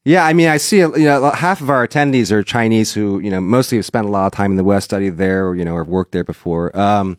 [0.05, 0.25] Yeah.
[0.25, 0.77] I mean, I see.
[0.77, 4.09] You know, half of our attendees are Chinese who, you know, mostly have spent a
[4.09, 6.75] lot of time in the West, studied there, or you know, or worked there before.
[6.79, 7.17] Um,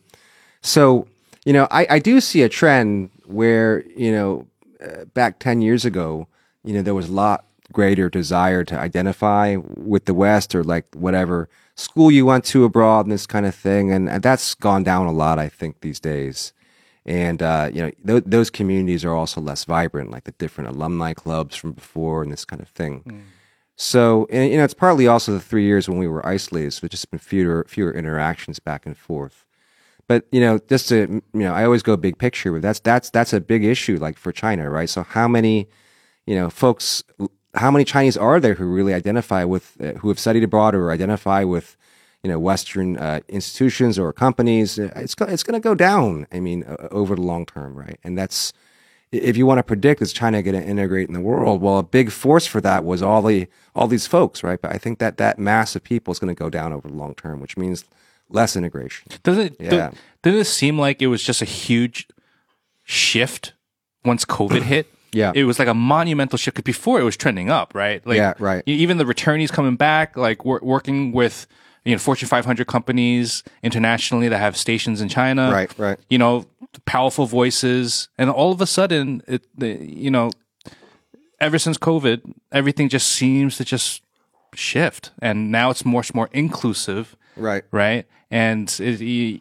[0.62, 1.06] so
[1.44, 4.46] you know, I, I do see a trend where you know,
[4.82, 6.26] uh, back ten years ago,
[6.64, 10.86] you know, there was a lot greater desire to identify with the West or like
[10.94, 14.82] whatever school you went to abroad and this kind of thing, and, and that's gone
[14.82, 16.52] down a lot, I think, these days.
[17.06, 21.14] And uh, you know, th- those communities are also less vibrant, like the different alumni
[21.14, 23.04] clubs from before and this kind of thing.
[23.76, 26.80] So, and, you know, it's partly also the three years when we were isolated, so
[26.80, 29.44] there's just been fewer fewer interactions back and forth.
[30.08, 33.10] But you know, just to you know, I always go big picture, but that's that's
[33.10, 34.88] that's a big issue, like for China, right?
[34.88, 35.68] So, how many,
[36.26, 37.04] you know, folks,
[37.54, 40.90] how many Chinese are there who really identify with, uh, who have studied abroad or
[40.90, 41.76] identify with,
[42.26, 44.78] you know, Western uh, institutions or companies?
[44.80, 46.26] It's go, it's going to go down.
[46.32, 48.00] I mean, uh, over the long term, right?
[48.02, 48.52] And that's
[49.12, 51.62] if you want to predict is China going to integrate in the world?
[51.62, 53.46] Well, a big force for that was all the
[53.76, 54.60] all these folks, right?
[54.60, 56.94] But I think that that mass of people is going to go down over the
[56.96, 57.84] long term, which means
[58.28, 59.12] less integration.
[59.22, 59.54] Does it?
[59.60, 59.92] Yeah.
[60.22, 62.08] Didn't it seem like it was just a huge
[62.84, 63.52] shift
[64.04, 64.86] once COVID hit?
[65.12, 65.32] Yeah.
[65.34, 66.56] it was like a monumental shift.
[66.56, 68.04] 'cause before it was trending up, right?
[68.06, 68.62] Like, Yeah, right.
[68.66, 71.46] Even the returnees coming back, like working with
[71.86, 75.98] you know Fortune 500 companies internationally that have stations in China, Right, right.
[76.10, 76.44] You know,
[76.84, 80.30] powerful voices, and all of a sudden, it the, you know,
[81.40, 82.20] ever since COVID,
[82.52, 84.02] everything just seems to just
[84.54, 87.64] shift, and now it's much more inclusive Right.
[87.70, 88.06] right?
[88.30, 89.00] And it,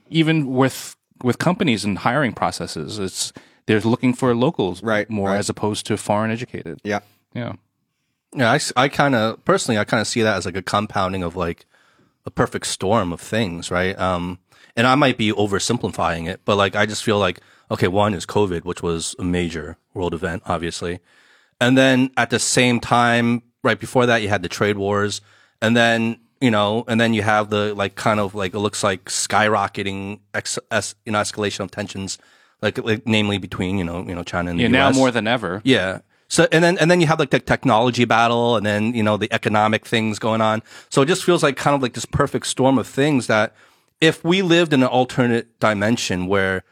[0.10, 3.34] even with with companies and hiring processes, it's
[3.66, 5.38] they're looking for locals Right, more right.
[5.40, 6.80] as opposed to foreign educated.
[6.84, 7.00] Yeah.
[7.34, 7.54] Yeah.
[8.36, 11.24] Yeah, I, I kind of personally, I kind of see that as like a compounding
[11.24, 11.66] of like
[12.26, 13.98] a perfect storm of things, right?
[14.00, 14.40] Um,
[14.76, 17.40] and I might be oversimplifying it, but like I just feel like
[17.72, 21.00] okay, one is COVID, which was a major world event, obviously,
[21.60, 25.22] and then at the same time, right before that, you had the trade wars,
[25.62, 28.84] and then you know, and then you have the like kind of like it looks
[28.84, 32.18] like skyrocketing, ex, es, you know, escalation of tensions,
[32.62, 34.70] like, like namely between you know, you know, China and the Yeah.
[34.70, 34.96] Now US.
[34.96, 35.62] more than ever.
[35.64, 36.00] Yeah.
[36.28, 39.18] So and then and then you have like the technology battle and then you know
[39.18, 40.64] the economic things going on.
[40.90, 43.56] So it just feels like kind of like this perfect storm of things that
[44.02, 46.64] if we lived in an alternate dimension where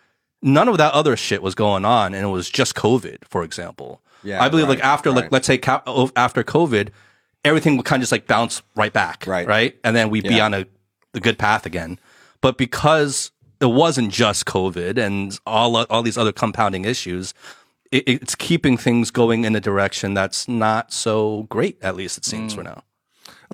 [0.42, 4.02] none of that other shit was going on and it was just COVID, for example.
[4.24, 6.90] Yeah, I believe like right, after like let's say oh, after COVID,
[7.46, 9.26] everything would kind of just like bounce right back.
[9.28, 9.48] Right.
[9.48, 9.78] Right.
[9.84, 10.66] And then we'd be on a,
[11.14, 12.00] a good path again.
[12.42, 13.32] But because
[13.62, 17.34] it wasn't just COVID and all all these other compounding issues,
[17.94, 21.78] it, it's keeping things going in a direction that's not so great.
[21.82, 22.84] At least it seems for now.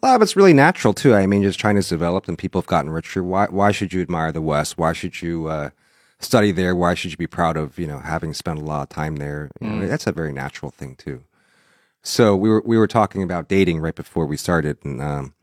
[0.01, 1.13] A lot of it's really natural too.
[1.13, 3.21] I mean, just China's developed and people have gotten richer.
[3.21, 4.77] Why why should you admire the West?
[4.77, 5.71] Why should you uh,
[6.19, 6.73] study there?
[6.73, 9.51] Why should you be proud of you know having spent a lot of time there?
[9.59, 11.23] You know, that's a very natural thing too.
[12.01, 15.33] So we were we were talking about dating right before we started, and um,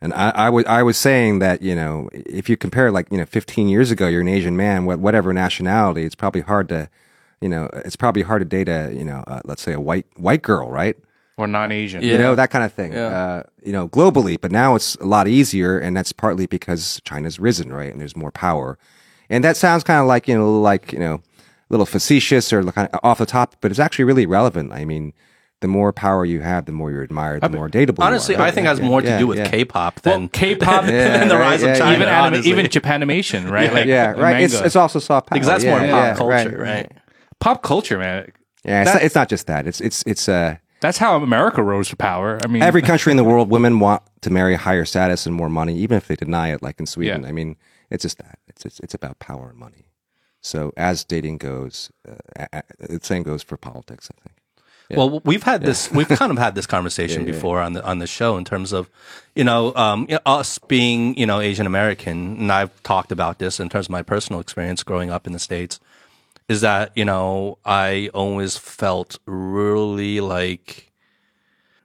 [0.00, 3.18] and I, I was I was saying that you know if you compare like you
[3.18, 6.90] know 15 years ago, you're an Asian man, whatever nationality, it's probably hard to
[7.42, 10.06] you know it's probably hard to date a you know uh, let's say a white
[10.16, 10.96] white girl, right?
[11.38, 12.02] Or non Asian.
[12.02, 15.26] you know that kind of thing uh, you know globally but now it's a lot
[15.26, 18.78] easier and that's partly because china's risen right and there's more power
[19.30, 21.20] and that sounds kind of like you know like you know a
[21.70, 25.14] little facetious or kind of off the top but it's actually really relevant i mean
[25.60, 28.46] the more power you have the more you're admired the more dateable Honestly, you are.
[28.46, 29.48] I think it has Yeah, more to do with yeah.
[29.48, 31.84] K-pop than K-pop than the rise yeah, of yeah.
[31.84, 31.96] China.
[31.96, 33.72] even anima- even Japanimation, right?
[33.78, 36.58] Like yeah right it's, it's also soft power because that's yeah, more pop yeah, culture,
[36.58, 36.92] right, right?
[37.42, 38.30] Pop culture, man.
[38.64, 41.88] yeah it's, not, it's not just that it's it's it's uh That's how America rose
[41.90, 42.38] to power.
[42.44, 45.48] I mean, every country in the world, women want to marry higher status and more
[45.48, 47.22] money, even if they deny it, like in Sweden.
[47.22, 47.28] Yeah.
[47.28, 47.56] I mean,
[47.90, 48.38] it's just that.
[48.48, 49.84] It's, it's it's about power and money.
[50.40, 52.14] So as dating goes, uh,
[52.52, 54.08] a- a- the same goes for politics.
[54.10, 54.36] I think.
[54.98, 55.90] Well, we've had this.
[55.90, 58.90] We've kind of had this conversation before on the on the show in terms of,
[59.34, 63.38] you know, um, you know, us being you know Asian American, and I've talked about
[63.38, 65.78] this in terms of my personal experience growing up in the states.
[66.52, 70.92] Is that you know I always felt really like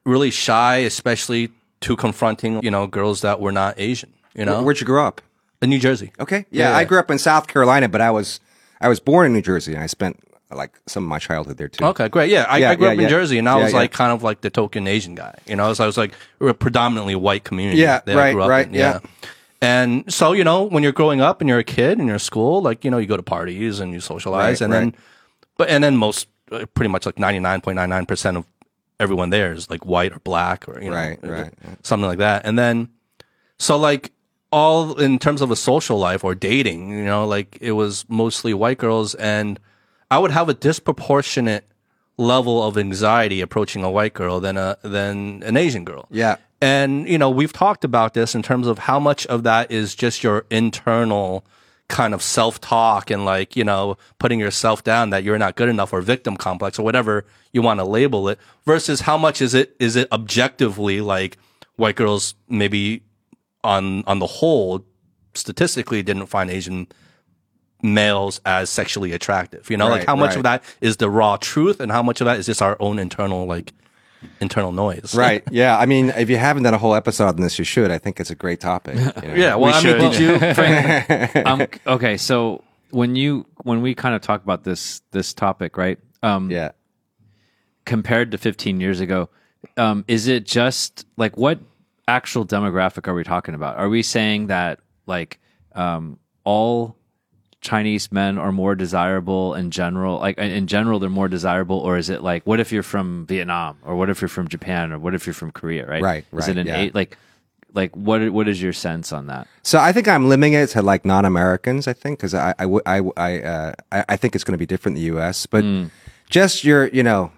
[0.06, 1.50] really shy, especially
[1.82, 4.12] to confronting you know girls that were not Asian.
[4.36, 5.22] You know, Where'd you grow up?
[5.62, 6.12] in New Jersey.
[6.20, 6.46] Okay.
[6.52, 8.40] Yeah, I grew up in South Carolina, but I was
[8.80, 10.20] I was born in New Jersey, and I spent
[10.52, 11.84] like some of my childhood there too.
[11.86, 12.30] Okay, great.
[12.30, 13.10] Yeah, I, Yeah, I grew yeah, up in yeah.
[13.10, 13.80] Jersey, and I Yeah, was yeah.
[13.80, 15.34] like kind of like the token Asian guy.
[15.48, 17.82] You know, so I was like we're a predominantly white community.
[17.82, 18.74] Yeah, that I right, grew up right, in.
[18.76, 19.00] yeah.
[19.62, 22.20] And so you know, when you're growing up and you're a kid and you're in
[22.20, 24.96] school, like you know, you go to parties and you socialize, Right, and then,
[25.58, 28.46] but and then most, uh, pretty much like ninety nine point nine nine percent of
[29.00, 31.54] everyone there is like white or black or you know, Right, uh, right,
[31.84, 32.46] something like that.
[32.46, 32.90] And then,
[33.58, 34.12] so like
[34.52, 38.54] all in terms of a social life or dating, you know, like it was mostly
[38.54, 39.60] white girls, and
[40.12, 41.68] I would have a disproportionate
[42.18, 46.08] level of anxiety approaching a white girl than a than an Asian girl.
[46.12, 46.38] Yeah.
[46.62, 49.94] And, you know, we've talked about this in terms of how much of that is
[49.94, 51.46] just your internal
[51.88, 55.70] kind of self talk and like, you know, putting yourself down that you're not good
[55.70, 59.54] enough or victim complex or whatever you want to label it versus how much is
[59.54, 61.38] it, is it objectively like
[61.76, 63.04] white girls maybe
[63.64, 64.84] on, on the whole
[65.34, 66.88] statistically didn't find Asian
[67.82, 70.38] males as sexually attractive, you know, like how much right.
[70.38, 72.98] of that is the raw truth and how much of that is just our own
[72.98, 73.72] internal like
[74.42, 75.16] internal noise.
[75.16, 75.44] Right.
[75.52, 75.78] Yeah.
[75.78, 77.92] I mean, if you haven't done a whole episode on this, you should.
[77.92, 78.96] I think it's a great topic.
[78.96, 79.36] you know?
[79.36, 79.56] Yeah.
[79.56, 80.40] Well, I mean, did you?
[80.54, 85.78] Frank, um, okay, so when you when we kind of talk about this this topic,
[85.78, 86.00] right?
[86.24, 86.72] Um, Yeah.
[87.86, 89.30] compared to 15 years ago,
[89.78, 91.60] um, is it just like what
[92.08, 93.78] actual demographic are we talking about?
[93.78, 95.40] Are we saying that like
[95.76, 96.96] um, all
[97.62, 100.20] Chinese men are more desirable in general?
[100.20, 103.78] Like in general, they're more desirable, or is it like what if you're from Vietnam,
[103.84, 105.88] or what if you're from Japan, or what if you're from Korea?
[105.88, 106.02] Right?
[106.02, 106.78] Right, Is it right, an yeah.
[106.78, 106.96] eight?
[106.96, 107.18] Like,
[107.74, 108.30] like what?
[108.30, 109.48] What is your sense on that?
[109.64, 111.88] So I think I'm limiting it to like non-Americans.
[111.88, 114.66] I think because I I I I, uh, I I think it's going to be
[114.66, 115.46] different in the U.S.
[115.46, 115.66] But
[116.30, 117.32] just your you know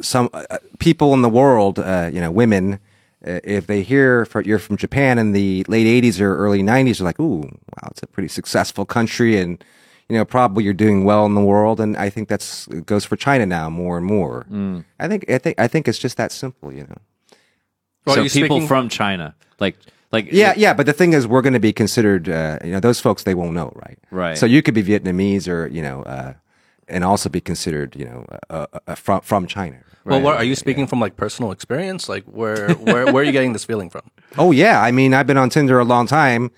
[0.00, 2.80] some uh, people in the world, uh, you know, women.
[3.26, 6.98] Uh, if they hear fr you're from Japan in the late '80s or early '90s,
[6.98, 9.62] they're like, "Ooh, wow, it's a pretty successful country," and
[10.08, 11.80] you know, probably you're doing well in the world.
[11.80, 14.46] And I think that's it goes for China now more and more.
[15.00, 16.96] I think I think I think it's just that simple, you know.
[18.06, 19.76] Well, so are people speaking- from China, like,
[20.12, 22.28] like Yeah, yeah, but the thing is, we're going to be considered.
[22.28, 23.98] Uh, you know, those folks they won't know, right?
[24.12, 24.38] Right.
[24.38, 26.34] So you could be Vietnamese, or you know, uh,
[26.88, 29.78] and also be considered, you know, uh, uh, from from China.
[30.12, 32.08] Well, what, are you speaking from like personal experience?
[32.08, 34.02] Like, where where where are you getting this feeling from?
[34.38, 36.50] Oh yeah, I mean, I've been on Tinder a long time,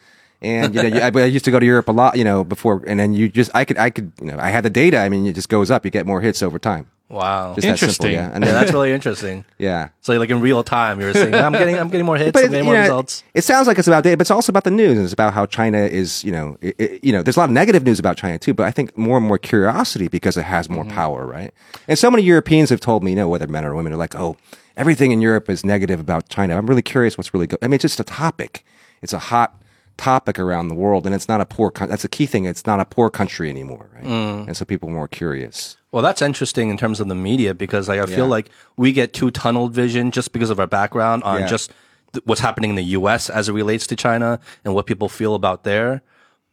[0.43, 2.83] and you know, I, I used to go to Europe a lot, you know, before,
[2.89, 4.99] and then you just, I could, I could, you know, I had the data.
[4.99, 5.85] I mean, it just goes up.
[5.85, 6.91] You get more hits over time.
[7.11, 7.55] Wow.
[7.55, 8.13] Just that simple, Interesting.
[8.13, 8.31] yeah.
[8.35, 9.45] And yeah, then, that's really interesting.
[9.57, 9.89] yeah.
[10.03, 12.45] So like in real time, you're saying I'm getting I'm getting more hits, But I'm
[12.47, 13.25] it, getting you more know, results.
[13.33, 14.99] it sounds like it's about data, but it's also about the news.
[14.99, 17.55] It's about how China is, you know, it, it- you know, there's a lot of
[17.55, 20.69] negative news about China too, but I think more and more curiosity because it has
[20.69, 20.95] more mm-hmm.
[20.95, 21.53] power, right?
[21.87, 24.15] And so many Europeans have told me, you know, whether men or women, are like,
[24.15, 24.37] oh,
[24.77, 26.57] everything in Europe is negative about China.
[26.59, 27.59] I'm really curious what's really good.
[27.63, 28.65] I mean, it's just a topic.
[29.01, 29.55] It's a hot
[29.99, 31.71] topic around the world, and it's not a poor.
[31.71, 32.47] Con- that's a key thing.
[32.47, 34.05] It's not a poor country anymore, right?
[34.05, 34.47] Mm.
[34.47, 35.77] And so people are more curious.
[35.93, 38.25] Well, that's interesting in terms of the media because like, I feel Yeah.
[38.25, 41.47] like we get too tunneled vision just because of our background on Yeah.
[41.47, 41.73] just
[42.15, 43.29] th- what's happening in the U.S.
[43.29, 46.03] as it relates to China and what people feel about there.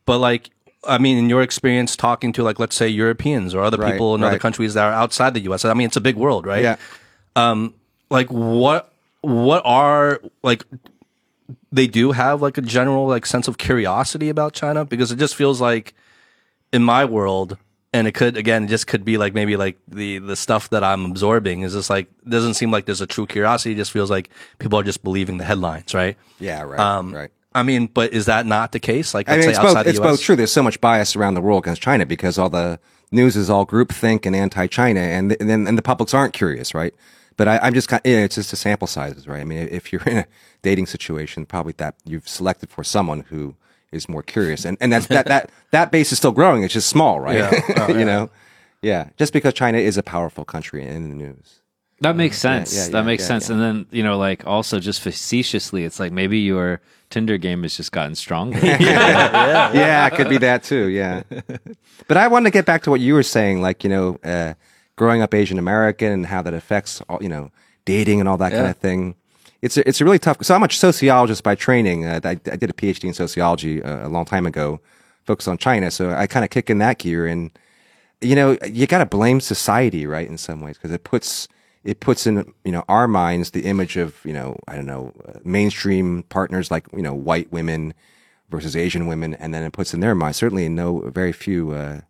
[0.06, 0.50] But like,
[0.88, 4.16] I mean, in your experience talking to like, let's say Europeans or other Right, people
[4.16, 5.66] in other countries that are outside the U.S.
[5.66, 6.62] I mean, it's a big world, right?
[6.64, 6.76] Yeah.
[7.36, 7.74] Um,
[8.10, 8.92] like what
[9.22, 10.64] what are like
[11.72, 15.36] they do have like a general like sense of curiosity about China because it just
[15.36, 15.94] feels like
[16.74, 17.58] in my world
[17.94, 20.84] and it could again it just could be like maybe like the the stuff that
[20.84, 24.10] I'm absorbing is just like doesn't seem like there's a true curiosity it just feels
[24.10, 24.30] like
[24.60, 26.62] people are just believing the headlines right Yeah.
[26.64, 26.80] Right.
[26.80, 27.32] um right.
[27.54, 29.88] I mean but is that not the case like I mean, it's say both, outside
[29.88, 30.36] it's both true.
[30.36, 32.80] There's so much bias around the world against China because all the
[33.12, 36.74] news is all groupthink and anti-China, and, th- and then and the publics aren't curious,
[36.74, 36.94] right?
[37.38, 39.42] But I, I'm just kind, yeah, it's just the sample sizes, right?
[39.42, 40.26] I mean, if you're in a
[40.66, 43.56] dating situation, probably that you've selected for someone who
[43.92, 46.64] is more curious, and and that's that that that base is still growing.
[46.64, 47.38] It's just small, right?
[47.38, 47.62] Yeah.
[47.78, 48.30] Oh, you know,
[48.82, 49.10] yeah.
[49.18, 51.62] Just because China is a powerful country in the news.
[52.02, 52.76] That makes sense.
[52.76, 53.48] yeah, that yeah, makes yeah, sense.
[53.48, 53.54] yeah.
[53.54, 57.78] And then, you know, like also just facetiously, it's like maybe your Tinder game has
[57.78, 58.60] just gotten stronger.
[58.64, 60.88] yeah, it could be that too.
[60.88, 61.24] Yeah,
[62.08, 64.56] but I wanted to get back to what you were saying, like you know, uh,
[64.96, 67.52] growing up Asian American and how that affects all you know
[67.86, 69.16] dating and all that kind of thing.
[69.66, 70.38] It's a, it's a really tough.
[70.46, 72.06] So I'm a sociologist by training.
[72.06, 74.80] Uh, I, I did a PhD in sociology uh, a long time ago,
[75.24, 75.90] focused on China.
[75.90, 77.50] So I kind of kick in that gear, and
[78.22, 80.28] you know, you got to blame society, right?
[80.28, 81.48] In some ways, because it puts
[81.84, 85.12] it puts in you know our minds the image of you know I don't know
[85.28, 87.96] uh, mainstream partners like you know white women
[88.52, 91.72] versus Asian women, and then it puts in their mind certainly no very few.
[91.72, 92.02] Uh,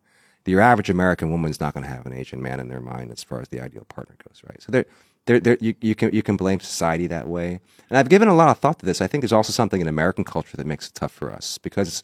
[0.45, 3.24] your average American woman's not going to have an Asian man in their mind as
[3.24, 4.62] far as the ideal partner goes, right?
[4.62, 4.86] So there,
[5.26, 7.60] there, there you, you can you can blame society that way.
[7.90, 9.02] And I've given a lot of thought to this.
[9.02, 12.04] I think there's also something in American culture that makes it tough for us because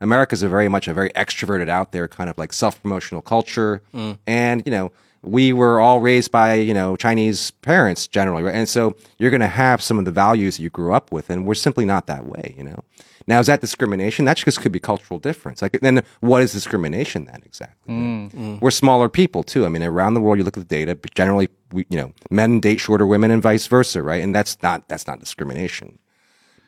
[0.00, 3.82] America's a very much a very extroverted out there kind of like self-promotional culture.
[3.94, 4.18] Mm.
[4.26, 4.92] And, you know,
[5.22, 8.54] we were all raised by, you know, Chinese parents generally, right?
[8.54, 11.30] And so you're going to have some of the values that you grew up with
[11.30, 12.82] and we're simply not that way, you know?
[13.26, 14.24] Now, is that discrimination?
[14.24, 15.62] That just could be cultural difference.
[15.62, 18.58] Like, then what is discrimination then exactly?
[18.60, 19.64] We're smaller people too.
[19.66, 22.12] I mean, around the world, you look at the data, but generally, we, you know,
[22.30, 24.22] men date shorter women and vice versa, right?
[24.22, 25.98] And that's not, that's not discrimination.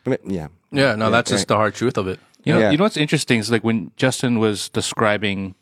[0.05, 0.49] But, yeah.
[0.71, 1.37] yeah no that's right.
[1.39, 2.71] just the hard truth of it You know, Yeah.
[2.73, 5.55] you know what's interesting is like when Justin was describing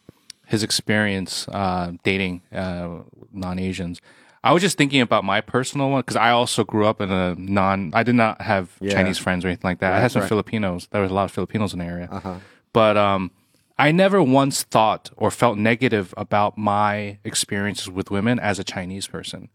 [0.47, 4.01] his experience uh, dating uh, non Asians.
[4.45, 7.34] I was just thinking about my personal one because I also grew up in a
[7.36, 7.93] non.
[7.95, 8.93] I did not have Yeah.
[8.95, 9.93] Chinese friends or anything like that.
[9.93, 10.28] I had some right.
[10.28, 10.88] Filipinos.
[10.90, 12.40] There was a lot of Filipinos in the area,
[12.72, 13.30] but um,
[13.78, 19.07] I never once thought or felt negative about my experiences with women as a Chinese
[19.07, 19.49] person.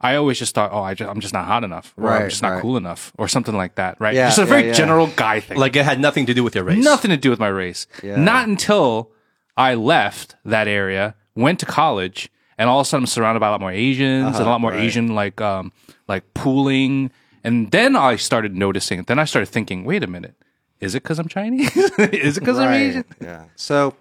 [0.00, 2.42] I always just thought, oh, I just, I'm just not hot enough, or I'm just
[2.42, 2.62] not right.
[2.62, 4.14] cool enough, or something like that, right?
[4.14, 4.72] Yeah, just a yeah, very yeah.
[4.72, 5.58] general guy thing.
[5.58, 7.86] like it had nothing to do with your race Nothing to do with my race.
[8.02, 9.12] Not until
[9.56, 12.30] I left that area, went to college,
[12.62, 14.60] and all of a sudden I'm surrounded by a lot more Asians and a lot
[14.60, 15.72] more Asian like um
[16.06, 17.10] like pooling,
[17.42, 19.00] and then I started noticing.
[19.00, 19.08] It.
[19.08, 20.36] Then I started thinking, wait a minute,
[20.80, 21.76] is it because I'm Chinese?
[21.98, 23.04] is it because I'm Asian?
[23.20, 23.46] Yeah.
[23.56, 23.96] So,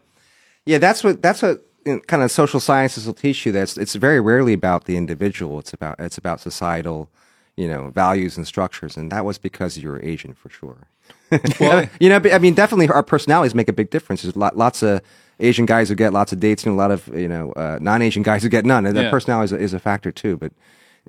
[0.65, 3.51] yeah, that's what that's what you kind of social sciences will teach you.
[3.51, 5.57] That's it's very rarely about the individual.
[5.57, 7.09] It's about it's about societal,
[7.57, 10.87] you know, values and structures, and that was because you're Asian for sure.
[11.59, 14.21] Well, you know, I mean, definitely our personalities make a big difference.
[14.21, 15.01] There's lots of
[15.41, 18.23] Asian guys who get lots of dates, and a lot of you know uh, non-Asian
[18.23, 18.85] guys who get none.
[18.85, 19.09] And that Yeah.
[19.11, 20.37] personality is a, is a factor too.
[20.37, 20.53] But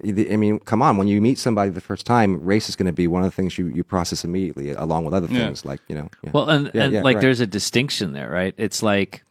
[0.05, 2.93] I mean, come on, when you meet somebody the first time, race is going to
[2.95, 5.45] be one of the things you, you process immediately, along with other Yeah.
[5.47, 6.09] things like you know.
[6.24, 6.30] yeah.
[6.33, 7.20] Well, and, Yeah, and yeah, like right.
[7.22, 8.55] there's a distinction there, right?
[8.57, 9.22] It's like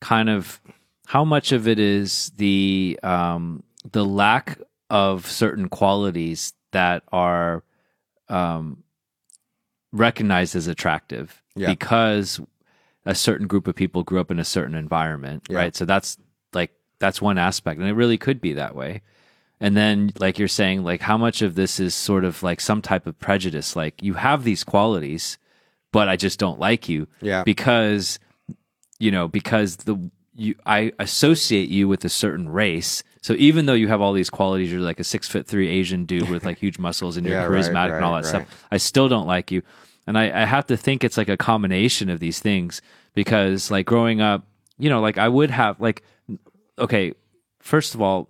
[0.00, 0.60] kind of
[1.06, 3.62] how much of it is the um,
[3.92, 4.58] the lack
[4.90, 7.62] of certain qualities that are
[8.28, 8.82] um,
[9.92, 11.68] recognized as attractive Yeah.
[11.70, 12.40] because
[13.06, 15.58] a certain group of people grew up in a certain environment, Yeah.
[15.58, 15.76] right?
[15.76, 16.16] So that's
[16.52, 19.02] like that's one aspect, and it really could be that way.
[19.60, 22.82] And then, like you're saying, like how much of this is sort of like some
[22.82, 23.76] type of prejudice?
[23.76, 25.38] Like you have these qualities,
[25.92, 27.42] but I just don't like you, Yeah.
[27.44, 28.18] because
[28.98, 33.02] you know because the you I associate you with a certain race.
[33.22, 36.04] So even though you have all these qualities, you're like a six foot three Asian
[36.04, 38.64] dude with like huge muscles and you're Yeah, right, charismatic and all that right, stuff.
[38.70, 39.62] I still don't like you.
[40.06, 42.82] And I, I have to think it's like a combination of these things
[43.14, 44.46] because like growing up,
[44.78, 46.02] you know, like I would have like
[46.78, 47.12] okay,
[47.60, 48.28] first of all,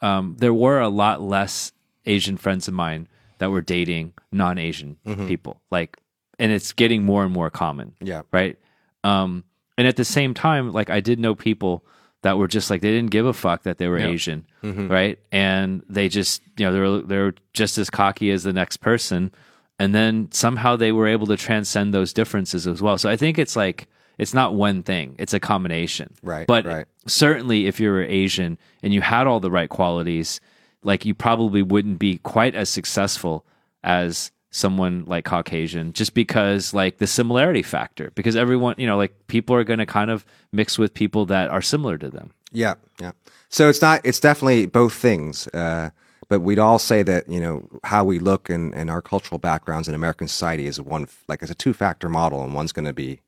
[0.00, 1.72] um, there were a lot less
[2.06, 3.08] Asian friends of mine
[3.38, 5.26] that were dating non-Asian Mm-hmm.
[5.28, 5.60] people.
[5.70, 5.98] Like,
[6.38, 7.94] and it's getting more and more common.
[8.00, 8.22] Yeah.
[8.32, 8.58] Right.
[9.02, 9.44] Um,
[9.76, 11.84] and at the same time, like I did know people
[12.22, 14.88] that were just like they didn't give a fuck that they were Asian, Mm-hmm.
[14.88, 15.18] right?
[15.30, 19.30] And they just you know they're they're just as cocky as the next person,
[19.78, 22.98] and then somehow they were able to transcend those differences as well.
[22.98, 26.14] So I think it's like it's not one thing; it's a combination.
[26.22, 26.86] Right, But right.
[27.06, 30.40] certainly, if you're Asian and you had all the right qualities,
[30.82, 33.44] like you probably wouldn't be quite as successful
[33.82, 39.12] as someone like Caucasian just because like the similarity factor because everyone you know like
[39.26, 42.74] people are going to kind of mix with people that are similar to them Yeah,
[43.00, 43.10] yeah.
[43.48, 44.00] So it's not.
[44.04, 45.48] It's definitely both things.
[45.48, 45.90] Uh,
[46.34, 49.86] but we'd all say that you know how we look and, and our cultural backgrounds
[49.86, 52.92] in American society is one like it's a two factor model, and one's going to
[52.92, 53.20] be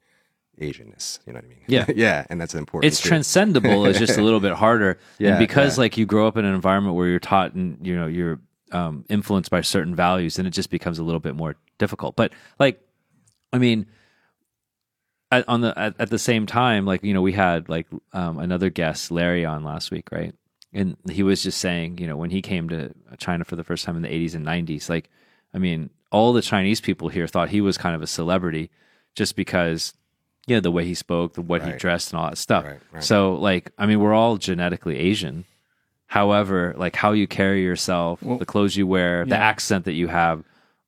[0.61, 1.21] Asianness.
[1.25, 1.59] You know what I mean?
[1.69, 1.85] Yeah.
[1.95, 2.91] yeah, and that's important.
[2.93, 3.09] it's too.
[3.09, 5.83] transcendable it's just a little bit harder Yeah, and because yeah.
[5.83, 8.41] like you grow up in an environment where you're taught and you know you're
[8.73, 12.33] um, influenced by certain values then it just becomes a little bit more difficult but
[12.59, 12.81] like
[13.53, 13.87] i mean
[15.31, 18.41] at, on the at, at the same time like you know we had like um,
[18.41, 20.35] another guest larry on last week right
[20.77, 23.85] and he was just saying you know when he came to china for the first
[23.85, 25.11] time in the 80s and 90s like
[25.55, 28.71] i mean all the chinese people here thought he was kind of a celebrity
[29.15, 29.95] just because
[30.47, 32.65] you know the way he spoke the what he dressed and all that stuff.
[32.65, 33.05] Right, right.
[33.05, 35.45] so like i mean we're all genetically asian.
[36.09, 40.45] However like how you carry yourself the clothes you wear the accent that you have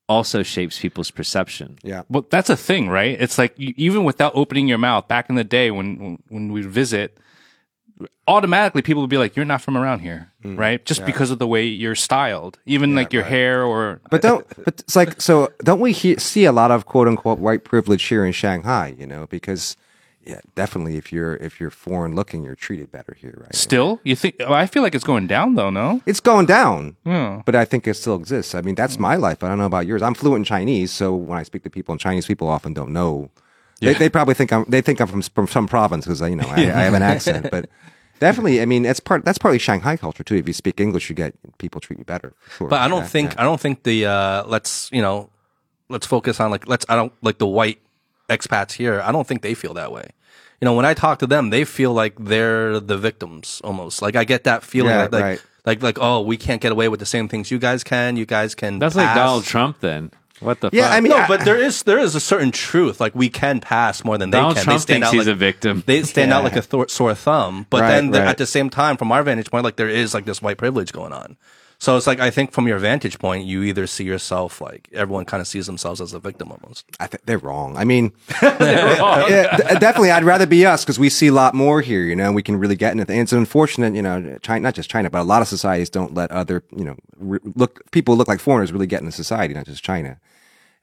[0.09, 1.79] also shapes people's perception.
[1.83, 3.21] Yeah, Well, that's a thing, right?
[3.21, 6.53] It's like you, even without opening your mouth, back in the day when when, when
[6.53, 7.19] we visit,
[8.27, 10.59] automatically people would be like, "You're not from around here," mm.
[10.59, 10.85] right?
[10.85, 14.01] Just because of the way you're styled, even like your hair or.
[14.11, 14.47] but don't.
[14.65, 15.53] But it's like so.
[15.61, 18.95] Don't we he, see a lot of quote unquote white privilege here in Shanghai?
[18.99, 19.77] You know, because
[20.29, 23.55] yeah, definitely if you're if you're foreign looking, you're treated better here, right?
[23.55, 24.37] Still, you think?
[24.39, 25.71] well, I feel like it's going down though.
[25.71, 26.03] No.
[26.05, 27.43] It's going down, Yeah.
[27.47, 28.55] but I think it still exists.
[28.55, 29.03] I mean, that's hmm.
[29.03, 29.43] my life.
[29.43, 30.03] I don't know about yours.
[30.03, 32.93] I'm fluent in Chinese, so when I speak to people in Chinese, people often don't
[32.93, 33.31] know.
[33.81, 34.65] They, they probably think I'm.
[34.69, 37.51] They think I'm from from some province because you know I, I have an accent.
[37.51, 37.69] But
[38.19, 39.25] definitely, I mean, it's part.
[39.25, 40.35] That's partly Shanghai culture too.
[40.37, 42.35] If you speak English, you get people treat you better.
[42.57, 42.69] Sure.
[42.69, 43.41] But I don't Yeah, think yeah.
[43.41, 45.31] I don't think the uh, let's you know
[45.89, 47.81] let's focus on like let's I don't like the white
[48.29, 49.01] expats here.
[49.01, 50.11] I don't think they feel that way.
[50.61, 54.03] You know, when I talk to them, they feel like they're the victims almost.
[54.03, 55.43] Like I get that feeling Yeah, like, like right.
[55.65, 58.17] like like oh, we can't get away with the same things you guys can.
[58.17, 58.81] You guys can.
[58.81, 60.11] that's like donald trump then
[60.41, 60.93] what the Yeah, fuck?
[60.93, 63.01] I mean, No, I- but there is there is a certain truth.
[63.01, 64.55] Like we can pass more than they can.
[64.55, 66.89] trump they stand thinks out he's like, a victim They stand out like a thor-
[66.89, 67.67] sore thumb.
[67.71, 68.29] But Right, then the- right.
[68.29, 70.93] at the same time, from our vantage point, like there is like this white privilege
[70.93, 71.37] going on.
[71.81, 75.25] So it's like I think from your vantage point, you either see yourself like everyone
[75.25, 76.85] kind of sees themselves as a victim almost.
[76.99, 77.77] I think they're wrong.
[77.77, 78.13] I mean,
[78.43, 82.03] yeah, d- definitely, I'd rather be us because we see a lot more here.
[82.03, 83.23] You know, we can really get into things.
[83.25, 86.33] It's unfortunate, you know, China, not just China, but a lot of societies don't let
[86.33, 89.85] other, you know, re- look people look like foreigners really get into society, not just
[89.85, 90.19] China.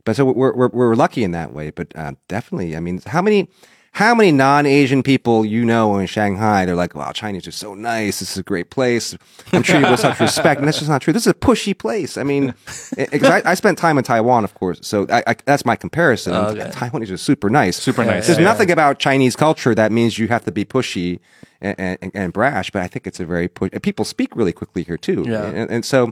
[0.06, 1.72] But so we're we're, we're lucky in that way.
[1.72, 3.50] But uh, definitely, I mean, how many
[3.96, 6.66] how many non-Asian people you know in Shanghai?
[6.66, 8.20] They're like, "Wow, Chinese are so nice.
[8.20, 9.16] This is a great place.
[9.54, 11.14] I'm treated with such respect." And that's just not true.
[11.14, 12.18] This is a pushy place.
[12.18, 12.56] I mean, it-
[12.98, 15.64] eh, eh, 'cause I, I spent time in Taiwan, of course, so I, I, that's
[15.66, 16.34] my comparison.
[16.34, 17.78] Oh, Taiwanese are super nice.
[17.78, 18.28] Super nice.
[18.28, 18.44] There's Yeah.
[18.52, 21.20] nothing about Chinese culture that means you have to be pushy
[21.62, 23.72] and, and, and brash, but I think it's a very push.
[23.82, 25.46] People speak really quickly here too, Yeah.
[25.46, 26.12] and, and so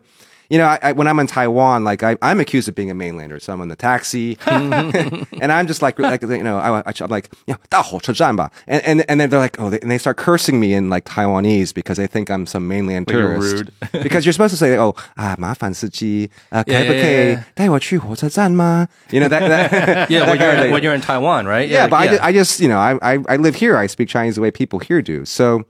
[0.51, 2.94] you know, I, I, when I'm in Taiwan, like I, I'm accused of being a
[2.94, 3.38] mainlander.
[3.38, 7.11] So I'm in the taxi, and I'm just like, like you know, I, I, am
[7.11, 8.51] like, you know, 大火车站吧.
[8.66, 11.05] and and and then they're like, oh, they, and they start cursing me in like
[11.05, 13.53] Taiwanese because they think I'm some mainland you're tourist.
[13.57, 13.72] rude.
[14.03, 17.42] because you're supposed to say, oh, 啊，麻烦司机，啊，可不可 yeah, yeah, 以 yeah.
[17.55, 18.88] 带我去火车站吗?
[19.11, 19.40] You know that.
[19.51, 20.72] that Yeah, when that kind of you're thing.
[20.72, 21.68] when you're in Taiwan, right?
[21.68, 23.76] Yeah, like, but I, ju- I just, you know, I, I, I live here.
[23.76, 25.26] I speak Chinese the way people here do.
[25.26, 25.64] So,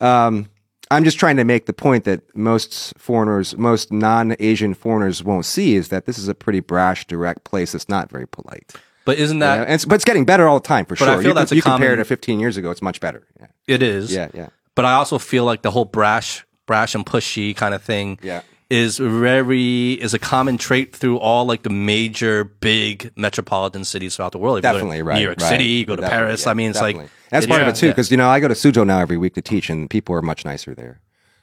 [0.00, 0.48] um,
[0.91, 5.75] I'm just trying to make the point that most foreigners, most non-Asian foreigners won't see
[5.75, 8.73] is that this is a pretty brash, direct place that's not very polite.
[9.05, 9.45] but isn't You know?
[9.57, 11.21] that And it's, but it's getting better all the time for But I sure.
[11.21, 13.23] feel you that's a you compare it to 15 years ago, it's much better.
[13.39, 14.11] Yeah, it is?
[14.13, 14.47] yeah, yeah.
[14.75, 18.41] But I also feel like the whole brash, brash and pushy kind of thing Yeah.
[18.69, 24.31] Is very is a common trait through all like the major big metropolitan cities throughout
[24.31, 24.59] the world.
[24.59, 25.15] If you go to Definitely, right.
[25.17, 25.49] New York right.
[25.49, 26.45] City, you go to Definitely, Paris.
[26.45, 27.01] yeah, I mean, it's definitely.
[27.03, 27.87] like that's it- part of it too.
[27.87, 27.91] yeah.
[27.93, 30.21] Because you know, I go to Suzhou now every week to teach, and people are
[30.21, 30.99] much nicer there.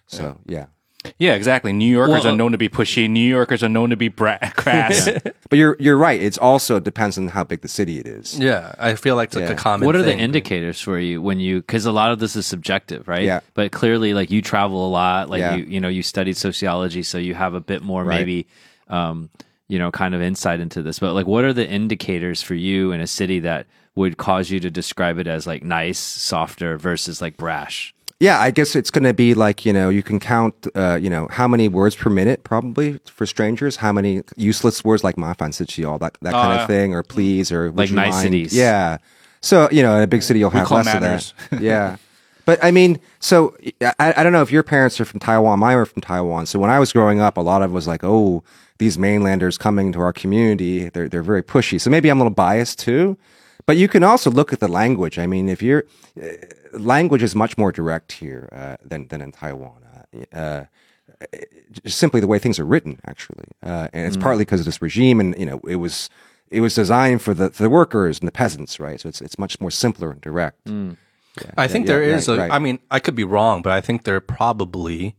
[0.07, 0.67] So yeah.
[1.19, 1.73] Yeah, exactly.
[1.73, 3.09] New Yorkers Well, are known to be pushy.
[3.09, 5.09] New Yorkers are known to be bra- crass.
[5.49, 6.21] But you're you're right.
[6.21, 8.39] It's also depends on how big the city it is.
[8.39, 9.87] Yeah, I feel like it's like a common.
[9.87, 13.09] what are the indicators for you when you because a lot of this is subjective
[13.09, 13.41] right Yeah.
[13.55, 15.57] but clearly like you travel a lot like Yeah.
[15.57, 18.19] you you know you studied sociology so you have a bit more Right.
[18.19, 18.47] maybe
[18.89, 19.31] um
[19.69, 22.93] you know kind of insight into this but like what are the indicators for you
[22.93, 27.21] in a city that would cause you to describe it as like nice softer versus
[27.21, 30.67] like brash yeah, I guess it's going to be like you know you can count
[30.75, 35.05] uh, you know how many words per minute probably for strangers, how many useless words
[35.05, 35.53] like ma fan
[35.85, 38.53] all that that kind of thing, or please, or like niceties.
[38.53, 38.59] Mind?
[38.59, 38.99] Yeah.
[39.43, 41.35] So you know, in a big city, you'll have less manners.
[41.51, 41.61] of that.
[41.63, 41.97] Yeah.
[42.47, 45.59] But I mean, so I, I, don't know if your parents are from Taiwan.
[45.59, 46.47] Mine are from Taiwan.
[46.47, 48.45] So when I was growing up, a lot of it was like, oh,
[48.79, 51.81] these mainlanders coming to our community, they're, they're very pushy.
[51.81, 53.19] So maybe I'm a little biased too.
[53.67, 55.19] But you can also look at the language.
[55.19, 55.87] I mean, if you're,
[56.79, 59.83] language is much more direct here uh, than than in Taiwan.
[60.33, 60.65] Uh, uh,
[61.85, 64.83] just simply the way things are written, actually, uh, and it's partly because of this
[64.83, 66.11] regime, and you know, it was
[66.51, 69.01] it was designed for the the workers and the peasants, right?
[69.01, 70.69] So it's it's much more simpler and direct.
[71.57, 72.41] I think yeah, there is right, a.
[72.41, 72.53] right.
[72.53, 75.17] I mean, I could be wrong, but I think there probably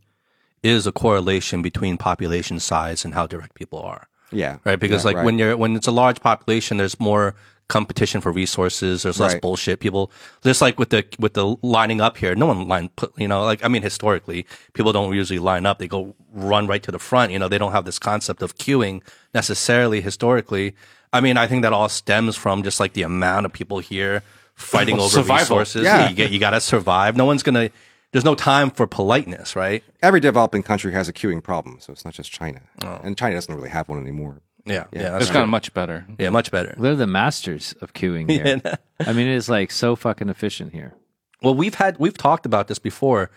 [0.63, 4.07] is a correlation between population size and how direct people are.
[4.31, 4.79] Yeah, right?
[4.79, 7.35] Because Yeah, like when you're when it's a large population, there's more
[7.70, 9.03] competition for resources.
[9.03, 9.41] There's less Right.
[9.41, 9.80] bullshit.
[9.80, 10.11] People
[10.43, 12.34] just like with the with the lining up here.
[12.36, 15.80] No one line put you know like I mean historically people don't usually line up.
[15.80, 17.32] They go run right to the front.
[17.32, 19.01] You know they don't have this concept of queuing
[19.34, 20.76] necessarily historically.
[21.11, 24.24] I mean I think that all stems from just like the amount of people here
[24.55, 25.57] fighting Well, over survival.
[25.57, 25.84] resources.
[25.84, 26.09] Yeah.
[26.09, 27.15] You get you got to survive.
[27.18, 27.70] No one's gonna.
[28.13, 29.84] There's no time for politeness, right?
[30.01, 32.99] every developing country has a queuing problem, so it's not just China, Oh.
[33.03, 34.41] and China doesn't really have one anymore.
[34.68, 36.05] Yeah, yeah, that's It's gotten much better.
[36.20, 36.76] yeah, much better.
[36.78, 38.61] they're the masters of queuing here
[38.99, 40.93] i mean it is like so fucking efficient here
[41.41, 43.30] Well, we've had we've talked about this before.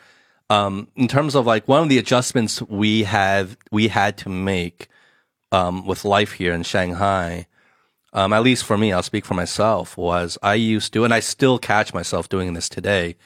[0.49, 4.89] Um, in terms of like one of the adjustments we have we had to make
[5.53, 7.47] um, with life here in Shanghai,
[8.13, 9.97] um, at least for me, I'll speak for myself.
[9.97, 13.17] Was I used to, and I still catch myself doing this today,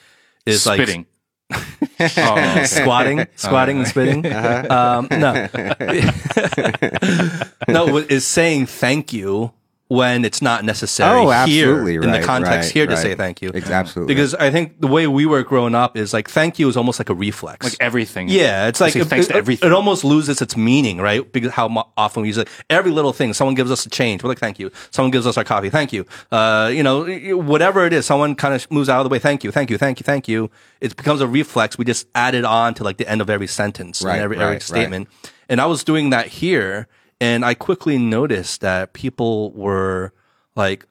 [0.45, 1.01] is Spitting.
[1.01, 1.07] like
[1.53, 4.25] oh, squatting, squatting and spitting.
[4.35, 5.33] Um, no,
[7.67, 9.51] no, is saying thank you
[9.87, 13.01] when it's not necessary Oh, here absolutely, in the context right, here to right.
[13.01, 13.51] say thank you.
[13.53, 14.15] Ex- absolutely.
[14.15, 16.99] Because I think the way we were growing up is like thank you is almost
[16.99, 17.63] like a reflex.
[17.63, 18.27] like everything.
[18.27, 19.67] yeah, it's like it, thanks it- to everything.
[19.69, 21.31] it almost loses its meaning, right?
[21.31, 22.47] Because how mo- often we use it.
[22.67, 25.37] Every little thing, someone gives us a change, we're like, "Thank you." Someone gives us
[25.37, 27.05] our coffee, "Thank you." Uh, you know,
[27.37, 29.77] whatever it is, someone kind of moves out of the way, "Thank you, thank you,
[29.77, 30.49] thank you, thank you."
[30.81, 31.77] It becomes a reflex.
[31.77, 34.37] We just add it on to like the end of every sentence Right, and every,
[34.37, 34.63] right, every right.
[34.63, 35.09] statement.
[35.47, 36.87] And I was doing that here,
[37.21, 40.13] and I quickly noticed that people were
[40.55, 40.85] like,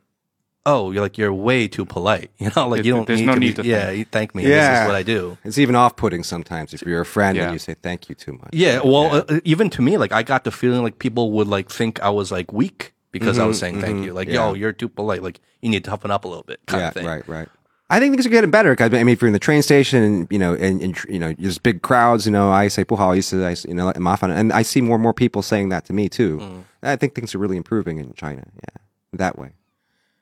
[0.66, 3.07] "Oh, you're like you're way too polite." You know, like you don't.
[3.07, 3.99] There's need no to need be, to Yeah, thank.
[3.99, 4.43] you thank me.
[4.45, 4.83] This Yeah.
[4.83, 5.39] is what I do.
[5.45, 7.45] It's even off-putting sometimes if you're a friend Yeah.
[7.45, 8.51] and you say thank you too much.
[8.53, 11.49] Yeah, well, uh, uh, even to me, like I got the feeling like people would
[11.49, 14.12] like think I was like weak because I was mm-hmm, saying thank mm-hmm, you.
[14.12, 14.35] Like, yeah.
[14.49, 15.22] yo, you're too polite.
[15.22, 17.07] Like, you need to toughen up a little bit, kind yeah, of thing.
[17.07, 17.49] right, right.
[17.91, 18.74] I think things are getting better.
[18.74, 21.18] Cause I mean, if you're in the train station and, you know, and, and you
[21.18, 24.35] know, there's big crowds, you know, I say Puhal, used to I, you know, Mafan.
[24.35, 26.39] And I see more and more people saying that to me too.
[26.39, 26.64] Mm.
[26.82, 28.43] I think things are really improving in China.
[28.55, 28.82] Yeah.
[29.12, 29.53] That way.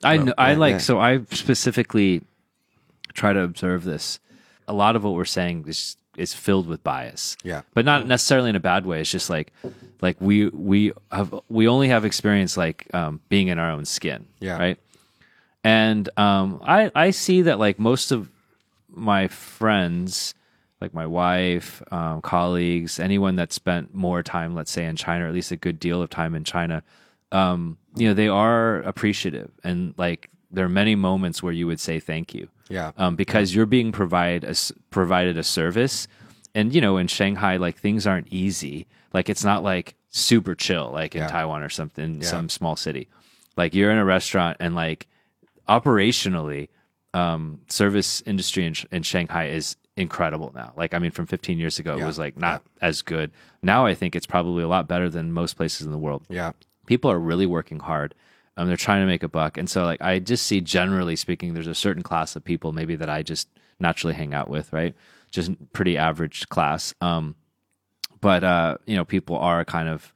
[0.02, 0.78] I, know, I like, yeah.
[0.78, 2.22] so I specifically
[3.14, 4.18] try to observe this.
[4.66, 7.36] A lot of what we're saying is, is filled with bias.
[7.44, 7.62] Yeah.
[7.74, 9.00] But not necessarily in a bad way.
[9.00, 9.52] It's just like,
[10.00, 14.26] like we, we have, we only have experience like um, being in our own skin.
[14.40, 14.58] Yeah.
[14.58, 14.78] Right.
[15.64, 18.28] And um, I I see that like most of
[18.88, 20.34] my friends,
[20.80, 25.28] like my wife, um, colleagues, anyone that spent more time, let's say in China, or
[25.28, 26.82] at least a good deal of time in China,
[27.30, 31.80] um, you know, they are appreciative and like there are many moments where you would
[31.80, 32.48] say thank you.
[32.68, 32.92] Yeah.
[32.98, 34.54] Um, because you're being provide a
[34.90, 36.08] provided a service,
[36.54, 40.90] and you know, in Shanghai, like things aren't easy, Like it's not like super chill
[40.92, 41.28] like in Yeah.
[41.28, 42.26] Taiwan or something, Yeah.
[42.26, 43.08] some small city.
[43.56, 45.06] Like you're in a restaurant and like
[45.80, 46.68] operationally,
[47.14, 50.72] um, service industry in, in Shanghai is incredible now.
[50.76, 53.30] Like I mean, from 15 years ago, it was like not as good.
[53.62, 56.52] Now I think it's probably a lot better than most places in the world Yeah.
[56.86, 58.14] people are really working hard.
[58.56, 61.54] Um, they're trying to make a buck, and so like I just see generally speaking,
[61.54, 63.48] there's a certain class of people maybe that I just
[63.80, 64.94] naturally hang out with, right?
[65.30, 66.94] Just pretty average class.
[67.00, 67.34] Um,
[68.20, 70.12] but uh, you know, people are kind of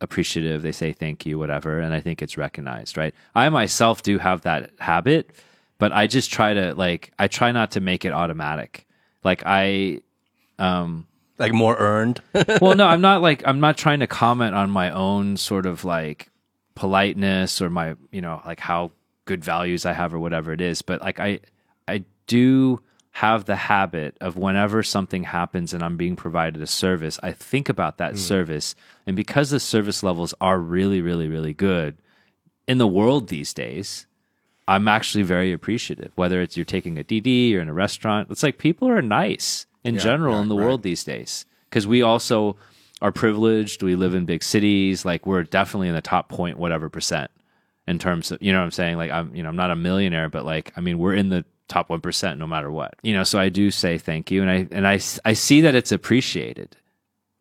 [0.00, 0.62] appreciative.
[0.62, 3.14] They say thank you, whatever, and I think it's recognized, right?
[3.34, 5.30] I myself do have that habit,
[5.78, 8.86] but I just try to like I try not to make it automatic.
[9.24, 10.00] Like I
[10.58, 11.06] um
[11.38, 12.20] Like more earned.
[12.60, 15.84] well, no, I'm not like I'm not trying to comment on my own sort of
[15.84, 16.28] like
[16.74, 18.92] politeness or my you know like how
[19.26, 21.40] good values I have or whatever it is, but like I
[21.86, 22.80] I do
[23.20, 27.68] have the habit of whenever something happens and I'm being provided a service, I think
[27.68, 28.16] about that hmm.
[28.18, 28.74] service,
[29.06, 31.98] and because the service levels are really really really good
[32.66, 34.06] in the world these days.
[34.68, 36.12] I'm actually very appreciative.
[36.14, 39.66] Whether it's you're taking a DD or in a restaurant, it's like people are nice
[39.82, 40.64] in general yeah, in the right.
[40.64, 42.56] world these days because we also
[43.02, 43.82] are privileged.
[43.82, 45.04] We live in big cities.
[45.04, 47.30] Like we're definitely in the top point whatever percent
[47.88, 48.96] in terms of you know what I'm saying.
[48.96, 51.44] Like I'm you know I'm not a millionaire, but like I mean we're in the
[51.70, 52.94] top one percent no matter what.
[53.02, 55.74] You know, so I do say thank you, and I and I I see that
[55.74, 56.76] it's appreciated.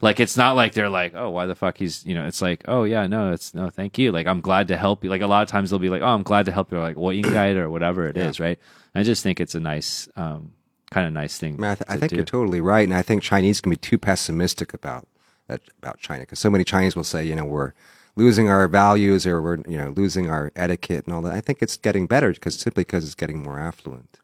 [0.01, 2.63] Like it's not like they're like, oh, why the fuck he's you know, it's like,
[2.67, 4.13] oh yeah, no, it's no, thank you.
[4.13, 5.09] Like I'm glad to help you.
[5.09, 6.81] Like a lot of times they'll be like, oh, I'm glad to help you, or
[6.81, 8.57] like what you guide or whatever it is, right?
[8.95, 10.53] I just think it's a nice, um,
[10.89, 11.55] kind of nice thing.
[11.55, 12.15] I, mean, I, th- I think do.
[12.15, 15.07] you're totally right, and I think Chinese can be too pessimistic about
[15.47, 17.73] that about China because so many Chinese will say, you know, we're
[18.15, 21.33] losing our values or we're you know losing our etiquette and all that.
[21.33, 24.18] I think it's getting better because simply because it's getting more affluent.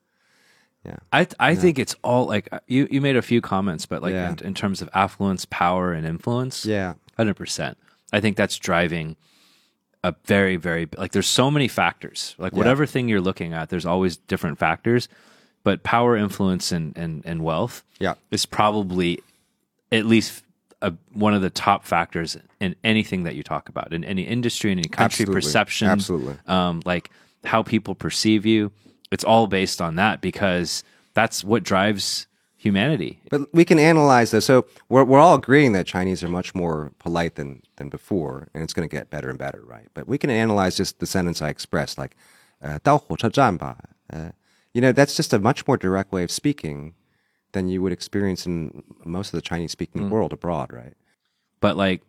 [1.12, 4.14] I I think it's all like uh, you you made a few comments, but like
[4.14, 4.32] Yeah.
[4.32, 7.78] in, in terms of affluence, power, and influence, Yeah, hundred percent.
[8.14, 9.16] I think that's driving
[10.04, 11.12] a very very like.
[11.12, 12.36] There's so many factors.
[12.38, 15.08] Like whatever thing you're looking at, there's always different factors.
[15.64, 18.14] But power, influence, and and and wealth, Yeah.
[18.30, 19.20] is probably
[19.92, 20.44] at least
[20.84, 24.72] a, one of the top factors in anything that you talk about in any industry,
[24.72, 25.34] in any country, Absolutely.
[25.36, 26.36] perception, Absolutely.
[26.48, 27.10] um, like
[27.44, 28.72] how people perceive you
[29.11, 30.85] It's all based on that because
[31.15, 33.19] that's what drives humanity.
[33.31, 34.45] but we can analyze this.
[34.45, 38.63] So we're we're all agreeing that Chinese are much more polite than than before, and
[38.63, 39.89] it's going to get better and better, right?
[39.95, 42.17] But we can analyze just the sentence I expressed, like
[42.63, 43.77] uh, 到火车站吧.
[44.13, 44.31] Uh,
[44.75, 46.93] you know, that's just a much more direct way of speaking
[47.53, 50.95] than you would experience in most of the Chinese speaking world abroad, right?
[51.61, 52.03] But like,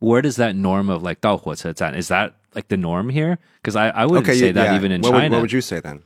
[0.00, 3.38] where does that norm of like 到火车站 is that like the norm here?
[3.62, 4.76] Because I, I wouldn't say yeah, that yeah.
[4.76, 5.36] even in what Would, China.
[5.36, 6.02] what would you say then?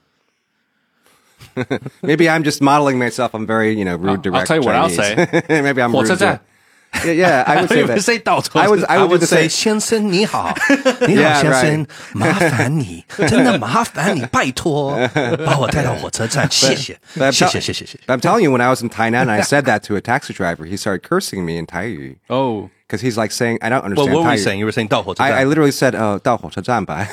[2.03, 3.35] Maybe I'm just modeling myself.
[3.35, 4.47] I'm very, you know, rude, I'll direct.
[4.47, 5.43] tell you what I'll Chinese.
[5.49, 6.03] Maybe I'm rude.
[6.03, 6.41] 火车站 to-
[7.05, 8.03] Yeah, yeah, I would say You would that.
[8.03, 9.51] say 到车 I would, I I would do would the say same.
[9.51, 10.55] 先生你好，
[11.07, 14.97] 你好 Yeah, 先生，麻烦你，真的麻烦你，拜托，
[15.45, 17.99] 把我带到火车站，谢谢， But I'm 谢 tell- 谢，谢谢，谢谢。
[18.07, 20.33] But I'm telling you, when I was in Tainan, I said that to a taxi
[20.33, 20.65] driver.
[20.65, 24.15] He started cursing me in Taiyu Oh, because he's like saying, "I don't Well, understand."
[24.15, 24.45] what were you Taiyu.
[24.45, 24.59] saying?
[24.61, 25.49] You were saying 到火车 I, I 站。
[25.51, 27.07] literally said, "Oh, 到火车站吧."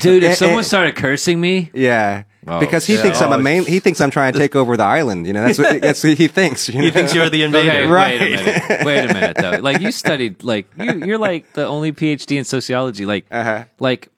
[0.00, 0.66] Dude, if Eh, someone eh.
[0.66, 3.01] started cursing me, yeah, Oh, because he yeah.
[3.01, 3.65] thinks I'm a Oh, main.
[3.65, 5.25] He thinks I'm trying to take over the island.
[5.25, 6.69] You know, that's what, that's what he thinks.
[6.69, 6.85] You know?
[6.85, 7.87] He thinks you're the Okay, invader.
[7.91, 8.19] Right.
[8.19, 8.85] wait a minute.
[8.85, 9.59] Wait a minute, though.
[9.61, 13.05] Like you studied, like you, you're like the only PhD in sociology.
[13.05, 13.65] Like, Uh-huh.
[13.79, 14.09] like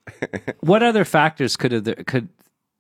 [0.60, 2.28] what other factors could have there, could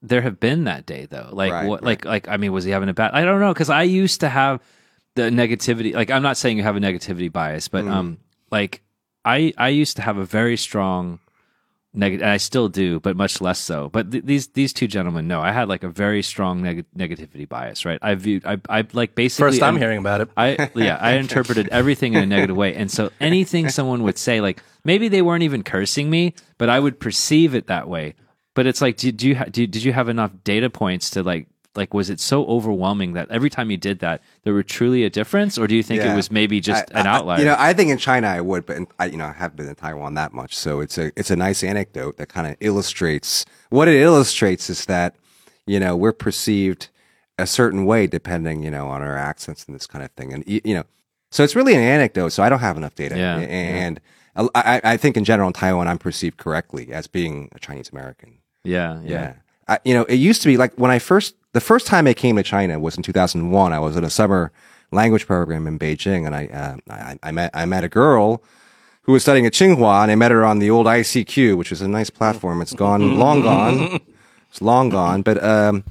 [0.02, 1.30] there have been that day though?
[1.32, 1.82] Like Right, what?
[1.82, 1.86] right.
[1.88, 3.12] Like like I mean, was he having a bad?
[3.14, 4.60] I don't know because I used to have
[5.16, 5.94] the negativity.
[5.94, 7.92] Like I'm not saying you have a negativity bias, but Mm.
[7.92, 8.18] um,
[8.52, 8.82] like
[9.26, 11.20] I I used to have a very strong
[11.94, 13.90] negative, and I still do, but much less so.
[13.90, 17.48] But th- these these two gentlemen, no, I had like a very strong neg- negativity
[17.48, 18.00] bias, right?
[18.02, 20.30] I viewed, I, I like basically First time I'm- hearing about it.
[20.38, 24.42] I yeah, I interpreted everything in a negative way, and so anything someone would say,
[24.42, 28.16] like maybe they weren't even cursing me, but I would perceive it that way.
[28.54, 31.48] But it's like, did you ha- did, did you have enough data points to like
[31.78, 35.10] like was it so overwhelming that every time you did that there were truly a
[35.10, 36.12] difference, or do you think Yeah.
[36.14, 37.40] it was maybe just I- an I- outlier?
[37.40, 39.56] You know, I think in China I would, but in, I, you know, I haven't
[39.58, 42.56] been in Taiwan that much, so it's a it's a nice anecdote that kind of
[42.60, 45.16] illustrates what it illustrates is that
[45.66, 46.90] you know we're perceived
[47.38, 50.44] a certain way depending you know on our accents and this kind of thing, and
[50.48, 50.84] you know,
[51.32, 52.30] so it's really an anecdote.
[52.30, 54.00] So I don't have enough data, Yeah, and
[54.36, 57.90] I, I I think in general in Taiwan I'm perceived correctly as being a Chinese
[57.92, 58.40] American.
[58.64, 59.34] yeah, yeah, Yeah.
[59.70, 62.14] I, you know, it used to be like when I first, the first time I
[62.14, 63.74] came to China was in 2001.
[63.74, 64.52] I was at a summer
[64.92, 68.44] language program in Beijing and I, uh, I, I met, I met a girl
[69.04, 71.82] who was studying at Tsinghua and I met her on the old ICQ, which is
[71.82, 72.62] a nice platform.
[72.62, 74.00] It's gone, long gone.
[74.50, 75.24] It's long gone.
[75.24, 75.84] But, um,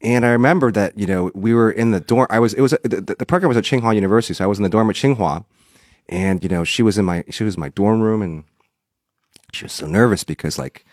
[0.00, 2.28] and I remember that, you know, we were in the dorm.
[2.30, 4.32] I was, it was, the, the program was at Tsinghua University.
[4.32, 5.44] So I was in the dorm at Tsinghua
[6.08, 8.44] and you know she was in my she was in my dorm room and
[9.52, 10.84] she was so nervous because like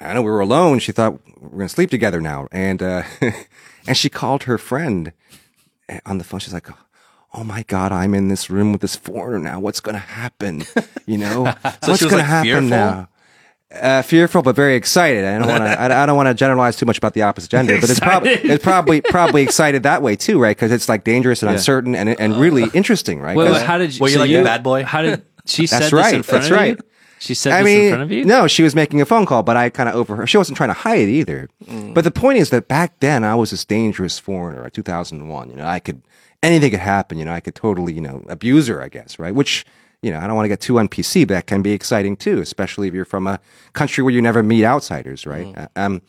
[0.00, 0.78] I know we were alone.
[0.80, 3.02] She thought we're gonna sleep together now, and uh,
[3.86, 5.12] and she called her friend
[6.06, 6.40] on the phone.
[6.40, 6.68] She's like,
[7.32, 9.60] "Oh my god, I'm in this room with this foreigner now.
[9.60, 10.64] What's gonna happen?
[11.06, 11.44] You know,
[11.82, 12.68] So what's she was, gonna happen fearful?
[12.68, 13.08] now?"
[13.74, 15.24] Uh, fearful, but very excited.
[15.24, 15.70] I don't want to.
[15.80, 18.30] I, I don't want to generalize too much about the opposite gender, but it's probably
[18.30, 20.56] it's probably probably excited that way too, right?
[20.56, 23.36] Because it's like dangerous and uncertain and and really interesting, right?
[23.36, 24.00] Wait, 'Cause- wait, how did you?
[24.00, 24.84] Were you so like a bad boy?
[24.84, 26.80] How did she said That's this right, in front that's of right.
[27.14, 27.20] You?
[27.20, 28.24] She said I this mean, in front of you.
[28.24, 30.28] no, she was making a phone call, but I kind of overheard.
[30.28, 31.48] She wasn't trying to hide it either.
[31.66, 31.94] Mm.
[31.94, 34.68] But the point is that back then I was this dangerous foreigner.
[34.68, 35.50] 2001.
[35.50, 36.02] You know, I could
[36.42, 37.18] anything could happen.
[37.18, 38.82] You know, I could totally you know abuse her.
[38.82, 39.34] I guess right.
[39.34, 39.64] Which
[40.02, 42.16] you know I don't want to get too on PC, but that can be exciting
[42.16, 43.40] too, especially if you're from a
[43.72, 45.54] country where you never meet outsiders, right?
[45.54, 45.68] Mm.
[45.76, 46.02] Um,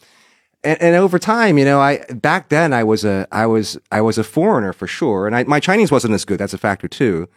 [0.65, 4.01] and, and over time, you know, I back then I was a I was I
[4.01, 6.39] was a foreigner for sure, and I, my Chinese wasn't as good.
[6.39, 7.29] That's a factor too.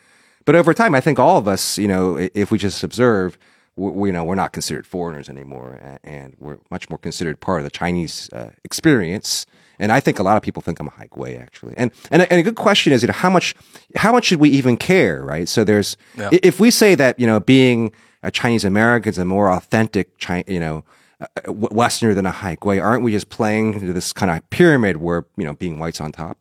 [0.47, 3.39] But over time, I think all of us, you know, if we just observe,
[3.79, 7.65] we, you know, we're not considered foreigners anymore, and we're much more considered part of
[7.65, 9.47] the Chinese uh, experience.
[9.81, 11.75] And I think a lot of people think I'm a Haigui actually.
[11.77, 13.55] And and a, and a good question is, you know, how much
[13.97, 15.49] how much should we even care, right?
[15.49, 15.97] So there's
[16.33, 17.93] i- if we say that you know being
[18.25, 20.85] a Chinese American is a more authentic, Chi- you know,
[21.21, 25.45] uh, Westerner than a Haigui, aren't we just playing this kind of pyramid where you
[25.45, 26.37] know being white's on top?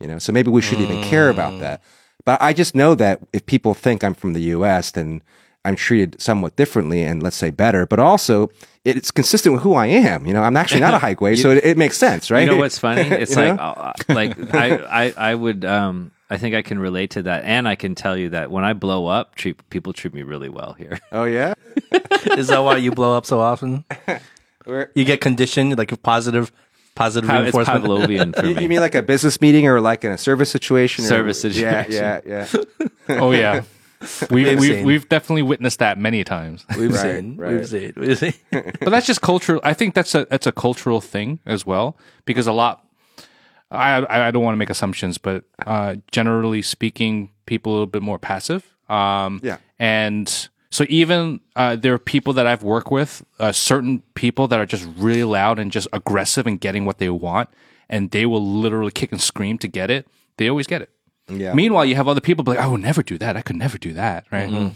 [0.00, 1.82] You know, so maybe we shouldn't even care about that.
[2.24, 5.22] But I just know that if people think I'm from the U.S., then
[5.68, 7.86] I'm treated somewhat differently and let's say better.
[7.86, 8.50] But also,
[8.84, 10.26] it's consistent with who I am.
[10.26, 12.40] You know, I'm actually not a Haigui, so it, it makes sense, right?
[12.40, 13.02] You know what's funny?
[13.22, 14.76] It's like uh, like I,
[15.08, 18.16] I I would um I think I can relate to that, and I can tell
[18.16, 20.98] you that when I blow up, treat people treat me really well here.
[21.12, 21.54] oh yeah.
[22.36, 23.84] Is that why you blow up so often?
[24.94, 26.52] You get conditioned, like a positive,
[26.94, 27.84] positive It's reinforcement.
[27.84, 28.62] Pavlovian for You, me.
[28.62, 31.04] you mean like a business meeting or like in a service situation?
[31.04, 31.92] Service Yeah, situation.
[31.92, 32.46] yeah, yeah.
[33.08, 33.20] yeah.
[33.22, 33.66] Oh yeah, we,
[34.30, 34.84] We've we've seen.
[34.86, 36.64] we've definitely witnessed that many times.
[36.78, 37.52] We've Right, seen, right.
[37.54, 38.34] we've seen, we've seen.
[38.52, 39.60] but that's just cultural.
[39.64, 42.84] I think that's a that's a cultural thing as well because a lot.
[43.70, 47.78] I I I don't want to make assumptions, but uh, generally speaking, people are a
[47.80, 48.62] little bit more passive.
[48.88, 49.58] Um, Yeah.
[49.78, 54.58] and so even uh, there are people that I've worked with, uh, certain people that
[54.60, 57.48] are just really loud and just aggressive and getting what they want,
[57.88, 60.06] and they will literally kick and scream to get it.
[60.36, 60.90] They always get it.
[61.28, 61.54] Yeah.
[61.54, 63.36] Meanwhile, you have other people like, I would never do that.
[63.36, 64.26] I could never do that.
[64.30, 64.48] Right.
[64.48, 64.68] Mm-hmm.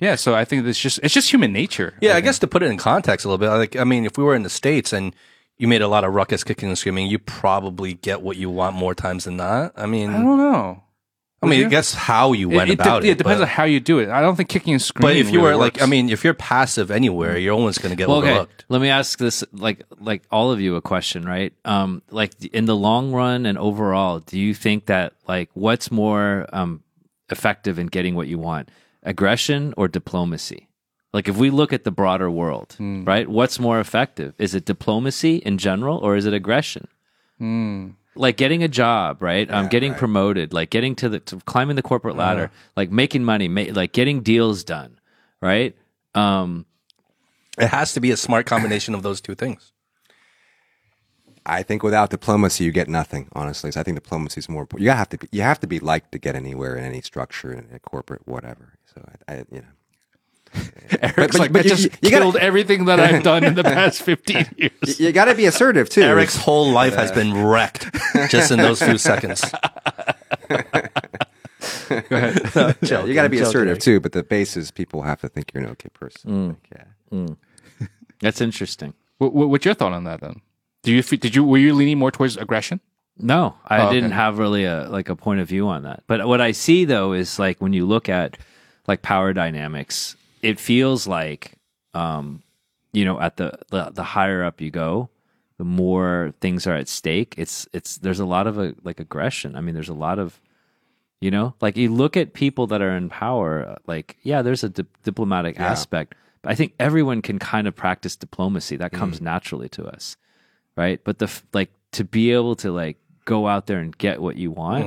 [0.00, 0.16] Yeah.
[0.16, 1.94] So I think it's just it's just human nature.
[2.00, 4.18] Yeah, I guess to put it in context a little bit, like I mean, if
[4.18, 5.14] we were in the states and
[5.56, 8.74] you made a lot of ruckus, kicking and screaming, you probably get what you want
[8.76, 9.72] more times than not.
[9.76, 10.82] I mean, I don't know.
[11.44, 13.12] I mean, I guess how you went it, about de- it.
[13.12, 14.08] It depends but, on how you do it.
[14.08, 15.14] I don't think kicking and screaming.
[15.14, 15.84] but if you really were like, works.
[15.84, 18.30] I mean, if you're passive anywhere, you're always going to get Well, okay.
[18.30, 18.64] overlooked.
[18.68, 21.52] Let me ask this, like, like all of you, a question, right?
[21.64, 26.46] Um, like in the long run and overall, do you think that like what's more
[26.52, 26.82] um
[27.30, 28.70] effective in getting what you want,
[29.02, 30.68] aggression or diplomacy?
[31.12, 33.28] Like, if we look at the broader world, right?
[33.28, 34.34] What's more effective?
[34.36, 36.88] Is it diplomacy in general, or is it aggression?
[38.16, 39.50] Like getting a job, right?
[39.50, 43.48] Um, getting promoted, like getting to the to climbing the corporate ladder, like making money,
[43.48, 44.98] ma- like getting deals done,
[45.40, 45.76] right?
[46.14, 46.64] Um,
[47.58, 49.72] It has to be a smart combination of those two things.
[51.46, 53.28] I think without diplomacy, you get nothing.
[53.32, 54.84] Honestly, so I think diplomacy is more important.
[54.84, 57.52] You have to be, you have to be liked to get anywhere in any structure
[57.52, 58.78] in a corporate whatever.
[58.94, 59.73] So I, I you know,
[61.00, 63.42] Eric's but- like, but that you- just you- you gotta- killed everything that I've done
[63.44, 65.00] in the past 15 years.
[65.00, 66.02] you got to be assertive too.
[66.02, 67.88] Eric's whole life has been wrecked
[68.28, 69.42] just in those few seconds.
[71.88, 72.76] Go ahead.
[72.82, 74.00] Yeah, you got to be Joking, assertive too.
[74.00, 76.30] But the base is people have to think you're an okay person.
[76.30, 76.48] Mm.
[76.48, 76.84] Like, yeah.
[77.18, 77.36] Mm.
[78.20, 78.94] that's interesting.
[79.18, 80.40] What, what- what's your thought on that then?
[80.82, 82.78] Do you did you were you leaning more towards aggression?
[83.16, 83.94] No, I Oh, okay.
[83.94, 86.02] didn't have really a like a point of view on that.
[86.06, 88.36] But what I see though is like when you look at
[88.86, 90.14] like power dynamics,
[90.44, 91.54] it feels like
[91.94, 92.42] um
[92.92, 95.08] you know at the the, the higher up you go,
[95.58, 97.34] the more things are at stake.
[97.36, 99.56] It's it's there's a lot of a, like aggression.
[99.56, 100.40] I mean, there's a lot of
[101.20, 104.62] you know, like you look at people that are in power, uh, like yeah, there's
[104.62, 106.14] a di- diplomatic aspect.
[106.42, 108.76] But I think everyone can kind of practice diplomacy.
[108.76, 110.16] That comes naturally to us
[110.76, 111.00] right?
[111.04, 114.50] But the like to be able to like go out there and get what you
[114.50, 114.84] want.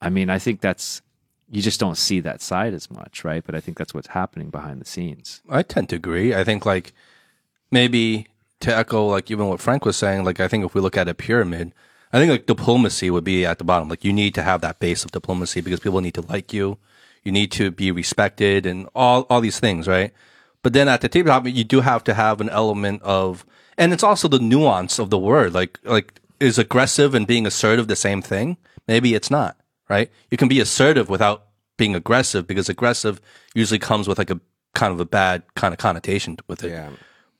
[0.00, 1.02] I mean, I think that's
[1.50, 3.42] you just don't see that side as much, right?
[3.44, 5.42] But I think that's what's happening behind the scenes.
[5.48, 6.34] I tend to agree.
[6.34, 6.92] I think like
[7.70, 8.26] maybe
[8.60, 11.08] to echo like even what Frank was saying, like I think if we look at
[11.08, 11.72] a pyramid,
[12.12, 13.88] I think like diplomacy would be at the bottom.
[13.88, 16.78] Like you need to have that base of diplomacy because people need to like you.
[17.24, 20.12] You need to be respected and all all these things, right?
[20.62, 23.46] But then at the tabletop, you do have to have an element of,
[23.76, 25.54] and it's also the nuance of the word.
[25.54, 28.56] Like like is aggressive and being assertive the same thing?
[28.86, 29.57] Maybe it's not,
[29.88, 30.10] right?
[30.30, 31.46] You can be assertive without
[31.76, 33.20] being aggressive because aggressive
[33.54, 34.40] usually comes with like a
[34.74, 36.70] kind of a bad kind of connotation with it.
[36.70, 36.90] Yeah.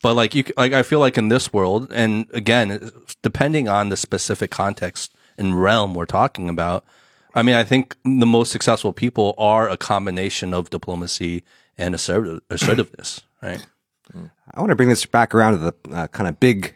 [0.03, 2.91] But like you, like I feel like in this world, and again,
[3.23, 6.85] depending on the specific context and realm we're talking about,
[7.35, 11.43] I mean, I think the most successful people are a combination of diplomacy
[11.77, 13.65] and assertive, assertiveness, right?
[14.55, 16.75] I want to bring this back around to the uh, kind of big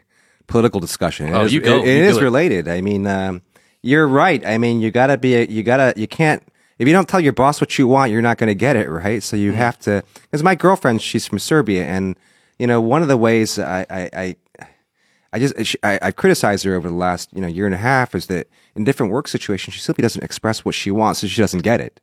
[0.48, 1.28] political discussion.
[1.28, 1.78] It Oh, is- you go.
[1.78, 2.68] it- it do is related.
[2.68, 3.40] I mean, um,
[3.82, 4.44] you're right.
[4.46, 6.42] I mean, you gotta be, a, you gotta, you can't,
[6.78, 8.88] if you don't tell your boss what you want, you're not going to get it,
[8.88, 9.22] right?
[9.22, 9.44] So Mm-hmm.
[9.44, 12.16] you have to, because my girlfriend, she's from Serbia and,
[12.58, 14.36] you know, one of the ways I, I, I
[15.34, 17.78] I just she- I, I criticized her over the last you know year and a
[17.78, 21.26] half is that in different work situations she simply doesn't express what she wants, so
[21.26, 22.00] she doesn't get it.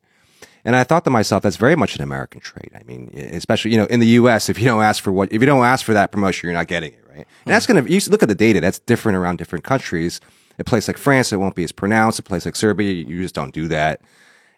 [0.66, 2.72] And I thought to myself, that's very much an American trait.
[2.76, 5.42] I mean, especially you know in the U.S., if you don't ask for what, if
[5.42, 7.28] you don't ask for that promotion, you're not getting it, right?
[7.46, 8.62] And that's gonna you look at the data.
[8.62, 10.20] That's different around different countries.
[10.60, 12.20] A place like France, it won't be as pronounced.
[12.20, 14.02] A place like Serbia, you just don't do that.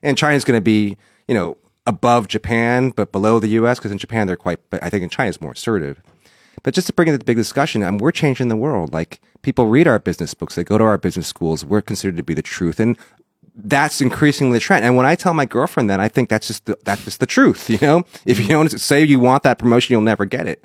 [0.02, 0.98] And China's going to be,
[1.28, 3.80] you know, above Japan, but below the U.S.
[3.80, 4.60] because in Japan they're quite.
[4.70, 6.02] But I think in China it's more assertive.
[6.64, 8.94] But just to bring to the big discussion, um, we're changing the world.
[8.94, 11.66] Like people read our business books, they go to our business schools.
[11.66, 12.98] We're considered to be the truth, and
[13.56, 14.86] that's increasingly the trend.
[14.86, 17.26] And when I tell my girlfriend that, I think that's just the, that's just the
[17.26, 17.70] truth.
[17.70, 20.64] You know, if you don't say you want that promotion, you'll never get it.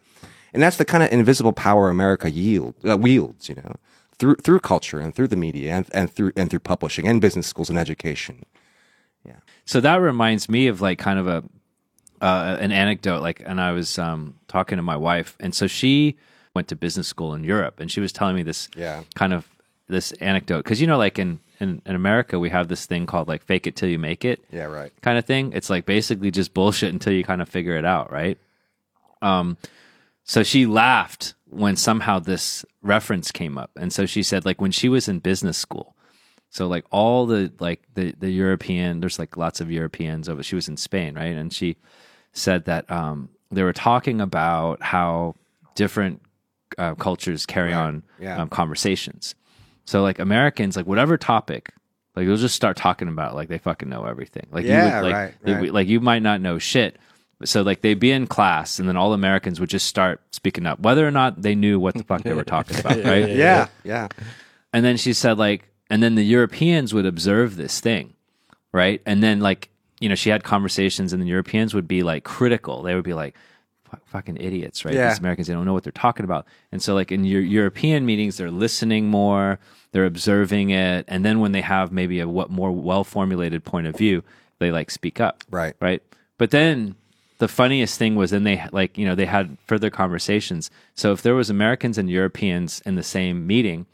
[0.53, 3.49] And that's the kind of invisible power America yield uh, wields.
[3.49, 3.75] You know,
[4.19, 7.47] through through culture and through the media and, and through and through publishing and business
[7.47, 8.45] schools and education.
[9.25, 9.37] Yeah.
[9.65, 11.45] So that reminds me of like kind of a
[12.25, 13.21] uh, an anecdote.
[13.21, 16.17] Like, and I was um, talking to my wife, and so she
[16.55, 19.03] went to business school in Europe, and she was telling me this Yeah.
[19.15, 19.47] kind of
[19.89, 23.29] this anecdote because you know, like in, in in America, we have this thing called
[23.29, 24.43] like fake it till you make it.
[24.51, 24.93] Yeah, right.
[25.03, 25.53] kind of thing.
[25.53, 28.39] It's like basically just bullshit until you kind of figure it out, right?
[29.23, 29.57] Um,
[30.25, 34.73] so she laughed when somehow this reference came up, and so she said like when
[34.73, 35.95] she was in business school.
[36.51, 40.43] So like all the like the the European, there's like lots of Europeans over.
[40.43, 41.37] She was in Spain, right?
[41.37, 41.77] And she
[42.33, 45.35] said that um, they were talking about how
[45.75, 46.23] different
[46.79, 48.41] uh, cultures carry on Yeah.
[48.41, 49.35] um, conversations.
[49.85, 51.73] So like Americans, like whatever topic,
[52.15, 54.47] like they'll just start talking about it like they fucking know everything.
[54.51, 55.61] Like Yeah, you would, like, right, right.
[55.61, 56.97] would- like you might not know shit.
[57.45, 60.81] So like they'd be in class, and then all Americans would just start speaking up,
[60.81, 63.29] whether or not they knew what the fuck they were talking about, right?
[63.29, 64.09] Yeah, yeah.
[64.73, 68.15] And then she said like, and then the Europeans would observe this thing,
[68.73, 69.03] right?
[69.05, 69.69] And then like,
[70.01, 72.83] you know, she had conversations, and the Europeans would be like critical.
[72.83, 73.35] They would be like,
[74.07, 74.95] fucking idiots, right?
[74.95, 75.09] Yeah.
[75.11, 76.47] These Americans, they don't know what they're talking about.
[76.73, 79.59] And so like in your European meetings, they're listening more,
[79.93, 83.87] they're observing it, and then when they have maybe a what more well formulated point
[83.87, 84.23] of view,
[84.59, 85.75] they like speak up, Right.
[85.81, 86.03] right?
[86.39, 86.95] But then
[87.39, 90.71] the funniest thing was then they like you know they had further conversations.
[90.95, 93.87] So if there was Americans and Europeans in the same meeting,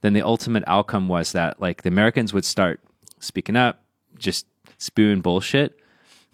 [0.00, 2.80] then the ultimate outcome was that like the Americans would start
[3.20, 3.82] speaking up,
[4.18, 4.46] just
[4.78, 5.78] spewing bullshit,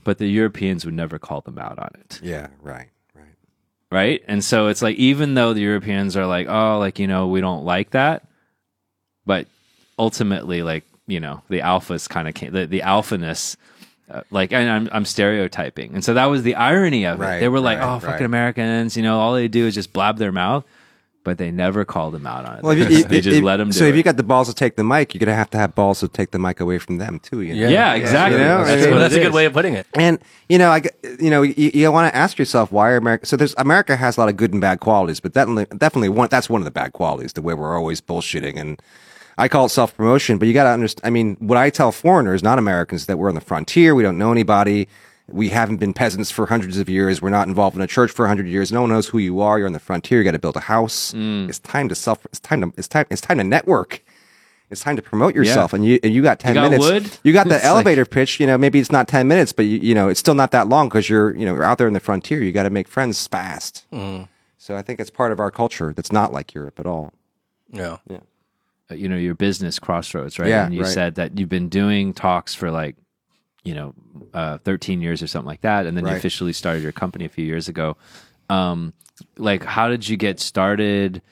[0.04, 3.34] but the Europeans would never call them out on it Yeah, right, right.
[3.90, 4.24] right?
[4.26, 7.40] And so it's like even though the Europeans are like, oh, like you know, we
[7.40, 8.26] don't like that,
[9.26, 9.46] but
[9.98, 13.56] ultimately, like you know, the alphas kind of came the the alphaness.
[14.12, 17.40] Uh, like and I'm I'm stereotyping, and so that was the irony of it.
[17.40, 18.02] They were like, right, "Oh, right.
[18.02, 20.64] fucking Americans," you know, all they do is just blab their mouth,
[21.24, 22.62] but they never called them out on it.
[22.62, 23.90] Well, if they you, just, they just if- let them do So it.
[23.90, 26.00] if you got the balls to take the mic, you're gonna have to have balls
[26.00, 27.40] to take the mic away from them too.
[27.40, 27.68] You know?
[27.70, 28.38] yeah, exactly.
[28.40, 29.86] You know, That's I mean, that's a good way of putting it.
[29.94, 30.18] And
[30.48, 33.24] you know, I g- you know, you, you want to ask yourself why are America?
[33.24, 36.28] So there's America has a lot of good and bad qualities, but definitely, definitely one
[36.30, 37.32] that's one of the bad qualities.
[37.32, 38.78] The way we're always bullshitting, and
[39.38, 40.38] I call it self promotion.
[40.38, 41.06] But you got to understand.
[41.06, 43.94] I mean, what I tell foreigners, not Americans, that we're on the frontier.
[43.94, 44.88] We don't know anybody.
[45.28, 47.22] We haven't been peasants for hundreds of years.
[47.22, 48.70] We're not involved in a church for hundred years.
[48.72, 49.56] No one knows who you are.
[49.58, 50.18] You're on the frontier.
[50.18, 51.14] You got to build a house.
[51.16, 52.24] It's time to self.
[52.26, 52.72] It's time to.
[52.76, 53.06] It's time.
[53.10, 54.02] It's time to network.
[54.70, 56.84] It's time to promote yourself, and you and you got ten got minutes.
[56.84, 57.18] wood?
[57.24, 58.40] You got the It's like- elevator pitch.
[58.40, 60.68] You know, maybe it's not ten minutes, but you, you know, it's still not that
[60.68, 62.42] long because you're you know you're out there in the frontier.
[62.42, 63.86] You got to make friends fast.
[64.58, 67.12] So I think it's part of our culture that's not like Europe at all.
[67.70, 67.96] Yeah.
[68.10, 68.18] uh,
[68.98, 70.48] you know your business crossroads right?
[70.48, 70.90] Yeah, and you right.
[70.90, 72.96] said that you've been doing talks for like
[73.64, 73.94] you know
[74.34, 77.28] uh, 13 years or something like that and then you officially started your company a
[77.28, 77.96] few years ago.
[78.50, 78.92] Um
[79.36, 81.22] like how did you get started?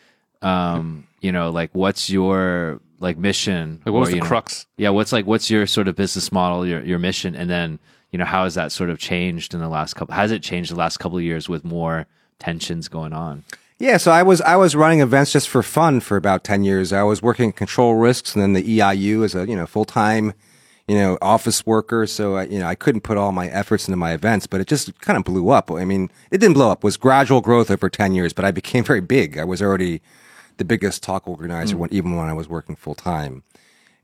[0.42, 3.80] Um you know like what's your like mission?
[3.84, 4.66] Like, what was or, the you know- crux?
[4.76, 7.34] yeah what's like what's your sort of business model your your mission?
[7.34, 7.78] And then
[8.12, 10.70] you know how has that sort of changed in the last couple has it changed
[10.70, 12.06] the last couple of years with more
[12.38, 13.44] tensions going on
[13.80, 16.92] Yeah, so I was I was running events just for fun for about ten years.
[16.92, 19.86] I was working at Control Risks and then the EIU as a you know full
[19.86, 20.34] time
[20.86, 22.06] you know office worker.
[22.06, 24.66] So I, you know I couldn't put all my efforts into my events, but it
[24.66, 25.70] just kind of blew up.
[25.70, 26.80] I mean, it didn't blow up.
[26.80, 29.38] It was gradual growth over ten years, but I became very big.
[29.38, 30.02] I was already
[30.58, 33.44] the biggest talk organizer when, even when I was working full time.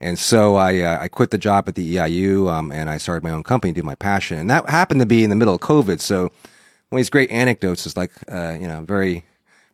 [0.00, 3.22] And so I uh, I quit the job at the EIU um, and I started
[3.22, 5.54] my own company, to do my passion, and that happened to be in the middle
[5.54, 6.00] of COVID.
[6.00, 6.30] So one
[6.92, 9.26] of these great anecdotes is like uh, you know very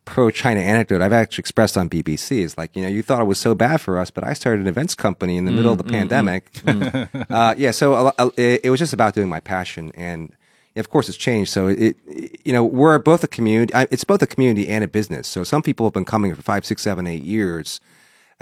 [0.05, 3.25] pro China anecdote I've actually expressed on BBC is like, you know, you thought it
[3.25, 5.77] was so bad for us, but I started an events company in the middle of
[5.77, 6.49] the pandemic.
[7.29, 9.91] uh, yeah, so it, it was just about doing my passion.
[9.95, 10.33] And
[10.75, 11.51] of course, it's changed.
[11.51, 13.73] So it, it you know, we're both a community.
[13.73, 15.27] I, it's both a community and a business.
[15.27, 17.79] So some people have been coming for five, six, seven, eight years.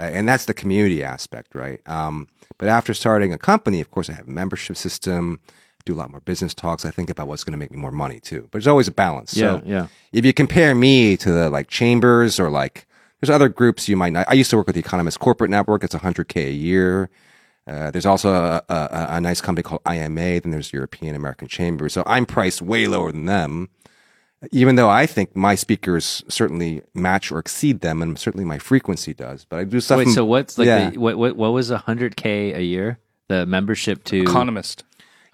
[0.00, 1.80] Uh, and that's the community aspect, right?
[1.86, 2.28] Um,
[2.58, 5.40] but after starting a company, of course, I have a membership system
[5.84, 6.84] do a lot more business talks.
[6.84, 8.42] I think about what's going to make me more money too.
[8.42, 9.36] But there's always a balance.
[9.36, 9.86] Yeah, so yeah.
[10.12, 12.86] if you compare me to the like chambers or like
[13.20, 14.26] there's other groups you might not.
[14.28, 15.84] I used to work with the Economist Corporate Network.
[15.84, 17.08] It's 100k a year.
[17.66, 20.40] Uh, there's also a, a, a nice company called IMA.
[20.40, 21.88] Then there's European American Chamber.
[21.88, 23.68] So I'm priced way lower than them.
[24.50, 29.14] Even though I think my speakers certainly match or exceed them, and certainly my frequency
[29.14, 29.98] does, but I do stuff.
[29.98, 30.90] Wait, in- so what's like yeah.
[30.90, 32.98] the, what what what was hundred k a year?
[33.28, 34.82] The membership to Economist.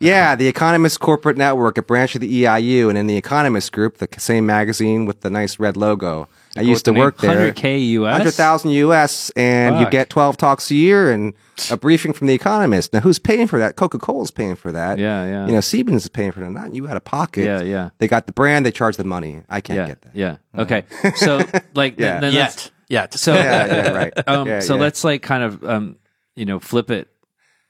[0.00, 3.98] Yeah, the Economist Corporate Network, a branch of the EIU, and in the Economist Group,
[3.98, 6.28] the same magazine with the nice red logo.
[6.56, 7.00] I used to the name?
[7.00, 7.34] work there.
[7.36, 8.16] hundred k US.
[8.16, 11.34] Hundred thousand US, and you get twelve talks a year and
[11.70, 12.92] a briefing from the Economist.
[12.92, 13.74] Now, who's paying for that?
[13.76, 14.98] Coca Cola's paying for that.
[14.98, 15.46] Yeah, yeah.
[15.46, 16.50] You know, Siemens is paying for that.
[16.50, 17.44] Not you out of pocket.
[17.44, 17.90] Yeah, yeah.
[17.98, 18.64] They got the brand.
[18.66, 19.42] They charge the money.
[19.48, 20.14] I can't Yeah, get that.
[20.16, 20.36] yeah.
[20.56, 20.84] Okay,
[21.16, 21.38] so
[21.74, 22.20] like th- Yeah.
[22.20, 22.70] then let's- Yet.
[22.88, 23.14] Yet.
[23.14, 24.12] So Yeah, yeah, right.
[24.28, 24.80] um, Yeah, so yeah.
[24.80, 25.96] let's like kind of um,
[26.36, 27.08] you know flip it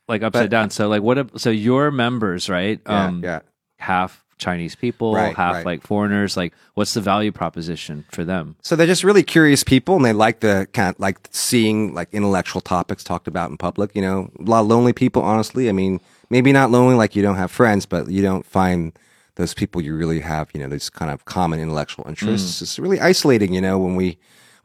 [0.08, 0.70] like upside down.
[0.70, 1.18] So like what?
[1.18, 2.80] if- So your members, right?
[2.86, 3.40] Yeah, Um, yeah.
[3.78, 5.66] half Chinese people, Right, half right.
[5.66, 6.36] like foreigners.
[6.36, 8.54] Like, what's the value proposition for them?
[8.62, 12.08] So they're just really curious people, and they like the kind of like seeing like
[12.12, 13.90] intellectual topics talked about in public.
[13.96, 15.22] You know, a lot of lonely people.
[15.22, 18.92] Honestly, I mean, maybe not lonely like you don't have friends, but you don't find
[19.34, 20.48] those people you really have.
[20.54, 22.62] You know, these kind of common intellectual interests.
[22.62, 23.52] It's really isolating.
[23.52, 24.18] You know, when we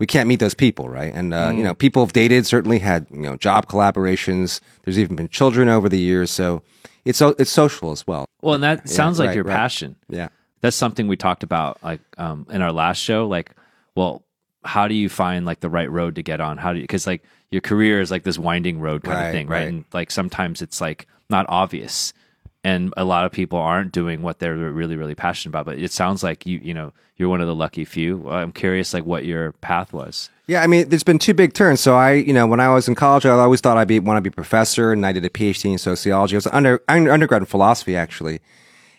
[0.04, 1.14] we can't meet those people, right?
[1.16, 4.60] And uh, you know, people have dated, certainly had you know job collaborations.
[4.84, 6.62] There's even been children over the years, so
[7.06, 8.26] it's it's social as well.
[8.42, 9.56] Well, and that sounds like right, your right.
[9.56, 9.96] passion.
[10.10, 10.28] Yeah.
[10.60, 13.28] That's something we talked about like um, in our last show.
[13.30, 13.52] Like,
[13.96, 14.26] well,
[14.66, 16.58] how do you find like the right road to get on?
[16.58, 19.32] How do you because like your career is like this winding road kind Right, of
[19.32, 19.60] thing, right?
[19.60, 19.68] right.
[19.70, 22.12] And like sometimes it's like not obvious,
[22.64, 25.66] and a lot of people aren't doing what they're really really passionate about.
[25.66, 28.30] But it sounds like you you know you're one of the lucky few.
[28.30, 30.30] I'm curious like what your path was.
[30.46, 31.80] Yeah, I mean, there's been two big turns.
[31.80, 34.18] So I, you know, when I was in college, I always thought I'd be want
[34.18, 36.36] to be a professor, and I did a PhD in sociology.
[36.36, 38.42] I was under under- undergrad in philosophy actually,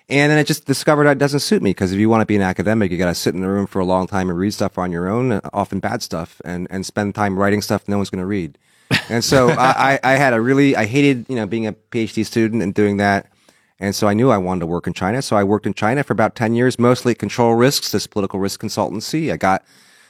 [0.08, 2.36] and then I just discovered that doesn't suit me because if you want to be
[2.36, 4.52] an academic, you got to sit in a room for a long time and read
[4.52, 8.10] stuff on your own, often bad stuff, and and spend time writing stuff no one's
[8.10, 8.56] going to read.
[9.10, 12.24] And so I, I, I had a really I hated you know being a PhD
[12.24, 13.26] student and doing that.
[13.84, 15.20] And so I knew I wanted to work in China.
[15.20, 18.40] So I worked in China for about 10 years, mostly at Control Risks, this political
[18.40, 19.30] risk consultancy.
[19.30, 19.62] I got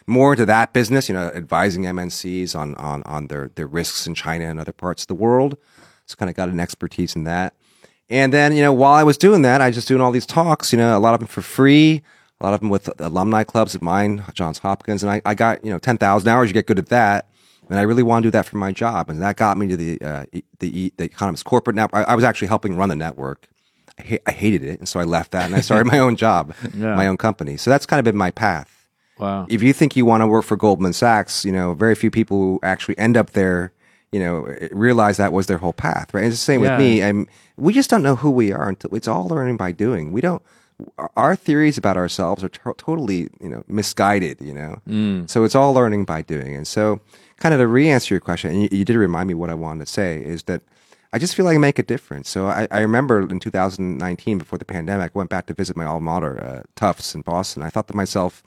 [0.07, 4.15] more into that business, you know, advising MNCs on, on, on their, their risks in
[4.15, 5.59] China and other parts of the world.
[6.07, 7.55] So kind of got an expertise in that.
[8.09, 10.27] And then, you know, while I was doing that, I was just doing all these
[10.27, 12.03] talks, you know, a lot of them for free,
[12.41, 15.03] a lot of them with alumni clubs at mine, Johns Hopkins.
[15.03, 16.49] And I, I got, you know, 10,000 hours.
[16.49, 17.29] You get good at that.
[17.69, 19.11] And I really want to do that for my job.
[19.11, 20.25] And that got me to the, uh,
[20.61, 22.07] the, the Economist Corporate Network.
[22.07, 23.49] I, I was actually helping run the network.
[23.99, 24.79] I, ha- I hated it.
[24.81, 26.95] And so I left that and I started my own job, Yeah.
[26.95, 27.57] my own company.
[27.57, 28.71] So that's kind of been my path
[29.19, 29.47] Wow.
[29.49, 32.37] if you think you want to work for Goldman Sachs, you know, very few people
[32.39, 33.73] who actually end up there,
[34.11, 36.25] you know, eh, realize that was their whole path, right?
[36.25, 36.73] It's the same Yeah.
[36.73, 37.03] with me.
[37.05, 40.11] I'm, we just don't know who we are until it's all learning by doing.
[40.11, 40.43] We don't,
[41.16, 44.81] our theories about ourselves are to- totally, you know, misguided, you know?
[44.89, 45.31] Mm.
[45.31, 46.57] So it's all learning by doing.
[46.57, 47.01] And so
[47.37, 49.87] kind of to re-answer your question, and you, you did remind me what I wanted
[49.87, 50.62] to say is that
[51.15, 52.28] I just feel like I make a difference.
[52.28, 55.85] So I, I remember in 2019, before the pandemic, I went back to visit my
[55.85, 57.62] alma mater, uh, Tufts in Boston.
[57.62, 58.43] I thought to myself,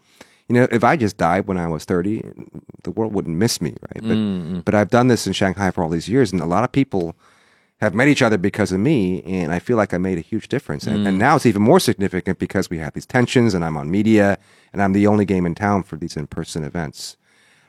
[0.49, 2.23] you know, if I just died when I was 30,
[2.83, 4.03] the world wouldn't miss me, right?
[4.03, 6.73] But, but I've done this in Shanghai for all these years, and a lot of
[6.73, 7.15] people
[7.79, 10.49] have met each other because of me, and I feel like I made a huge
[10.49, 10.85] difference.
[10.87, 13.89] And, and now it's even more significant because we have these tensions, and I'm on
[13.89, 14.37] media,
[14.73, 17.15] and I'm the only game in town for these in-person events.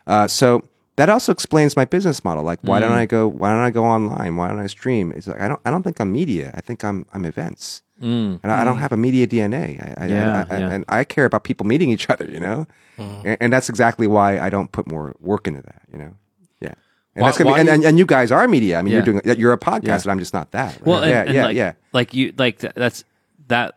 [0.09, 0.65] Uh, so
[0.99, 2.43] that also explains my business model.
[2.43, 2.97] Like, why don't mm.
[2.97, 3.29] I go?
[3.29, 4.35] Why don't I go online?
[4.35, 5.13] Why don't I stream?
[5.15, 5.61] It's like I don't.
[5.65, 6.51] I don't think I'm media.
[6.55, 7.07] I think I'm.
[7.15, 7.83] I'm events.
[8.03, 8.41] Mm.
[8.43, 8.81] And I, I don't mm.
[8.81, 10.01] have a media DNA.
[10.01, 10.71] I, Yeah, I, yeah.
[10.71, 12.29] And I care about people meeting each other.
[12.29, 12.67] You know,
[12.99, 15.83] and, and that's exactly why I don't put more work into that.
[15.93, 16.15] You know,
[16.61, 16.75] yeah.
[17.15, 18.79] And, Why- that's gonna be, and, and, and you guys are media.
[18.79, 19.05] I mean, Yeah.
[19.05, 19.39] you're doing.
[19.39, 20.73] You're a podcast, and I'm just not that.
[20.73, 20.87] right?
[20.87, 21.73] Well, yeah, yeah, like, yeah.
[21.93, 23.05] like you, like th- that's
[23.47, 23.77] that.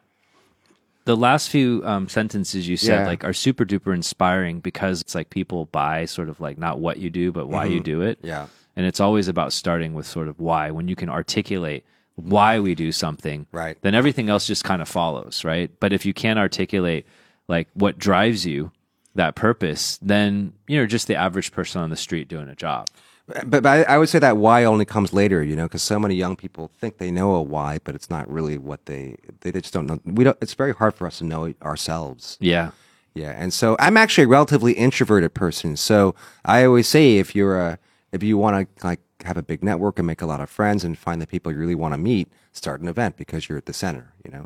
[1.11, 3.05] The last few um, sentences you said Yeah.
[3.05, 6.99] like are super duper inspiring because it's like people buy sort of like not what
[6.99, 8.17] you do but why you do it.
[8.19, 8.27] Mm-hmm.
[8.27, 8.47] Yeah.
[8.77, 10.71] and it's always about starting with sort of why.
[10.71, 11.83] When you can articulate
[12.15, 13.77] why we do something, Right.
[13.81, 15.69] then everything else just kind of follows, right?
[15.81, 17.05] But if you can't articulate
[17.49, 18.71] like what drives you,
[19.15, 22.87] that purpose then you know just the average person on the street doing a job.
[23.33, 25.99] But, but I, I would say that why only comes later, you know, because so
[25.99, 29.51] many young people think they know a why, but it's not really what they they
[29.51, 29.99] just don't know.
[30.05, 30.37] We don't.
[30.41, 32.37] It's very hard for us to know ourselves.
[32.39, 32.71] Yeah.
[33.13, 35.75] Yeah, and so I'm actually a relatively introverted person.
[35.75, 37.79] So I always say if you're a
[38.11, 40.83] if you want to like have a big network and make a lot of friends
[40.83, 43.65] and find the people you really want to meet, start an event because you're at
[43.65, 44.13] the center.
[44.23, 44.45] You know,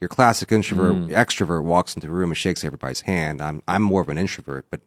[0.00, 1.08] your classic introvert mm.
[1.10, 3.42] extrovert walks into a room and shakes everybody's hand.
[3.42, 4.80] I'm I'm more of an introvert, but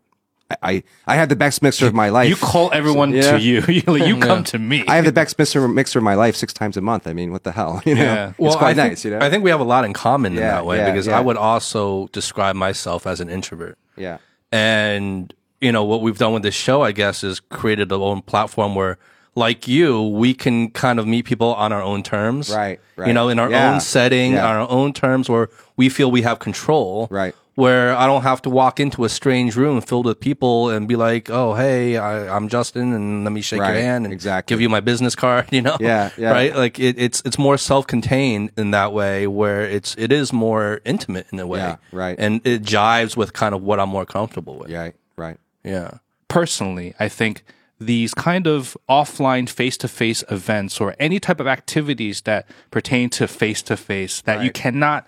[0.50, 2.28] I I, I have the best mixer of my life.
[2.30, 3.32] You call everyone Yeah.
[3.34, 3.62] to you.
[3.68, 4.84] You, you come to me.
[4.88, 7.08] I have the best mixer mixer of my life six times a month.
[7.08, 7.82] I mean, what the hell?
[7.86, 8.34] You know, Yeah.
[8.38, 9.06] it's quite I think, nice.
[9.06, 11.08] You know, I think we have a lot in common in that way yeah, because
[11.08, 11.18] yeah.
[11.18, 13.78] I would also describe myself as an introvert.
[13.96, 14.18] yeah,
[14.52, 18.22] And, you know, what we've done with this show, I guess, is created a own
[18.22, 18.98] platform where,
[19.36, 22.50] like you, we can kind of meet people on our own terms.
[22.54, 24.48] Right, You know, in our Yeah, own setting, yeah.
[24.48, 27.08] on our own terms where we feel we have control.
[27.12, 27.36] Right.
[27.60, 30.95] Where I don't have to walk into a strange room filled with people and be
[30.95, 34.53] like, oh, hey, I, I'm Justin and let me shake Right, your hand and exactly.
[34.53, 35.76] give you my business card, you know?
[35.80, 36.31] Yeah, yeah.
[36.31, 36.56] Right?
[36.56, 41.27] Like it, it's, it's more self-contained in that way where it's, it is more intimate
[41.34, 41.60] in a way.
[41.60, 42.15] Yeah, right.
[42.18, 44.69] And it jives with kind of what I'm more comfortable with.
[44.69, 45.38] yeah, right.
[45.64, 45.98] Yeah.
[46.30, 47.44] personally, I think
[47.81, 53.10] these kind of offline face to face events or any type of activities that pertain
[53.11, 55.06] to face to face that you cannot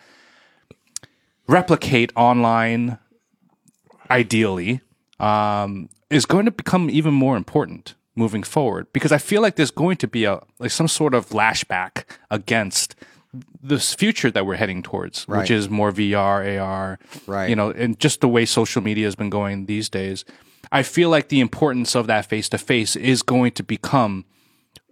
[1.52, 2.98] replicate online,
[4.10, 4.82] ideally,
[5.20, 9.72] um, is going to become even more important moving forward because I feel like there's
[9.72, 12.96] going to be a like some sort of lashback against
[13.64, 15.40] this future that we're heading towards, Right.
[15.40, 17.50] which is more VR, AR, Right.
[17.50, 20.26] You know, and just the way social media has been going these days.
[20.74, 24.26] I feel like the importance of that face to face is going to become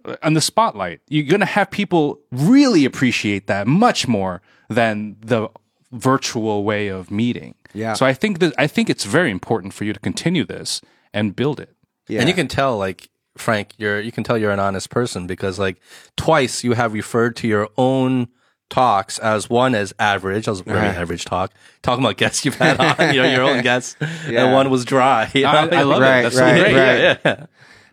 [0.04, 1.00] uh, on the spotlight.
[1.08, 5.48] You're going to have people really appreciate that much more than the
[5.92, 7.54] virtual way of meeting.
[7.74, 7.94] Yeah.
[7.94, 10.80] So I think that I think it's very important for you to continue this
[11.12, 11.74] and build it.
[12.08, 12.20] Yeah.
[12.20, 15.58] And you can tell, like, Frank, you're, you can tell you're an honest person because,
[15.58, 15.80] like,
[16.16, 18.28] twice you have referred to your own
[18.68, 20.46] talks as one as average.
[20.48, 21.00] I was a very Uh-huh.
[21.00, 21.52] average talk,
[21.82, 23.96] talking about guests you've had on, you know, your own guests.
[24.28, 24.44] Yeah.
[24.44, 25.30] And one was dry.
[25.34, 25.48] you know?
[25.50, 26.22] I, I love Right, it.
[26.24, 26.74] That's right, great.
[26.74, 27.00] right.
[27.00, 27.46] Yeah, yeah.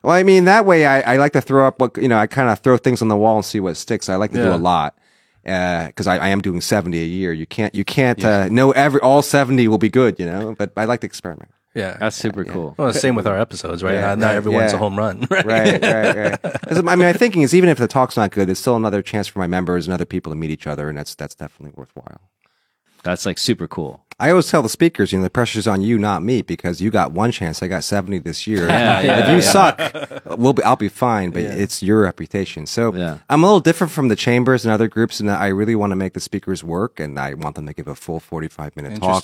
[0.04, 2.28] Well, I mean, that way I, I like to throw up what, you know, I
[2.28, 4.08] kind of throw things on the wall and see what sticks.
[4.10, 4.96] I like to do a lot.
[5.48, 7.32] Uh, cause I, I am doing 70 a year.
[7.32, 10.72] You can't, you can't, uh, know every, all 70 will be good, you know, but
[10.76, 11.52] I like to experiment.
[11.74, 11.96] Yeah.
[12.00, 12.74] That's super cool.
[12.78, 13.94] Well, same with our episodes, right?
[13.94, 14.78] Yeah, not, not right, everyone's yeah.
[14.78, 15.46] a home run, right?
[15.46, 16.42] Right, right, right.
[16.42, 19.02] 'Cause, I mean, my thinking is even if the talk's not good, it's still another
[19.02, 20.90] chance for my members and other people to meet each other.
[20.90, 22.20] And that's, that's definitely worthwhile.
[23.08, 24.04] That's like super cool.
[24.20, 26.90] I always tell the speakers, you know, the pressure's on you, not me, because you
[26.92, 27.64] got one chance.
[27.64, 28.68] I got 70 this year.
[28.68, 29.80] Yeah, yeah, if you suck,
[30.38, 32.66] we'll be, I'll be fine, but it's your reputation.
[32.66, 33.20] So Yeah.
[33.30, 35.96] I'm a little different from the chambers and other groups and I really want to
[35.96, 39.24] make the speakers work and I want them to give a full 45 minute talk.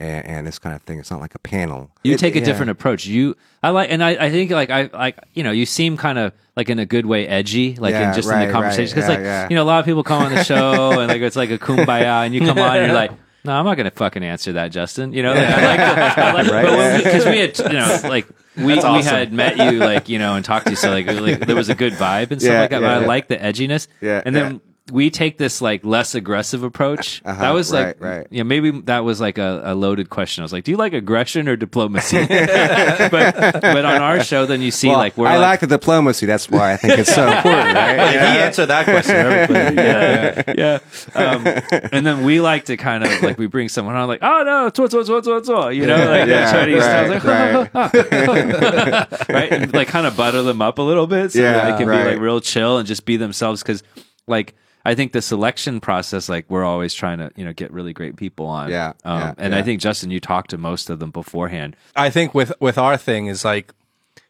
[0.00, 0.26] Interesting.
[0.30, 0.98] And, and this kind of thing.
[0.98, 1.90] It's not like a panel.
[2.02, 2.44] You It- take a yeah.
[2.44, 3.06] different approach.
[3.06, 6.18] You, I like, and I, I think like I like, you know, you seem kind
[6.18, 8.96] of like in a good way edgy, like Yeah, in just in the conversation.
[8.98, 9.06] right.
[9.06, 9.46] Because Yeah, like, yeah.
[9.50, 11.58] you know, a lot of people come on the show and like it's like a
[11.58, 13.10] kumbaya, and you come on and you're like.
[13.42, 15.14] No, I'm not going to fucking answer that, Justin.
[15.14, 16.22] You know, like, I like, the,
[16.52, 16.96] like Right, yeah.
[16.98, 20.44] because we, had, you know, like we, we had met you, like you know, and
[20.44, 22.68] talked to you, so like, like there was a good vibe and stuff Yeah, like
[22.70, 22.82] that.
[22.82, 23.88] yeah, but I like the edginess.
[24.02, 24.60] Yeah, and then
[24.90, 27.22] we take this like less aggressive approach.
[27.24, 28.26] Uh-huh, that was like, right, right.
[28.30, 30.42] yeah, maybe that was like a, a loaded question.
[30.42, 32.18] I was like, do you like aggression or diplomacy?
[32.26, 33.10] but
[33.60, 36.26] but on our show, then you see Well, like we're I like, like the diplomacy.
[36.26, 38.10] That's why I think it's so important, right?
[38.10, 39.76] He answered that question very clearly.
[39.80, 40.52] Yeah.
[40.56, 40.78] yeah.
[41.14, 41.46] Um,
[41.92, 44.70] and then we like to kind of like we bring someone on like, oh no,
[44.70, 49.72] twa, twa, twa, twa, twa, you know, like Yeah, Chinese right, style, like, right, and
[49.72, 52.04] like kind of butter them up a little bit so Yeah, they can right.
[52.04, 53.82] be like real chill and just be themselves because
[54.26, 54.54] like.
[54.84, 58.16] I think the selection process, like we're always trying to, you know, get really great
[58.16, 58.70] people on.
[58.70, 61.76] Yeah, Um, yeah, and I think Justin, you talked to most of them beforehand.
[61.94, 63.72] I think with, with our thing is like,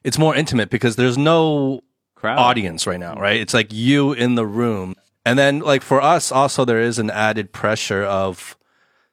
[0.03, 1.83] it's more intimate because there's no
[2.15, 2.39] Crowd.
[2.39, 3.41] audience right now, right?
[3.41, 4.97] It's like you in the room.
[5.25, 8.57] And then like for us also there is an added pressure of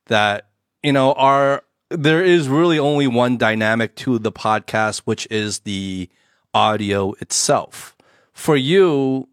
[0.08, 0.48] that,
[0.82, 6.10] you know, our there is really only one dynamic to the podcast, which is the
[6.54, 7.96] audio itself.
[8.34, 9.30] For you,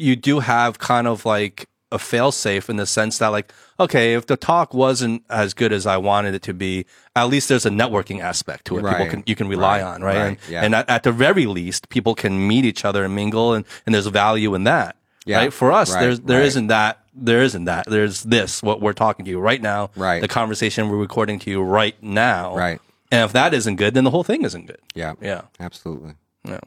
[0.00, 4.26] you do have kind of like a failsafe in the sense that like, okay, if
[4.26, 6.86] the talk wasn't as good as I wanted it to be,
[7.16, 8.82] at least there's a networking aspect to it.
[8.82, 8.96] right.
[8.96, 9.94] People can you can rely Right.
[9.94, 10.16] on, right?
[10.16, 10.26] Right.
[10.28, 10.62] And, Yeah.
[10.64, 13.94] and at, at the very least, people can meet each other and mingle, and, and
[13.94, 14.96] there's value in that.
[15.26, 15.38] Yeah.
[15.38, 15.52] Right.
[15.52, 16.96] For us, there's there not that.
[17.12, 17.86] There isn't that.
[17.88, 18.62] There's this.
[18.62, 19.90] What we're talking to you right now.
[19.96, 20.20] Right.
[20.22, 22.54] The conversation we're recording to you right now.
[22.56, 22.80] Right.
[23.10, 24.78] And if that isn't good, then the whole thing isn't good.
[24.94, 25.14] Yeah.
[25.20, 25.42] Yeah.
[25.58, 26.14] Absolutely.
[26.44, 26.60] Yeah.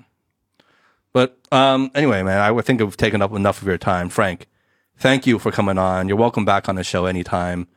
[1.14, 4.10] But um, anyway, man, I think I've taken up enough of your time.
[4.10, 4.48] Frank,
[4.98, 6.08] thank you for coming on.
[6.08, 7.68] You're welcome back on the show anytime.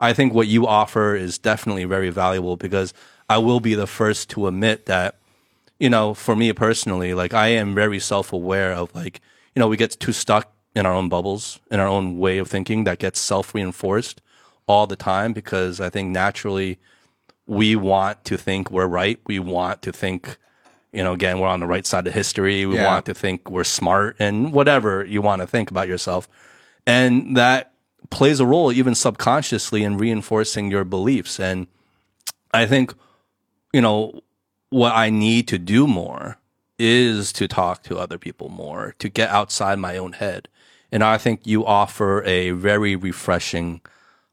[0.00, 2.92] I think what you offer is definitely very valuable because
[3.28, 5.16] I will be the first to admit that,
[5.78, 9.20] you know, for me personally, like I am very self aware of like,
[9.54, 12.48] you know, we get too stuck in our own bubbles, in our own way of
[12.48, 14.20] thinking that gets self reinforced
[14.66, 16.78] all the time because I think naturally
[17.46, 19.20] we want to think we're right.
[19.26, 20.36] We want to think,
[20.92, 22.66] you know, again, we're on the right side of history.
[22.66, 22.86] We Yeah.
[22.86, 26.28] want to think we're smart and whatever you want to think about yourself.
[26.86, 27.72] And that
[28.10, 31.40] plays a role even subconsciously in reinforcing your beliefs.
[31.40, 31.66] And
[32.52, 32.94] I think,
[33.72, 34.20] you know,
[34.70, 36.38] what I need to do more
[36.78, 40.48] is to talk to other people more, to get outside my own head.
[40.90, 43.80] And I think you offer a very refreshing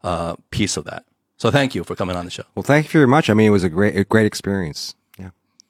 [0.03, 1.05] uh, piece of that.
[1.37, 2.43] So thank you for coming on the show.
[2.55, 3.29] Well, thank you very much.
[3.29, 4.95] I mean, it was a great, a great experience.